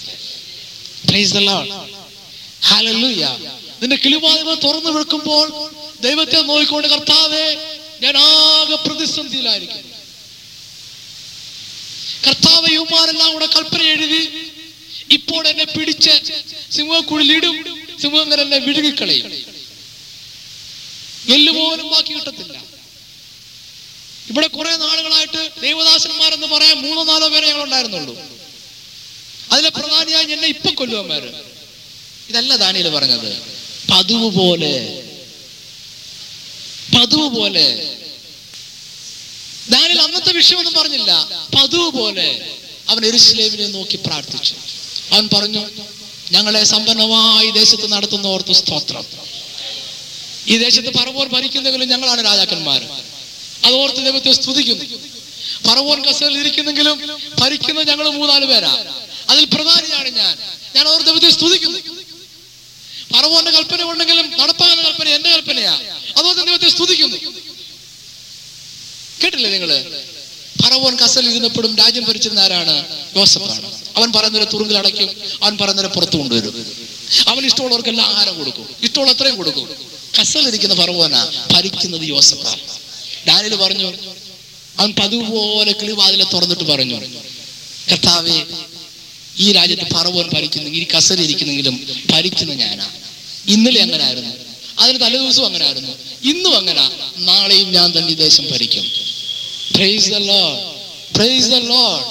പ്രൈസ് 1.09 1.33
ദ 1.33 1.43
ലോഡ് 1.49 1.73
ഹാലല്ലൂയ 2.63 3.25
നിന്റെ 3.81 3.97
കിളിവാതിൽ 4.05 4.55
തുറന്നു 4.67 4.91
വെക്കുമ്പോൾ 4.91 5.47
ദൈവത്തെ 6.01 6.39
നോക്കിക്കൊണ്ട് 6.43 6.89
കർത്താവേ 6.89 7.45
ഞാൻ 8.03 8.15
ആകെ 8.23 8.77
പ്രതിസന്ധിയിലായിരിക്കും 8.87 9.83
കർത്താവ് 12.25 12.69
യുമാരെല്ലാം 12.73 13.31
കൂടെ 13.33 13.49
കൽപ്പന 13.49 13.83
എഴുതി 13.93 14.23
ഇപ്പോൾ 15.13 15.49
എന്നെ 15.49 15.65
പിടിച്ച് 15.65 16.11
സിംഹക്കുഴലിടും 16.73 17.81
സിംഹങ്ങൾ 18.03 18.41
എന്നെ 18.41 18.59
വിഴുകിക്കളയും 18.59 19.33
എല്ലുപോലും 21.29 21.91
ബാക്കി 21.91 22.13
കിട്ടത്തില്ല. 22.13 22.65
ഇവിടെ 24.31 24.47
കുറെ 24.47 24.77
നാളുകളായിട്ട് 24.77 25.61
ദൈവദാസന്മാരെന്ന് 25.61 26.47
പറയാൻ 26.47 26.77
മൂന്നോ 26.77 27.05
നാലോ 27.05 27.29
പേരെ 27.29 27.47
ഞങ്ങൾ 27.47 27.63
ഉണ്ടായിരുന്നുള്ളൂ. 27.63 28.21
അതിലെ 29.53 29.69
പ്രധാനിയായി 29.69 30.27
എന്നെ 30.33 30.49
ഇപ്പൊ 30.49 30.71
കൊല്ലുവന്മാര് 30.71 31.43
ഇതല്ല 32.29 32.57
ദാനിയിൽ 32.57 32.89
പറഞ്ഞത്. 32.89 33.43
പതിവ് 33.91 34.31
പോലെ. 34.31 35.03
പതിവ് 36.97 37.29
പോലെ. 37.29 37.97
ദാനിൽ 39.69 40.01
അന്നത്തെ 40.01 40.33
വിഷയമൊന്നും 40.33 40.75
പറഞ്ഞില്ല. 40.75 41.41
പതിവ് 41.59 41.91
പോലെ 41.91 42.57
അവൻ 42.89 43.07
എരുസലേമിനെ 43.07 43.67
നോക്കി 43.67 43.97
പ്രാർത്ഥിച്ചു. 43.97 44.55
അവൻ 45.13 45.29
പറഞ്ഞു 45.35 45.71
ഞങ്ങളെ 46.31 46.65
സമ്പന്നമായി 46.65 47.51
ദേശത്ത് 47.51 47.93
നടത്തുന്ന 47.93 48.27
ഓർത്ത് 48.27 48.53
സ്തോത്രം. 48.53 49.05
ഈ 50.49 50.59
ദേശത്ത് 50.59 50.95
പറവോൻ 50.99 51.29
ഭരിക്കുന്നെങ്കിലും 51.29 51.89
ഞങ്ങളാണ് 51.89 52.25
രാജാക്കന്മാർ. 52.25 52.85
അതോർത്ത് 53.65 53.97
ദൈവത്തെ 53.97 54.33
സ്തുതിക്കുന്നു. 54.33 54.85
പറവോൻ 55.69 56.05
കസേരയിൽ 56.05 56.39
ഇരിക്കുന്നെങ്കിലും 56.39 57.21
ഭരിക്കുന്നത് 57.39 57.89
ഞങ്ങൾ 57.89 58.09
മൂന്നാൽ 58.09 58.45
പേരാ. 58.45 58.85
അതിൽ 59.29 59.45
പ്രധാനിയാണ് 59.45 60.09
ഞാൻ. 60.09 60.39
ഞാൻ 60.77 60.89
ഓർത്ത് 60.89 61.07
ദൈവത്തെ 61.07 61.31
സ്തുതിക്കുന്നു. 61.31 61.79
പറവോന്റെ 63.15 63.51
കൽപ്പന 63.51 63.83
ഉണ്ടെങ്കിലും 63.83 64.39
നടപ്പാകുന്ന 64.39 64.83
കൽപ്പന 64.83 65.09
എന്റെ 65.09 65.31
കൽപ്പനയാ. 65.31 65.73
അതോർത്ത് 66.17 66.47
ദൈവത്തെ 66.47 66.69
സ്തുതിക്കുന്നു. 66.69 67.17
കേട്ടില്ലേ 69.25 69.51
നിങ്ങൾ? 69.51 69.93
ഫറവോൻ 70.63 70.97
കസലിൽ 70.97 71.31
ഇരുന്നപ്പോഴും 71.31 71.77
രാജ്യം 71.77 72.05
ഭരിച്ചിരുന്ന 72.05 72.41
ആരാണ്? 72.41 72.87
യോസഫാണ്. 73.17 73.71
അവൻ 73.97 74.13
പറയുന്നവരെ 74.13 74.47
തുറുങ്കിൽ 74.53 74.79
അടയ്ക്കും 74.79 75.11
അവൻ 75.43 75.59
പറയുന്നവരെ 75.59 75.89
പുറത്തു 75.89 76.17
കൊണ്ടുവരും. 76.17 76.67
അവൻ 77.29 77.47
ഇഷ്ടമുള്ളവർക്കെല്ലാം 77.47 78.09
ആഹാരം 78.09 78.39
കൊടുക്കും. 78.39 78.67
ഇഷ്ടമുള്ള 78.83 79.13
അത്രയും 79.13 79.37
കൊടുക്കും. 79.37 79.69
കസലിരിക്കുന്ന 80.21 80.75
ഫറവോനാ 80.75 81.31
ഭരിക്കുന്നത് 81.53 82.03
യോസഫാ. 82.03 82.57
ഡാനിൽ 83.29 83.55
പറഞ്ഞു 83.57 83.93
അവൻ 84.79 84.93
പതിവ് 84.99 85.31
പോലെ 85.31 85.73
കിളിവാതിലെ 85.73 86.27
തുറന്നിട്ട് 86.33 86.65
പറഞ്ഞു 86.65 87.01
കർത്താവേ 87.91 88.45
ഈ 89.39 89.53
രാജ്യത്ത് 89.53 89.95
പറവോൻ 89.95 90.29
ഭരിക്കുന്നു 90.35 90.71
ഈ 90.71 90.87
കസലിരിക്കുന്നെങ്കിലും 90.97 92.03
ഭരിക്കുന്ന 92.11 92.55
ഞാനാ. 92.55 92.89
ഇന്നലെ 93.49 93.83
അങ്ങനെ 93.83 94.05
ആയിരുന്നു 94.05 94.31
അതിന് 94.79 95.01
തലേദിവസവും 95.01 95.47
അങ്ങനെ 95.47 95.65
ആയിരുന്നു 95.65 95.93
ഇന്നും 96.25 96.57
അങ്ങനെ. 96.57 96.91
നാളെയും 97.19 97.73
ഞാൻ 97.73 97.99
തന്നെ 97.99 98.13
ഈ 98.13 98.15
ദേശം 98.15 98.45
ഭരിക്കും. 98.53 98.85
Praise 99.75 100.11
the 100.11 100.17
Lord 100.17 100.61
praise 101.15 101.47
the 101.47 101.55
Lord 101.55 102.05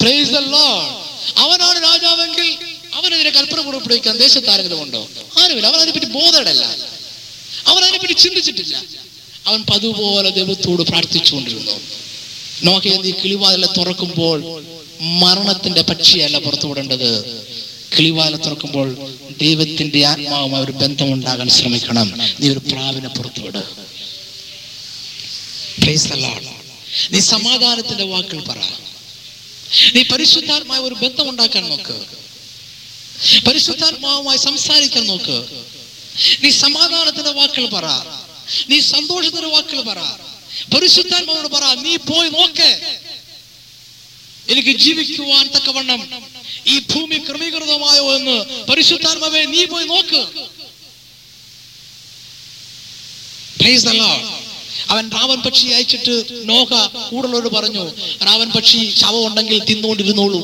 praise 0.00 0.30
the 0.30 0.38
Lord 0.38 1.08
അവനാണ് 1.38 1.82
രാജാവെങ്കിൽ 1.82 2.58
അവനെതിരെ 2.94 3.30
കൽപ്പന 3.30 3.60
പുറപ്പെടുവിക്കാൻ 3.60 4.16
ദേശത്ത് 4.16 4.50
ആരെങ്കിലും 4.50 4.82
ഉണ്ടോ? 4.82 5.08
ആരുമില്ല. 5.42 5.66
അവൻ 5.66 5.76
അതിനെപ്പറ്റി 5.76 6.06
ബോധടല്ല. 6.06 6.64
അവൻ 7.66 7.82
അതിനെപ്പറ്റി 7.82 8.12
ചിന്തിച്ചിട്ടില്ല. 8.12 8.82
അവൻ 9.46 9.64
പതുപോലെ 9.70 10.30
ദൈവത്തോട് 10.30 10.82
പ്രാർത്ഥിച്ചുകൊണ്ടിരുന്നു. 10.82 11.80
നോക്കിയ 12.62 12.96
നീ 12.96 13.10
കിളിവാതില 13.10 13.66
തുറക്കുമ്പോൾ 13.66 14.64
മരണത്തിന്റെ 15.00 15.82
പക്ഷിയല്ല 15.82 16.38
പുറത്തുവിടേണ്ടത്. 16.38 17.42
കിളിവാല 17.98 18.36
തുറക്കുമ്പോൾ 18.36 19.16
ദൈവത്തിന്റെ 19.40 20.06
ആത്മാവുമായി 20.06 20.64
ഒരു 20.64 20.72
ബന്ധമുണ്ടാകാൻ 20.72 21.48
ശ്രമിക്കണം. 21.48 22.18
നീ 22.40 22.50
ഒരു 22.50 22.58
പ്രാവിനെ 22.58 23.08
പുറത്തുവിട്. 23.08 23.88
Praise 25.80 26.04
the 26.04 26.20
Lord. 26.20 26.67
നീ 27.10 27.20
സമാധാനത്തിന്റെ 27.20 28.04
വാക്കുകൾ 28.04 28.42
പറ. 28.42 28.58
നീ 29.94 30.02
പരിശുദ്ധാത്മായ 30.02 30.78
ഒരു 30.78 30.94
ബന്ധം 30.94 31.28
ഉണ്ടാക്കാൻ 31.28 31.68
നോക്ക്. 31.68 32.06
പരിശുദ്ധാത്മാവുമായി 33.46 34.38
സംസാരിക്കാൻ 34.38 35.06
നോക്ക്. 35.06 35.66
നീ 36.44 36.50
സമാധാനത്തിന്റെ 36.50 37.30
വാക്കുകൾ 37.30 37.66
പറ. 37.66 37.84
നീ 38.68 38.80
സന്തോഷത്തിന്റെ 38.80 39.48
വാക്കുകൾ 39.48 39.80
പറ. 39.80 39.98
പരിശുദ്ധാത്മാവോട് 40.74 41.48
പറ 41.48 41.74
നീ 41.74 41.96
പോയി 41.96 42.28
നോക്ക്. 42.28 42.98
എനിക്ക് 44.48 44.78
ജീവിക്കുവാൻ 44.78 45.48
തക്കവണ്ണം 45.48 46.22
ഈ 46.66 46.78
ഭൂമി 46.78 47.16
ക്രമീകൃതമായോ 47.16 48.16
എന്ന് 48.16 48.64
പരിശുദ്ധാത്മാവേ 48.64 49.44
നീ 49.44 49.64
പോയി 49.64 49.84
നോക്ക്. 49.84 50.48
Praise. 53.58 54.37
അവൻ 54.90 55.10
റാവൻ 55.10 55.40
പക്ഷി 55.40 55.66
അയച്ചിട്ട് 55.66 56.24
നോഹ 56.48 56.86
കൂടുതലോട് 57.10 57.48
പറഞ്ഞു 57.48 57.84
റാവൻ 58.24 58.50
പക്ഷി 58.50 58.94
ശവം 58.96 59.26
ഉണ്ടെങ്കിൽ 59.26 59.64
തിന്നുകൊണ്ടിരുന്നോളൂ. 59.64 60.40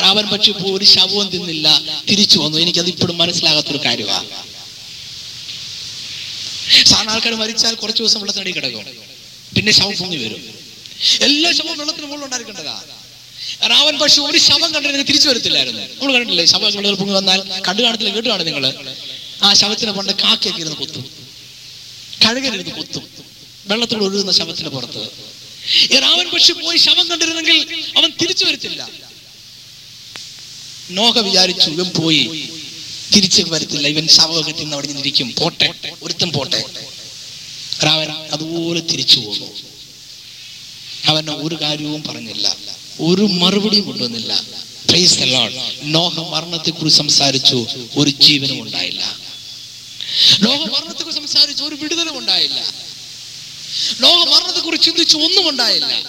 റാവൻ 0.00 0.26
പക്ഷി 0.26 0.50
ഇപ്പോ 0.50 0.70
ഒരു 0.70 0.84
ശവവും 0.84 1.28
തിന്നില്ല 1.28 1.82
തിരിച്ചു 2.10 2.38
വന്നു. 2.38 2.58
എനിക്കത് 2.58 2.88
ഇപ്പോഴും 2.88 3.18
മനസ്സിലാകാത്തൊരു 3.18 3.80
കാര്യമാണ് 3.86 4.28
സാധാരണ 6.86 7.10
ആൾക്കാർ 7.10 7.34
മരിച്ചാൽ 7.34 7.74
കുറച്ച് 7.74 8.02
ദിവസം 8.02 8.20
വെള്ളത്തിനടി 8.20 8.50
കിടക്കും. 8.50 8.84
പിന്നെ 9.56 9.72
ശവം 9.72 9.96
പൊങ്ങി 9.98 10.16
വരും. 10.16 10.42
എല്ലാ 11.20 11.52
ശവവും 11.52 11.78
വെള്ളത്തിന് 11.78 12.06
മുകളിൽ 12.06 12.24
ഉണ്ടായിരിക്കേണ്ടതാ. 12.24 12.82
റാവൻ 13.72 13.98
പക്ഷി 13.98 14.20
ഒരു 14.20 14.38
ശവം 14.38 14.74
കണ്ടിരുന്നെങ്കിൽ 14.74 15.08
തിരിച്ചു 15.12 15.28
വരത്തില്ലായിരുന്നു. 15.28 15.80
നമ്മൾ 15.80 16.12
കണ്ടില്ലേ 16.12 16.44
ശവം 16.44 16.62
വെള്ളത്തിൽ 16.62 16.94
പൊങ്ങി 16.94 17.14
വന്നാൽ 17.14 17.42
കണ്ടു 17.68 17.82
കാണത്തില്ല 17.82 18.14
കേട്ടു 18.14 18.28
കാണും 18.28 18.46
നിങ്ങൾ? 18.46 18.74
ആ 19.42 19.54
ശവത്തിന് 19.54 19.90
പണ്ട് 19.90 20.12
കാക്കയൊക്കെ 20.12 20.60
ഇരുന്ന് 20.60 20.76
കൊത്തും. 20.76 21.04
കഴുകനിരുന്ന് 22.24 22.72
കൊത്തും. 22.72 23.29
വെള്ളത്തിൽ 23.66 23.98
ഒഴുകുന്ന 23.98 24.32
ശവത്തിന് 24.32 24.68
പുറത്ത്. 24.68 25.02
രാമൻ 26.02 26.30
പക്ഷി 26.30 26.52
പോയി 26.52 26.78
ശവം 26.78 27.08
കണ്ടിരുന്നെങ്കിൽ 27.08 27.84
അവൻ 27.96 28.12
തിരിച്ചു 28.22 28.44
വരത്തില്ല. 28.44 28.88
നോഹ 30.90 31.18
വിചാരിച്ചു 31.18 31.70
ഇവൻ 31.70 31.90
പോയി. 31.90 32.50
തിരിച്ചു 33.16 33.42
വരത്തില്ല. 33.42 33.88
ഇവൻ 33.88 34.08
ശവമൊക്കെ 34.08 34.52
തിന്ന് 34.52 34.72
അവിടെ 34.72 34.86
നിന്നിരിക്കും. 34.86 35.34
പോട്ടെ 35.38 35.72
ഒരുത്തം 36.02 36.32
പോട്ടെ. 36.32 36.64
രാവൻ 37.84 38.10
അതുപോലെ 38.10 38.80
തിരിച്ചു 38.80 39.20
പോന്നു. 39.20 39.46
അവൻ 41.04 41.30
ഒരു 41.30 41.54
കാര്യവും 41.54 42.02
പറഞ്ഞില്ല. 42.02 42.56
ഒരു 43.00 43.22
മറുപടിയും 43.22 43.84
കൊണ്ടുവന്നില്ല. 43.84 44.42
നോഹ 45.82 46.28
മരണത്തെ 46.30 46.70
കുറിച്ച് 46.70 46.98
സംസാരിച്ചു. 46.98 47.66
ഒരു 47.96 48.10
ജീവനും 48.10 48.62
ഉണ്ടായില്ല 48.62 49.18
ലോക 50.40 50.60
മരണത്തെ 50.74 51.02
കുറിച്ച് 51.02 51.20
സംസാരിച്ചു. 51.20 51.64
ഒരു 51.64 51.74
വിടുതലും 51.74 52.18
ഉണ്ടായില്ല. 52.18 52.89
ലോക 54.00 54.28
മരണത്തെ 54.28 54.60
കുറിച്ച് 54.60 54.86
ചിന്തിച്ചു 54.86 55.16
ഒന്നും 55.16 55.48
ഉണ്ടായില്ല. 55.48 56.02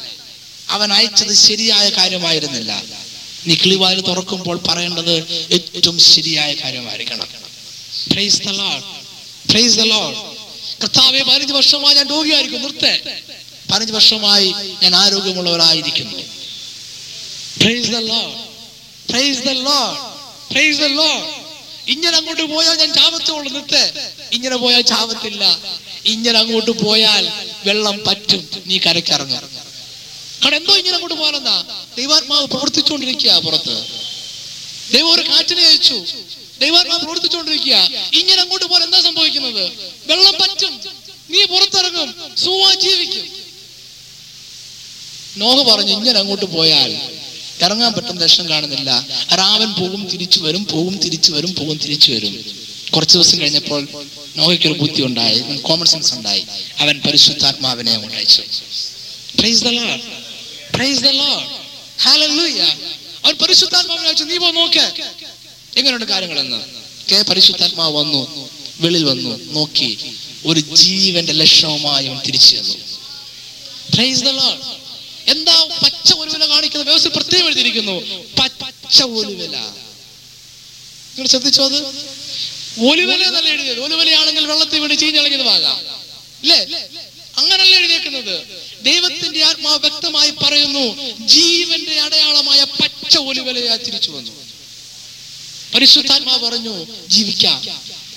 അവൻ 0.70 0.94
അയച്ചത് 0.94 1.34
ശരിയായ 1.34 1.90
കാര്യമായിരുന്നില്ല. 1.90 2.84
നീ 3.48 3.56
കിളിവാൽ 3.56 4.02
തുറക്കുമ്പോൾ 4.02 4.58
പറയേണ്ടത് 4.58 5.16
ഏറ്റവും 5.54 6.00
ശരിയായ 6.00 6.54
കാര്യമായിരിക്കണം. 6.54 7.28
കർത്താവെ 10.84 11.22
പതിനഞ്ച് 11.22 11.54
വർഷമായി 11.54 11.96
ഞാൻ 11.96 12.10
രോഗിയായിരിക്കും 12.10 12.62
നിർത്തേ. 12.62 13.22
പതിനഞ്ച് 13.72 13.94
വർഷമായി 13.94 14.54
ഞാൻ 14.84 14.96
ആരോഗ്യമുള്ളവരായിരിക്കുന്നു. 14.96 16.18
ഇങ്ങനെ 21.88 22.18
അങ്ങോട്ട് 22.18 22.44
പോയാൽ 22.44 22.76
ഞാൻ 22.78 22.94
ചാപത്തോളൂ 22.94 23.50
നിർത്തേ. 23.52 23.92
ഇങ്ങനെ 24.32 24.56
പോയാൽ 24.56 24.82
ചാവത്തില്ല. 24.82 25.60
ഇങ്ങനെ 26.06 26.40
അങ്ങോട്ട് 26.40 26.72
പോയാൽ 26.72 27.51
വെള്ളം 27.66 28.04
പറ്റും. 28.08 28.50
നീ 28.66 28.78
കരക്കിറങ്ങും 28.78 29.42
കാരണം 30.44 30.56
എന്തോ 30.56 30.76
ഇങ്ങനെ 30.76 30.96
അങ്ങോട്ട് 30.96 31.16
പോകാനെന്നാ? 31.16 31.64
ദൈവാത്മാവ് 31.98 32.48
പ്രവർത്തിച്ചുകൊണ്ടിരിക്കുക 32.48 33.42
പുറത്ത്. 33.46 33.76
ദൈവം 34.94 35.12
ഒരു 35.14 35.22
കാറ്റിനെ 35.30 35.64
അയച്ചു. 35.68 36.04
ദൈവാത്മാവ് 36.62 37.02
പ്രവർത്തിച്ചുകൊണ്ടിരിക്കുക 37.02 37.76
ഇങ്ങനെ 38.14 38.42
അങ്ങോട്ട് 38.42 38.66
പോലെ 38.66 38.86
എന്താ 38.86 39.00
സംഭവിക്കുന്നത്? 39.02 39.72
വെള്ളം 40.06 40.34
പറ്റും. 40.42 40.80
നീ 41.30 41.46
പുറത്തിറങ്ങും. 41.46 42.16
സൂവാ 42.38 42.74
ജീവിക്കും. 42.74 43.26
നോഹ 45.38 45.72
പറഞ്ഞു 45.72 45.94
ഇങ്ങനെ 45.94 46.20
അങ്ങോട്ട് 46.20 46.46
പോയാൽ 46.46 46.92
ഇറങ്ങാൻ 47.62 47.94
പറ്റുന്ന 47.94 48.22
ലക്ഷണം 48.22 48.50
കാണുന്നില്ല. 48.50 49.08
രാവൻ 49.38 49.74
പോകും 49.74 50.08
തിരിച്ചു 50.08 50.40
വരും 50.40 50.66
പോകും 50.66 50.98
തിരിച്ചു 50.98 51.32
വരും 51.32 51.56
പോകും 51.56 51.78
തിരിച്ചു 51.78 52.12
വരും. 52.12 52.34
കുറച്ചു 52.96 53.18
ദിവസം 53.18 53.42
കഴിഞ്ഞപ്പോൾ 53.42 53.88
നോഹയ്ക്ക് 54.36 54.66
ഒരു 54.66 54.74
ബുദ്ധി 54.74 55.02
ഉണ്ടായി. 55.02 55.40
കോമൺ 55.62 55.86
സെൻസ് 55.86 56.14
ഉണ്ടായി 56.14 56.46
അവൻ 56.80 57.00
പരിശുദ്ധാത്മാവിനെ 57.00 57.98
ഉണ്ടായിച്ചു 57.98 58.42
അവൻ 63.26 63.36
പരിശുദ്ധാത്മാവിനെ 63.36 64.08
അയച്ചു 64.08 64.24
നീ 64.24 64.38
പോ 64.38 64.52
നോക്ക്. 64.52 65.12
എങ്ങനെയുണ്ട് 65.78 66.06
കാര്യങ്ങളെന്ന്? 66.06 66.62
കെ 67.12 67.22
പരിശുദ്ധാത്മാവ് 67.22 67.96
വന്നു. 67.96 68.50
വെളിയിൽ 68.80 69.04
വന്നു. 69.04 69.44
നോക്കി. 69.44 69.98
ഒരു 70.46 70.60
ജീവന്റെ 70.60 71.34
ലക്ഷണവുമായി 71.34 72.06
അവൻ 72.06 72.20
തിരിച്ചു 72.28 72.58
വന്നു 72.58 72.76
എന്താ 75.28 75.68
പച്ച 75.84 76.14
ഒരുവില 76.14 76.50
കാണിക്കുന്ന 76.50 76.84
വ്യവസ്ഥ 76.86 77.08
പ്രത്യേകം 77.08 77.46
എഴുതിയിരിക്കുന്നു. 77.46 78.24
പച്ച 78.40 79.04
ഒരുവില 79.04 79.58
നിങ്ങൾ 79.58 81.28
ശ്രദ്ധിച്ചോ 81.28 81.66
അത്? 81.66 81.96
ഒലുവില 82.80 83.24
എന്നല്ല 83.24 83.50
എഴുതിയത്. 83.50 83.80
ഒലുവലയാണെങ്കിൽ 83.80 84.46
വെള്ളത്തിൽ 84.46 84.80
വീണ് 84.80 85.00
ചീഞ്ഞളങ്ങിയതുമാകാം 85.00 85.80
ഇല്ലേ? 86.44 86.66
അങ്ങനല്ല 87.38 87.76
എഴുതിയേക്കുന്നത്. 87.76 88.36
ദൈവത്തിന്റെ 88.84 89.44
ആത്മാവ് 89.46 89.80
വ്യക്തമായി 89.80 90.32
പറയുന്നു 90.32 91.12
ജീവന്റെ 91.28 92.00
അടയാളമായ 92.00 92.64
പച്ച 92.64 93.18
ഒലുവലയാ 93.18 93.76
തിരിച്ചു 93.76 94.12
വന്നു. 94.12 94.32
പരിശുദ്ധാത്മാവ് 95.76 96.46
പറഞ്ഞു 96.46 96.88
ജീവിക്കാം. 97.08 97.68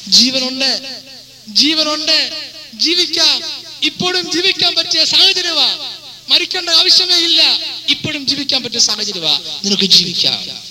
ജീവനുണ്ട്. 0.09 1.03
ജീവനുണ്ട്. 1.49 2.51
ജീവിക്കാം. 2.75 3.43
ഇപ്പോഴും 3.83 4.33
ജീവിക്കാൻ 4.33 4.75
പറ്റിയ 4.75 5.05
സാഹചര്യമാ 5.05 5.99
മരിക്കേണ്ട 6.29 6.69
ആവശ്യമേ 6.69 7.17
ഇല്ല. 7.17 7.59
ഇപ്പോഴും 7.89 8.27
ജീവിക്കാൻ 8.27 8.63
പറ്റിയ 8.63 8.79
സാഹചര്യമാ 8.79 9.41
നിനക്ക് 9.65 9.85
ജീവിക്കാം. 9.85 10.65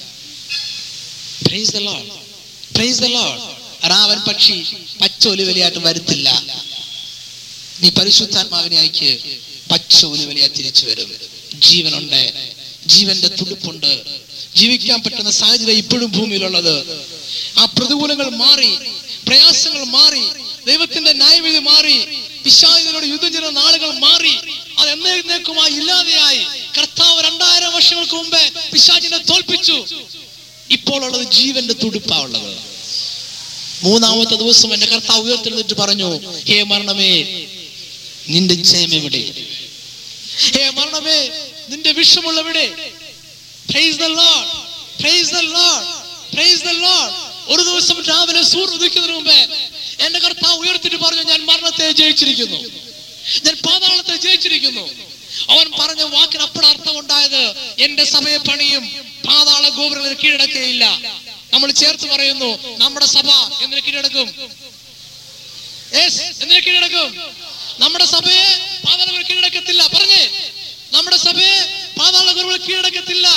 Praise 1.48 1.72
the 1.72 1.80
Lord 1.80 3.42
Lord. 3.42 3.53
Raven 3.90 4.20
പക്ഷി 4.20 4.64
പച്ച 5.02 5.28
ഒലിവലിയായിട്ട് 5.28 5.80
വരുത്തില്ല. 5.80 6.44
നീ 7.82 7.90
പരിശുദ്ധാത്മാവിനെ 7.90 8.78
അയക്ക്. 8.78 9.38
പച്ച 9.72 10.06
ഒലിവലിയാ 10.06 10.48
തിരിച്ചു 10.48 10.86
വരും. 10.86 11.16
ജീവനുണ്ട്. 11.54 12.34
ജീവന്റെ 12.86 13.28
തുടുപ്പുണ്ട്. 13.28 14.04
ജീവിക്കാൻ 14.56 15.04
പറ്റുന്ന 15.04 15.32
സാഹചര്യം 15.32 15.78
ഇപ്പോഴും 15.78 16.12
ഭൂമിയിലുള്ളത്. 16.12 17.06
ആ 17.58 17.66
പ്രതികൂലങ്ങൾ 17.66 18.30
മാറി 18.30 18.76
പ്രയാസങ്ങൾ 19.28 19.84
മാറി 19.84 20.24
ദൈവത്തിന്റെ 20.68 21.14
ന്യായവിധി 21.14 21.58
മാറി 21.58 22.06
പിശാചിനോട് 22.44 23.06
യുദ്ധം 23.06 23.34
ചെയ്യുന്ന 23.34 23.62
നാളുകൾ 23.62 23.92
മാറി 24.00 24.36
അത് 24.78 24.90
എന്നേക്കുമായി 24.90 25.74
ഇല്ലാതെയായി. 25.74 26.44
കർത്താവ് 26.78 27.24
രണ്ടായിരം 27.24 27.74
വർഷങ്ങൾക്ക് 27.74 28.14
മുമ്പേ 28.14 28.52
പിശാചിനെ 28.74 29.18
തോൽപ്പിച്ചു. 29.18 29.86
ഇപ്പോൾ 30.70 31.06
ഉള്ളത് 31.06 31.32
ജീവന്റെ 31.32 31.74
തുടുപ്പാ 31.74 32.18
ഉള്ളത് 32.18 32.73
മൂന്നാമത്തെ 33.84 34.36
ദിവസം 34.36 34.70
എന്റെ 34.74 34.86
കർത്താവ് 34.86 35.24
ഉയർത്തെഴുന്നിട്ട് 35.28 35.76
പറഞ്ഞു 35.82 36.10
ഹേ 36.50 36.58
മരണമേ 36.72 37.12
നിന്റെ 38.34 38.56
ജയം 38.70 38.92
എവിടെ? 39.00 39.24
ഹേ 40.54 40.64
മരണമേ 40.78 41.20
നിന്റെ 41.70 41.92
വിഷമുള്ളവിടെ. 42.00 42.68
ഒരു 47.48 47.62
ദിവസം 47.70 47.98
രാവിലെ 48.10 48.42
സൂര്യ 48.44 48.76
ഉദിക്കുന്നതിന് 48.78 49.16
മുമ്പേ 49.18 49.40
എന്റെ 50.06 50.20
കർത്താവ് 50.20 50.58
ഉയർത്തിട്ട് 50.64 50.96
പറഞ്ഞു 50.96 51.24
ഞാൻ 51.32 51.42
മരണത്തെ 51.46 51.88
ജയിച്ചിരിക്കുന്നു. 52.00 52.60
ഞാൻ 53.46 53.56
പാതാളത്തെ 53.66 54.16
ജയിച്ചിരിക്കുന്നു. 54.26 54.86
അവൻ 55.54 55.68
പറഞ്ഞ 55.80 56.02
വാക്കിന് 56.16 56.42
അപ്പഴ 56.42 56.66
അർത്ഥം 56.66 56.96
ഉണ്ടായത് 57.00 57.44
എന്റെ 57.86 58.04
സഭയെ 58.14 58.38
പണിയും 58.38 58.84
പാതാള 59.28 59.64
ഗോപുരങ്ങൾ 59.78 60.14
കീഴടക്കുകയില്ല. 60.14 60.86
നമ്മൾ 61.54 61.70
ചേർത്ത് 61.82 62.06
പറയുന്നു 62.14 62.50
നമ്മുടെ 62.84 63.08
സഭ 63.16 63.28
എന്തിനു 63.64 63.82
കീഴടക്കും? 63.88 64.28
എന്തിനു 66.44 66.62
കീഴടക്കും? 66.68 67.10
നമ്മുടെ 67.84 68.06
സഭയെ 68.16 68.48
പാതാളകൾ 68.86 69.22
കീഴടക്കത്തില്ല. 69.30 69.82
പറഞ്ഞേ 69.96 70.24
നമ്മുടെ 70.96 71.18
സഭയെ 71.28 71.58
പാതാള 72.00 72.28
കീഴടക്കത്തില്ല. 72.68 73.28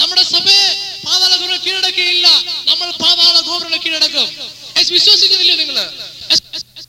നമ്മുടെ 0.00 0.24
സഭയെ 0.34 0.68
പാതാള 1.06 1.32
കീഴടക്കുകയില്ല. 1.66 2.28
നമ്മൾ 2.70 2.88
പാതാള 3.04 3.36
ഗോപുരങ്ങൾ 3.50 3.80
കീഴടക്കും. 3.86 4.28
വിശ്വസിക്കുന്നില്ലേ 4.96 5.54
നിങ്ങൾ 5.62 5.76
യെസ്, 6.30 6.42
യെസ്, 6.54 6.66
യെസ്. 6.76 6.88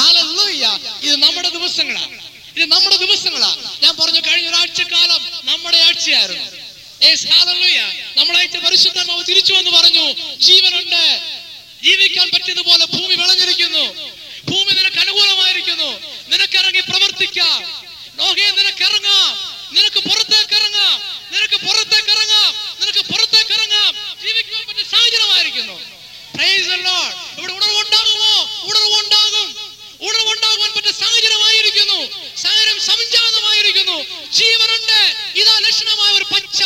Hallelujah. 0.00 0.74
ഇത് 1.10 1.18
നമ്മുടെ 1.22 1.48
ദിവസങ്ങളാണ് 1.48 2.16
ഇത് 2.56 2.64
നമ്മുടെ 2.72 2.96
ദിവസങ്ങളാണ് 2.96 3.62
ഞാൻ 3.84 3.92
പറഞ്ഞു 4.00 4.20
കഴിഞ്ഞ 4.26 4.48
ഒരാഴ്ചക്കാലം 4.48 5.22
നമ്മുടെ 5.50 5.78
ആഴ്ചയായിരുന്നു. 5.86 6.46
നമ്മളായിട്ട് 8.18 8.58
പരിശുദ്ധമാവ് 8.66 9.22
തിരിച്ചു 9.28 9.52
എന്ന് 9.60 9.70
പറഞ്ഞു 9.70 10.04
ജീവനുണ്ട്. 10.48 11.04
ജീവിക്കാൻ 11.86 12.26
പറ്റിയതുപോലെ 12.34 12.84
ഭൂമി 12.94 13.14
വിളഞ്ഞിരിക്കുന്നു. 13.20 13.84
ഭൂമി 14.50 14.72
നിനക്ക് 14.78 15.00
അനുകൂലമായിരിക്കുന്നു. 15.04 15.90
നിനക്കിറങ്ങി 16.32 16.82
പ്രവർത്തിക്കാം. 16.90 17.58
നോഹേ 18.18 18.46
നിനക്ക് 18.58 18.84
ഇറങ്ങാം 18.88 19.30
നിനക്ക് 19.76 20.00
പുറത്തേക്ക് 20.08 20.54
ഇറങ്ങാം 20.60 20.96
നിനക്ക് 21.34 21.58
പുറത്തേക്ക് 21.66 22.12
ഇറങ്ങാം 22.16 22.50
നിനക്ക് 22.80 23.02
പുറത്തേക്ക് 23.12 23.52
ഇറങ്ങാം 23.58 23.90
ജീവിക്കാൻ 24.24 24.62
പറ്റിയ 24.68 24.86
സാഹചര്യമായിരിക്കുന്നു. 24.94 25.76
Price 26.36 26.66
the 26.72 26.78
Lord. 26.88 27.12
ഇവിടെ 27.38 27.52
ഉണർവുണ്ടാകുമോ 27.58 28.32
ഉണർവുണ്ടാകും 28.70 29.48
ഉണർവുണ്ടാകുവാൻ 30.08 30.70
പറ്റിയ 30.76 30.92
സാഹചര്യമായിരിക്കുന്നു 31.02 31.98
സാഹചര്യം 32.78 33.10
സംജാതമായിരിക്കുന്നു. 33.10 34.02
ജീവനുണ്ട്. 34.30 35.14
ഇതാ 35.40 35.58
ലക്ഷണമായ 35.58 36.12
ഒരു 36.12 36.24
പച്ച. 36.24 36.62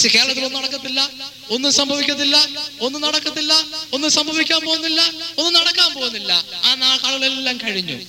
See, 0.00 0.08
കേരളത്തിൽ 0.08 0.44
ഒന്നും 0.44 0.62
നടക്കത്തില്ല. 0.62 1.10
ഒന്നും 1.50 1.72
സംഭവിക്കത്തില്ല. 1.72 2.48
ഒന്നും 2.80 3.02
നടക്കത്തില്ല. 3.02 3.66
ഒന്നും 3.92 4.10
സംഭവിക്കാൻ 4.10 4.60
പോകുന്നില്ല. 4.60 5.02
ഒന്നും 5.38 5.54
നടക്കാൻ 5.54 5.94
പോകുന്നില്ല. 5.94 6.44
ആ 6.64 6.74
നാളുകളെല്ലാം 6.74 7.56
കഴിഞ്ഞു. 7.56 8.00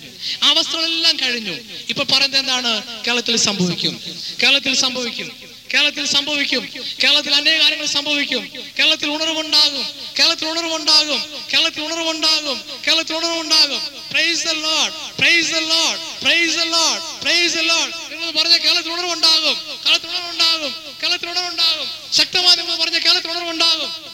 അവസ്ഥകളെല്ലാം 0.43 1.19
കഴിഞ്ഞു. 1.19 1.59
ഇപ്പൊ 1.89 2.03
പറയുന്നത് 2.03 2.39
എന്താണ്? 2.39 3.03
കേരളത്തിൽ 3.07 3.35
സംഭവിക്കും. 3.35 4.01
കേരളത്തിൽ 4.43 4.75
സംഭവിക്കും. 4.75 5.50
കേരളത്തിൽ 5.73 6.05
സംഭവിക്കും. 6.05 6.69
കേരളത്തിൽ 7.03 7.35
അനേക 7.35 7.61
കാര്യങ്ങൾ 7.61 7.85
സംഭവിക്കും. 7.85 8.51
കേരളത്തിൽ 8.79 9.09
ഉണർവുണ്ടാകും. 9.09 9.91
കേരളത്തിൽ 10.19 10.47
ഉണർവുണ്ടാകും. 10.47 11.45
കേരളത്തിൽ 11.53 11.83
ഉണർവുണ്ടാകും. 11.83 12.81
കേരളത്തിൽ 12.87 13.15
ഉണർവുണ്ടാകും. 13.15 14.01
Praise 14.11 14.45
the 14.45 14.51
Lord 14.51 14.93
praise 15.19 15.51
the 15.51 15.57
Lord 15.57 16.21
praise 16.21 16.57
the 16.57 16.61
Lord 16.61 17.21
praise 17.21 17.55
the 17.55 17.59
Lord 17.59 17.93
നിങ്ങൾ 18.11 18.31
പറഞ്ഞ 18.31 18.57
കേരളത്തിൽ 18.57 18.91
ഉണർവുണ്ടാകും. 18.91 19.79
കേരളത്തിൽ 19.85 20.09
ഉണർവുണ്ടാകും. 20.09 20.95
കേരളത്തിൽ 21.03 21.29
ഉണർവുണ്ടാകും. 21.29 21.87
ശക്തമായി 22.13 22.55
നിങ്ങൾ 22.55 22.75
പറഞ്ഞ 22.75 22.97
കേരളത്തിൽ 22.97 23.31
ഉണർവുണ്ടാകും. 23.31 24.05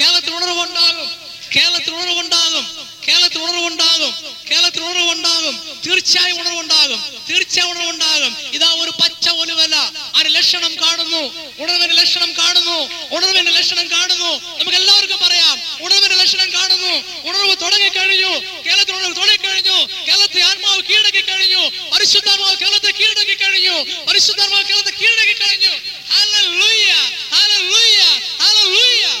കേരളത്തിൽ 0.00 0.34
ഉണർവുണ്ടാകും. 0.34 1.29
കേരളത്തിൽ 1.56 1.94
ഉണർവുണ്ടാകും. 1.94 2.88
കേരളത്തിൽ 3.08 3.38
ഉണർവുണ്ടാകും. 3.38 4.36
കേരളത്തിൽ 4.50 4.82
ഉണർവുണ്ടാകും. 4.82 5.80
തീർച്ചയായും 5.86 6.40
ഉണർവുണ്ടാകും. 6.40 7.22
തീർച്ചയായും 7.30 7.70
ഉണർവുണ്ടാകും. 7.70 8.36
ഇതാ 8.54 8.66
ഒരു 8.66 8.90
പച്ച 8.90 9.28
ഒലുവല 9.28 9.74
അതിന് 10.16 10.34
ലക്ഷണം 10.34 10.76
കാണുന്നു. 10.76 11.22
ഉണർവിന്റെ 11.58 11.94
ലക്ഷണം 11.94 12.32
കാണുന്നു. 12.32 12.78
ഉണർവിന്റെ 13.16 13.50
ലക്ഷണം 13.50 13.90
കാണുന്നു. 13.90 14.58
നമുക്ക് 14.58 14.76
എല്ലാവർക്കും 14.76 15.18
പറയാം. 15.18 15.84
ഉണർവിന്റെ 15.86 16.16
ലക്ഷണം 16.16 16.52
കാണുന്നു. 16.52 17.28
ഉണർവ് 17.28 17.56
തുടങ്ങി 17.60 17.88
കഴിഞ്ഞു 17.88 18.62
കേരളത്തിൽ 18.66 18.94
ഉണർവ് 18.94 19.16
തുടങ്ങി 19.16 19.36
കഴിഞ്ഞു 19.36 20.06
കേരളത്തിൽ 20.08 20.42
ആത്മാവ് 20.42 20.82
കീഴടക്കി 20.82 21.20
കഴിഞ്ഞു 21.20 21.90
പരിശുദ്ധാത്മാവ് 21.94 22.56
കേരളത്തെ 22.56 22.90
കീഴടക്കി 22.90 23.34
കഴിഞ്ഞു 23.34 24.04
പരിശുദ്ധാത്മാവ് 24.06 24.64
കേരളത്തെ 24.64 24.90
കീഴടക്കി 24.90 25.32
കഴിഞ്ഞു 25.32 26.00
Hallelujah! 26.20 27.02
Hallelujah! 27.36 28.14
Hallelujah! 28.42 29.16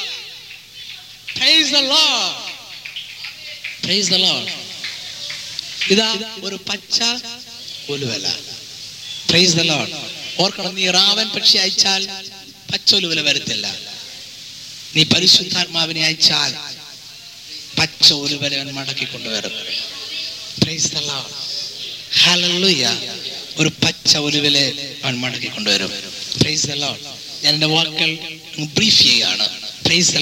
Praise 1.36 1.69
the 1.80 1.88
Lord. 1.88 2.34
Praise 3.84 4.08
the 4.14 4.20
Lord. 4.26 4.48
ഇതാ 5.92 6.08
ഒരു 6.46 6.56
പച്ച 6.68 6.98
ഒലുവല. 7.92 8.26
പ്രൈസ് 9.28 9.54
ദ 9.58 9.62
ലോർഡ് 9.70 9.94
ഓർക്കണം 10.42 10.74
നീ 10.78 10.84
റാവൻ 10.98 11.28
പക്ഷി 11.36 11.56
അയച്ചാൽ 11.64 12.02
പച്ചൊലുവല 12.70 13.20
വരത്തില്ല. 13.28 13.66
നീ 14.96 15.02
പരിശുദ്ധാത്മാവിനെ 15.14 16.02
അയച്ചാൽ 16.08 16.52
പച്ച 17.78 18.06
ഒലുവല 18.22 18.52
മടക്കി 18.78 19.06
കൊണ്ടുവരും. 19.12 19.54
പ്രൈസ് 20.62 20.90
ദ 20.94 21.02
ലോർഡ് 21.10 21.34
ഹല്ലേലൂയ 22.22 22.84
ഒരു 23.60 23.70
പച്ച 23.84 24.10
ഒലുവലെ 24.26 24.66
മടക്കി 25.24 25.50
കൊണ്ടുവരും. 25.56 25.92
പ്രൈസ് 26.40 26.66
ദ 26.70 26.76
ലോർഡ് 26.84 27.04
ഞാൻ 27.44 27.52
എന്റെ 27.54 27.70
വാക്കുകൾ 27.74 28.10
ബ്രീഫ് 28.78 29.02
പ്രൈസ് 29.86 30.10
ദ 30.16 30.20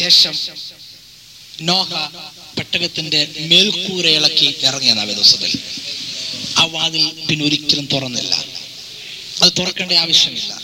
ശേഷം 0.00 0.34
നോഹ 1.60 1.88
പെട്ടകത്തിന്റെ 2.58 3.28
മേൽക്കൂര 3.38 4.06
ഇളക്കി 4.06 4.54
ഇറങ്ങിയ 4.62 4.92
ദിവസത്തിൽ 4.92 5.58
ആ 6.56 6.64
വാതിൽ 6.64 7.12
പിന്നെ 7.28 7.44
ഒരിക്കലും 7.44 7.88
തുറന്നില്ല. 7.92 8.44
അത് 9.42 9.52
തുറക്കേണ്ട 9.58 9.92
ആവശ്യമില്ല. 9.92 10.60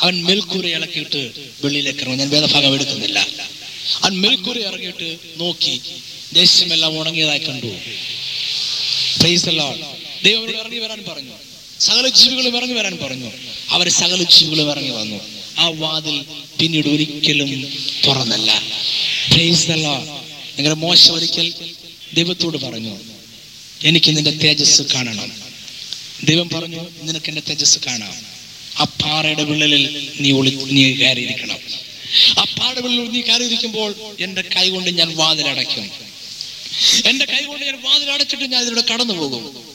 അവൻ 0.00 0.24
മേൽക്കൂര 0.24 0.66
ഇളക്കിയിട്ട് 0.66 1.30
വെള്ളിയിലേക്ക് 1.64 2.00
ഇറങ്ങും. 2.00 2.18
ഞാൻ 2.18 2.30
വേദഭാഗം 2.30 2.74
എടുക്കുന്നില്ല. 2.74 3.26
അവൻ 4.02 4.20
മേൽക്കൂര 4.20 4.58
ഇറങ്ങിയിട്ട് 4.58 5.16
നോക്കി. 5.36 5.80
ദേശമെല്ലാം 6.32 7.00
ഉണങ്ങിയതായി 7.00 7.38
കണ്ടു. 7.38 7.66
ദൈവം 10.24 10.50
ഇറങ്ങി 10.60 10.78
വരാൻ 10.78 11.04
പറഞ്ഞു. 11.08 11.30
സകല 11.80 12.08
ജീവികളും 12.08 12.56
ഇറങ്ങി 12.56 12.74
വരാൻ 12.74 12.98
പറഞ്ഞു. 13.02 13.30
അവർ 13.68 13.88
സകല 13.88 14.22
ജീവികളും 14.22 14.70
ഇറങ്ങി 14.70 14.90
വന്നു. 14.90 15.20
ആ 15.58 15.68
വാതിൽ 15.68 16.24
പിന്നീട് 16.60 16.88
ഒരിക്കലും 16.88 17.78
തുറന്നല്ല. 18.06 18.62
നിങ്ങളുടെ 20.56 20.80
മോശം 20.80 21.14
ഒരിക്കൽ 21.14 21.54
ദൈവത്തോട് 22.14 22.56
പറഞ്ഞു 22.56 22.98
എനിക്ക് 23.82 24.16
നിന്റെ 24.16 24.30
തേജസ് 24.30 24.82
കാണണം. 24.82 25.32
ദൈവം 26.24 26.48
പറഞ്ഞു 26.48 26.88
നിനക്ക് 27.02 27.28
എന്റെ 27.28 27.42
തേജസ് 27.48 27.78
കാണാം. 27.86 28.14
ആ 28.78 28.84
പാറയുടെ 28.84 29.44
വിള്ളലിൽ 29.44 30.10
നീ 30.20 30.30
ഒളി 30.32 30.50
നീ 30.50 30.92
കയറിയിരിക്കണം. 30.92 31.58
ആ 32.38 32.44
പാറയുടെ 32.58 32.80
വിള്ളലിൽ 32.80 33.10
നീ 33.10 33.20
കയറിയിരിക്കുമ്പോൾ 33.20 33.94
എന്റെ 34.20 34.42
കൈ 34.42 34.68
കൊണ്ട് 34.68 34.90
ഞാൻ 34.90 35.16
വാതിലടയ്ക്കും 35.16 35.90
എന്റെ 37.04 37.24
കൈ 37.24 37.44
കൊണ്ട് 37.44 37.64
ഞാൻ 37.66 37.82
വാതിലടച്ചിട്ട് 37.82 38.44
ഞാൻ 38.44 38.62
ഇതിലൂടെ 38.62 38.84
കടന്നു 38.92 39.14
പോകും 39.14 39.66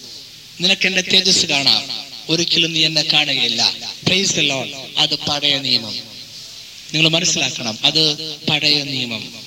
നിനക്ക് 0.62 0.88
എന്റെ 0.88 1.02
തേജസ് 1.02 1.46
കാണാം. 1.46 2.06
ഒരിക്കലും 2.30 2.74
നീ 2.74 2.86
എന്നെ 2.86 3.02
കാണുകയില്ല. 3.02 3.78
അത് 4.98 5.16
പഴയ 5.16 5.58
നിയമം. 5.60 5.96
നിങ്ങൾ 6.94 7.08
മനസ്സിലാക്കണം 7.08 7.78
അത് 7.84 8.36
പഴയ 8.50 8.84
നിയമം. 8.84 9.41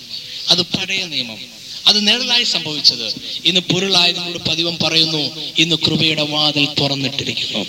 അത് 0.49 0.62
പഴയ 0.62 1.05
നിയമം. 1.05 1.38
അത് 1.86 2.09
നിഴലായി 2.09 2.45
സംഭവിച്ചത്. 2.45 3.14
ഇന്ന് 3.45 3.61
പൊരുളായതിനോട് 3.61 4.38
പതിവം 4.38 4.78
പറയുന്നു. 4.82 5.53
ഇന്ന് 5.59 5.76
കൃപയുടെ 5.76 6.22
വാതിൽ 6.22 6.68
തുറന്നിട്ടിരിക്കുന്നു. 6.80 7.66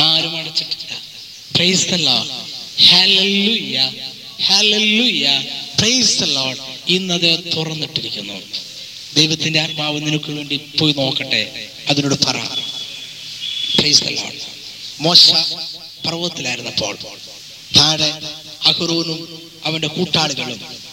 ആരും 0.00 0.36
അടച്ചിട്ടില്ല. 0.36 0.98
ഇന്നത് 6.88 7.56
തുറന്നിട്ടിരിക്കുന്നു. 7.56 8.42
ദൈവത്തിന്റെ 9.14 9.60
ആത്മാവ് 9.60 10.00
നിനക്ക് 10.06 10.30
വേണ്ടി 10.30 10.56
പോയി 10.56 10.92
നോക്കട്ടെ. 10.92 11.68
അതിനോട് 11.88 12.14
പറ. 12.24 12.36
മോശ 15.00 15.30
പർവതത്തിലായിരുന്നപ്പോൾ. 16.06 16.98
താഴെ 17.76 18.12
അഹ്റൂനും 18.64 19.50
അവന്റെ 19.64 19.88
കൂട്ടാളികളും 19.88 20.87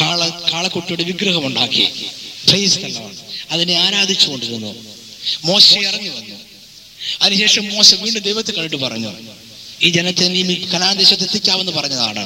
കാള 0.00 0.28
കാളക്കുട്ടിയുടെ 0.52 1.02
വിഗ്രഹം 1.02 1.46
ഉണ്ടാക്കി 1.46 1.88
അതിനെ 3.50 3.74
ആരാധിച്ചു 3.74 4.30
കൊണ്ടിരുന്നു 4.30 4.86
മോശ 5.44 5.72
ഇറങ്ങി 5.72 6.08
വന്നു. 6.08 6.34
അതിനുശേഷം 7.22 7.68
മോശ 7.68 7.94
വീണ്ടും 7.94 8.22
ദൈവത്തെ 8.22 8.52
കണ്ടിട്ട് 8.52 8.76
പറഞ്ഞു 8.76 9.12
ഈ 9.82 9.88
ജനത്തെ 9.88 10.28
നീ 10.28 10.54
കനാൻ 10.54 10.96
ദേശത്ത് 10.98 11.22
എത്തിക്കാമെന്ന് 11.22 11.72
പറഞ്ഞതാണ്. 11.72 12.24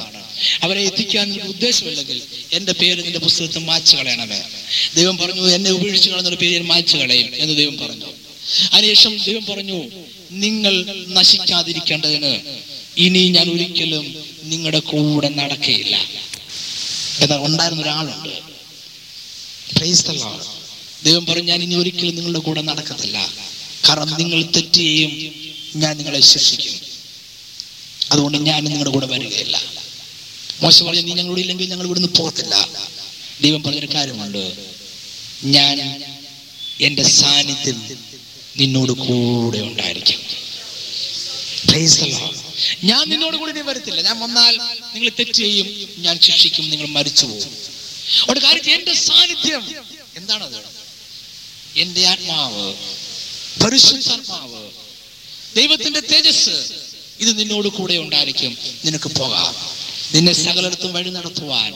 അവരെ 0.63 0.81
എത്തിക്കാൻ 0.81 1.39
ഉദ്ദേശമില്ലെങ്കിൽ 1.41 2.21
എന്റെ 2.53 2.71
പേര് 2.71 3.03
നിന്റെ 3.03 3.19
പുസ്തകത്തിൽ 3.19 3.63
മാച്ചു 3.63 3.95
കളയണമേ. 3.97 4.43
ദൈവം 4.95 5.17
പറഞ്ഞു 5.17 5.49
എന്നെ 5.49 5.71
ഉപേക്ഷിച്ച് 5.71 6.09
കളഞ്ഞൊരു 6.09 6.35
പേര് 6.35 6.53
ഞാൻ 6.53 6.65
മായ്ച്ചു 6.65 6.97
കളയും 6.97 7.29
എന്ന് 7.35 7.57
ദൈവം 7.57 7.77
പറഞ്ഞു. 7.77 8.05
അതിനുശേഷം 8.73 9.17
ദൈവം 9.17 9.45
പറഞ്ഞു 9.45 9.79
നിങ്ങൾ 10.31 11.05
നശിക്കാതിരിക്കേണ്ടതിന് 11.07 12.33
ഇനി 12.97 13.29
ഞാൻ 13.29 13.49
ഒരിക്കലും 13.49 14.05
നിങ്ങളുടെ 14.43 14.79
കൂടെ 14.79 15.29
നടക്കയില്ല. 15.29 15.95
എന്നാൽ 17.21 17.37
ഉണ്ടായിരുന്ന 17.37 17.81
ഒരാളുണ്ട്. 17.81 18.41
ദൈവം 21.03 21.25
പറഞ്ഞു 21.25 21.43
ഞാൻ 21.43 21.63
ഇനി 21.63 21.75
ഒരിക്കലും 21.75 22.15
നിങ്ങളുടെ 22.15 22.39
കൂടെ 22.39 22.61
നടക്കത്തില്ല. 22.61 23.33
കാരണം 23.89 24.17
നിങ്ങൾ 24.17 24.41
തെറ്റ് 24.43 24.73
ചെയ്യും 24.73 25.11
ഞാൻ 25.75 25.97
നിങ്ങളെ 25.97 26.21
ശിക്ഷിക്കും. 26.21 26.75
അതുകൊണ്ട് 28.11 28.37
ഞാൻ 28.37 28.63
നിങ്ങളുടെ 28.63 28.89
കൂടെ 28.89 29.05
വരികയില്ല. 29.05 29.61
മോശം 30.61 30.85
പറഞ്ഞു 30.85 31.01
നീ 31.01 31.13
ഞങ്ങളോട് 31.13 31.39
ഇല്ലെങ്കിൽ 31.39 31.69
ഞങ്ങൾ 31.69 31.85
ഇവിടുന്ന് 31.85 32.07
പോകത്തില്ല. 32.07 32.69
ദൈവം 33.41 33.63
പറഞ്ഞൊരു 33.63 33.89
കാര്യമുണ്ട്. 33.95 34.57
ഞാൻ 35.43 36.03
എന്റെ 36.81 37.03
സാന്നിധ്യം 37.03 37.97
നിന്നോട് 38.57 38.91
കൂടെ 38.91 39.59
ഉണ്ടായിരിക്കും. 39.59 40.19
ഞാൻ 42.83 43.09
നിന്നോട് 43.09 43.37
കൂടി 43.37 43.61
വരത്തില്ല. 43.61 44.01
ഞാൻ 44.01 44.19
വന്നാൽ 44.19 44.57
നിങ്ങൾ 44.93 45.09
തെറ്റ് 45.09 45.31
ചെയ്യും 45.31 45.89
ഞാൻ 45.97 46.19
ശിക്ഷിക്കും 46.19 46.69
നിങ്ങൾ 46.69 46.87
മരിച്ചു 46.87 47.25
പോകും 47.25 47.57
ഒരു 48.29 48.39
കാര്യം 48.39 48.73
എന്റെ 48.73 48.93
സാന്നിധ്യം 48.93 49.75
എന്താണ് 50.15 50.43
അത് 50.43 50.63
എന്റെ 51.77 52.05
ആത്മാവ് 52.05 52.73
പരിശുദ്ധാത്മാവ് 53.63 54.69
ദൈവത്തിന്റെ 55.55 55.99
തേജസ് 55.99 56.73
ഇത് 57.19 57.39
നിന്നോട് 57.39 57.67
കൂടെ 57.67 57.97
ഉണ്ടായിരിക്കും. 57.97 58.57
നിനക്ക് 58.85 59.09
പോകാം. 59.09 59.55
നിന്നെ 60.13 60.33
സകലത്തും 60.33 60.93
വഴി 60.93 61.09
നടത്തുവാൻ. 61.09 61.73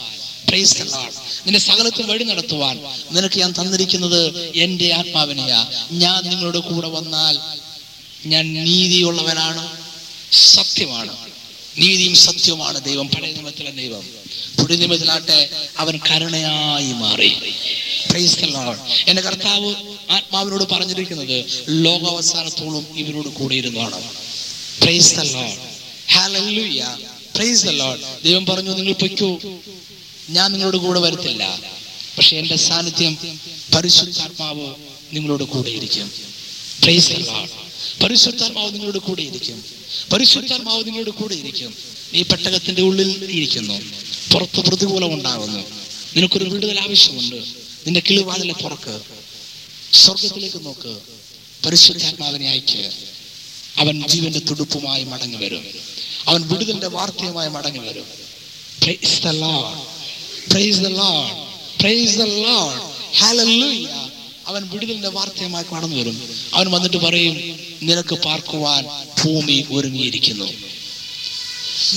നിന്നെ 1.45 1.59
സകലത്തും 1.59 2.07
വഴി 2.07 2.23
നടത്തുവാൻ. 2.23 2.79
നിനക്ക് 3.11 3.39
ഞാൻ 3.39 3.51
തന്നിരിക്കുന്നത് 3.51 4.51
എന്റെ 4.55 4.93
ആത്മാവിനെയാ. 4.93 5.87
ഞാൻ 5.91 6.29
നിങ്ങളുടെ 6.29 6.59
കൂടെ 6.59 6.87
വന്നാൽ 6.87 7.37
ഞാൻ 8.25 8.53
നീതിയുള്ളവനാണ്. 8.53 9.80
സത്യമാണ്. 10.31 11.15
നീതിയും 11.77 12.15
സത്യവുമാണ് 12.15 12.83
ദൈവം. 12.83 13.09
പഴയ 13.09 13.31
നിയമത്തിലെ 13.31 13.71
ദൈവം. 13.71 14.01
പുതിയ 14.59 14.75
അവൻ 15.77 15.99
കരുണയായി 16.11 16.91
മാറി. 16.91 17.33
എന്റെ 19.07 19.21
കർത്താവ് 19.21 19.75
ആത്മാവിനോട് 20.09 20.63
പറഞ്ഞിരിക്കുന്നത് 20.63 21.45
ലോകാവസാനത്തോളം 21.69 22.99
ഇവരോട് 22.99 23.27
കൂടെ 23.27 23.55
ഇരുന്നാണ്. 23.55 24.03
ദൈവം 28.23 28.45
പറഞ്ഞു 28.45 28.71
നിങ്ങൾ 28.71 28.93
പൊയ്ക്കോ. 28.93 29.39
ഞാൻ 30.29 30.51
നിങ്ങളോട് 30.51 30.77
കൂടെ 30.77 30.99
വരത്തില്ല. 30.99 31.59
പക്ഷെ 32.17 32.37
എന്റെ 32.37 32.55
സാന്നിധ്യം 32.55 33.17
പരിശുദ്ധാത്മാവ് 33.75 34.75
നിങ്ങളോട് 35.13 35.43
കൂടെ 35.43 35.69
ഇരിക്കും. 35.69 36.11
പരിശുദ്ധാത്മാവ് 38.03 38.73
നിങ്ങളുടെ 38.73 38.97
കൂടെ 38.97 39.21
ഇരിക്കും. 39.21 39.63
പരിശുദ്ധാത്മാവ് 40.13 40.87
നിങ്ങളുടെ 40.87 41.11
കൂടെ 41.11 41.35
ഇരിക്കും. 41.35 41.75
നീ 42.13 42.21
പെട്ടകത്തിന്റെ 42.21 42.81
ഉള്ളിൽ 42.81 43.27
ഇരിക്കുന്നു. 43.31 43.73
പുറത്ത് 44.33 44.59
പ്രതികൂലം 44.59 45.13
ഉണ്ടാകുന്നു. 45.13 45.59
നിനക്കൊരു 46.15 46.43
വിടുതൽ 46.43 46.79
ആവശ്യമുണ്ട്. 46.79 47.35
നിന്റെ 47.35 47.99
കിളിവാതിലെ 47.99 48.53
പുറക്ക്. 48.53 49.01
സ്വർഗത്തിലേക്ക് 49.93 50.65
നോക്ക്. 50.65 50.97
പരിശുദ്ധാത്മാവിനെ 51.65 52.49
അയക്ക്. 52.49 52.91
അവൻ 53.77 54.07
ജീവന്റെ 54.07 54.39
തുടുപ്പുമായി 54.39 55.03
മടങ്ങി 55.03 55.35
വരും. 55.35 55.65
അവൻ 56.27 56.47
വിടുതലിന്റെ 56.47 56.87
വാർത്തയുമായി 56.87 57.49
മടങ്ങി 57.49 57.79
വരും. 57.79 58.05
അവൻ 64.47 64.69
വിടുതലിന്റെ 64.69 65.09
വാർത്തയുമായി 65.09 65.63
കടന്നു 65.63 65.95
വരും. 65.95 66.35
അവൻ 66.53 66.71
വന്നിട്ട് 66.71 66.97
പറയും 66.97 67.70
നിനക്ക് 67.81 68.15
പാർക്കുവാൻ 68.15 68.85
ഭൂമി 69.23 69.65
ഒരുങ്ങിയിരിക്കുന്നു. 69.71 70.45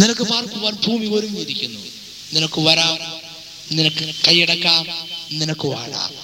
നിനക്ക് 0.00 0.22
പാർക്കുവാൻ 0.24 0.76
ഭൂമി 0.86 1.06
ഒരുങ്ങിയിരിക്കുന്നു. 1.06 1.80
നിനക്ക് 2.32 2.60
വരാം. 2.60 2.98
നിനക്ക് 3.72 4.14
കൈയടക്കാം. 4.28 4.86
നിനക്ക് 5.32 5.66
വാഴാം. 5.66 6.14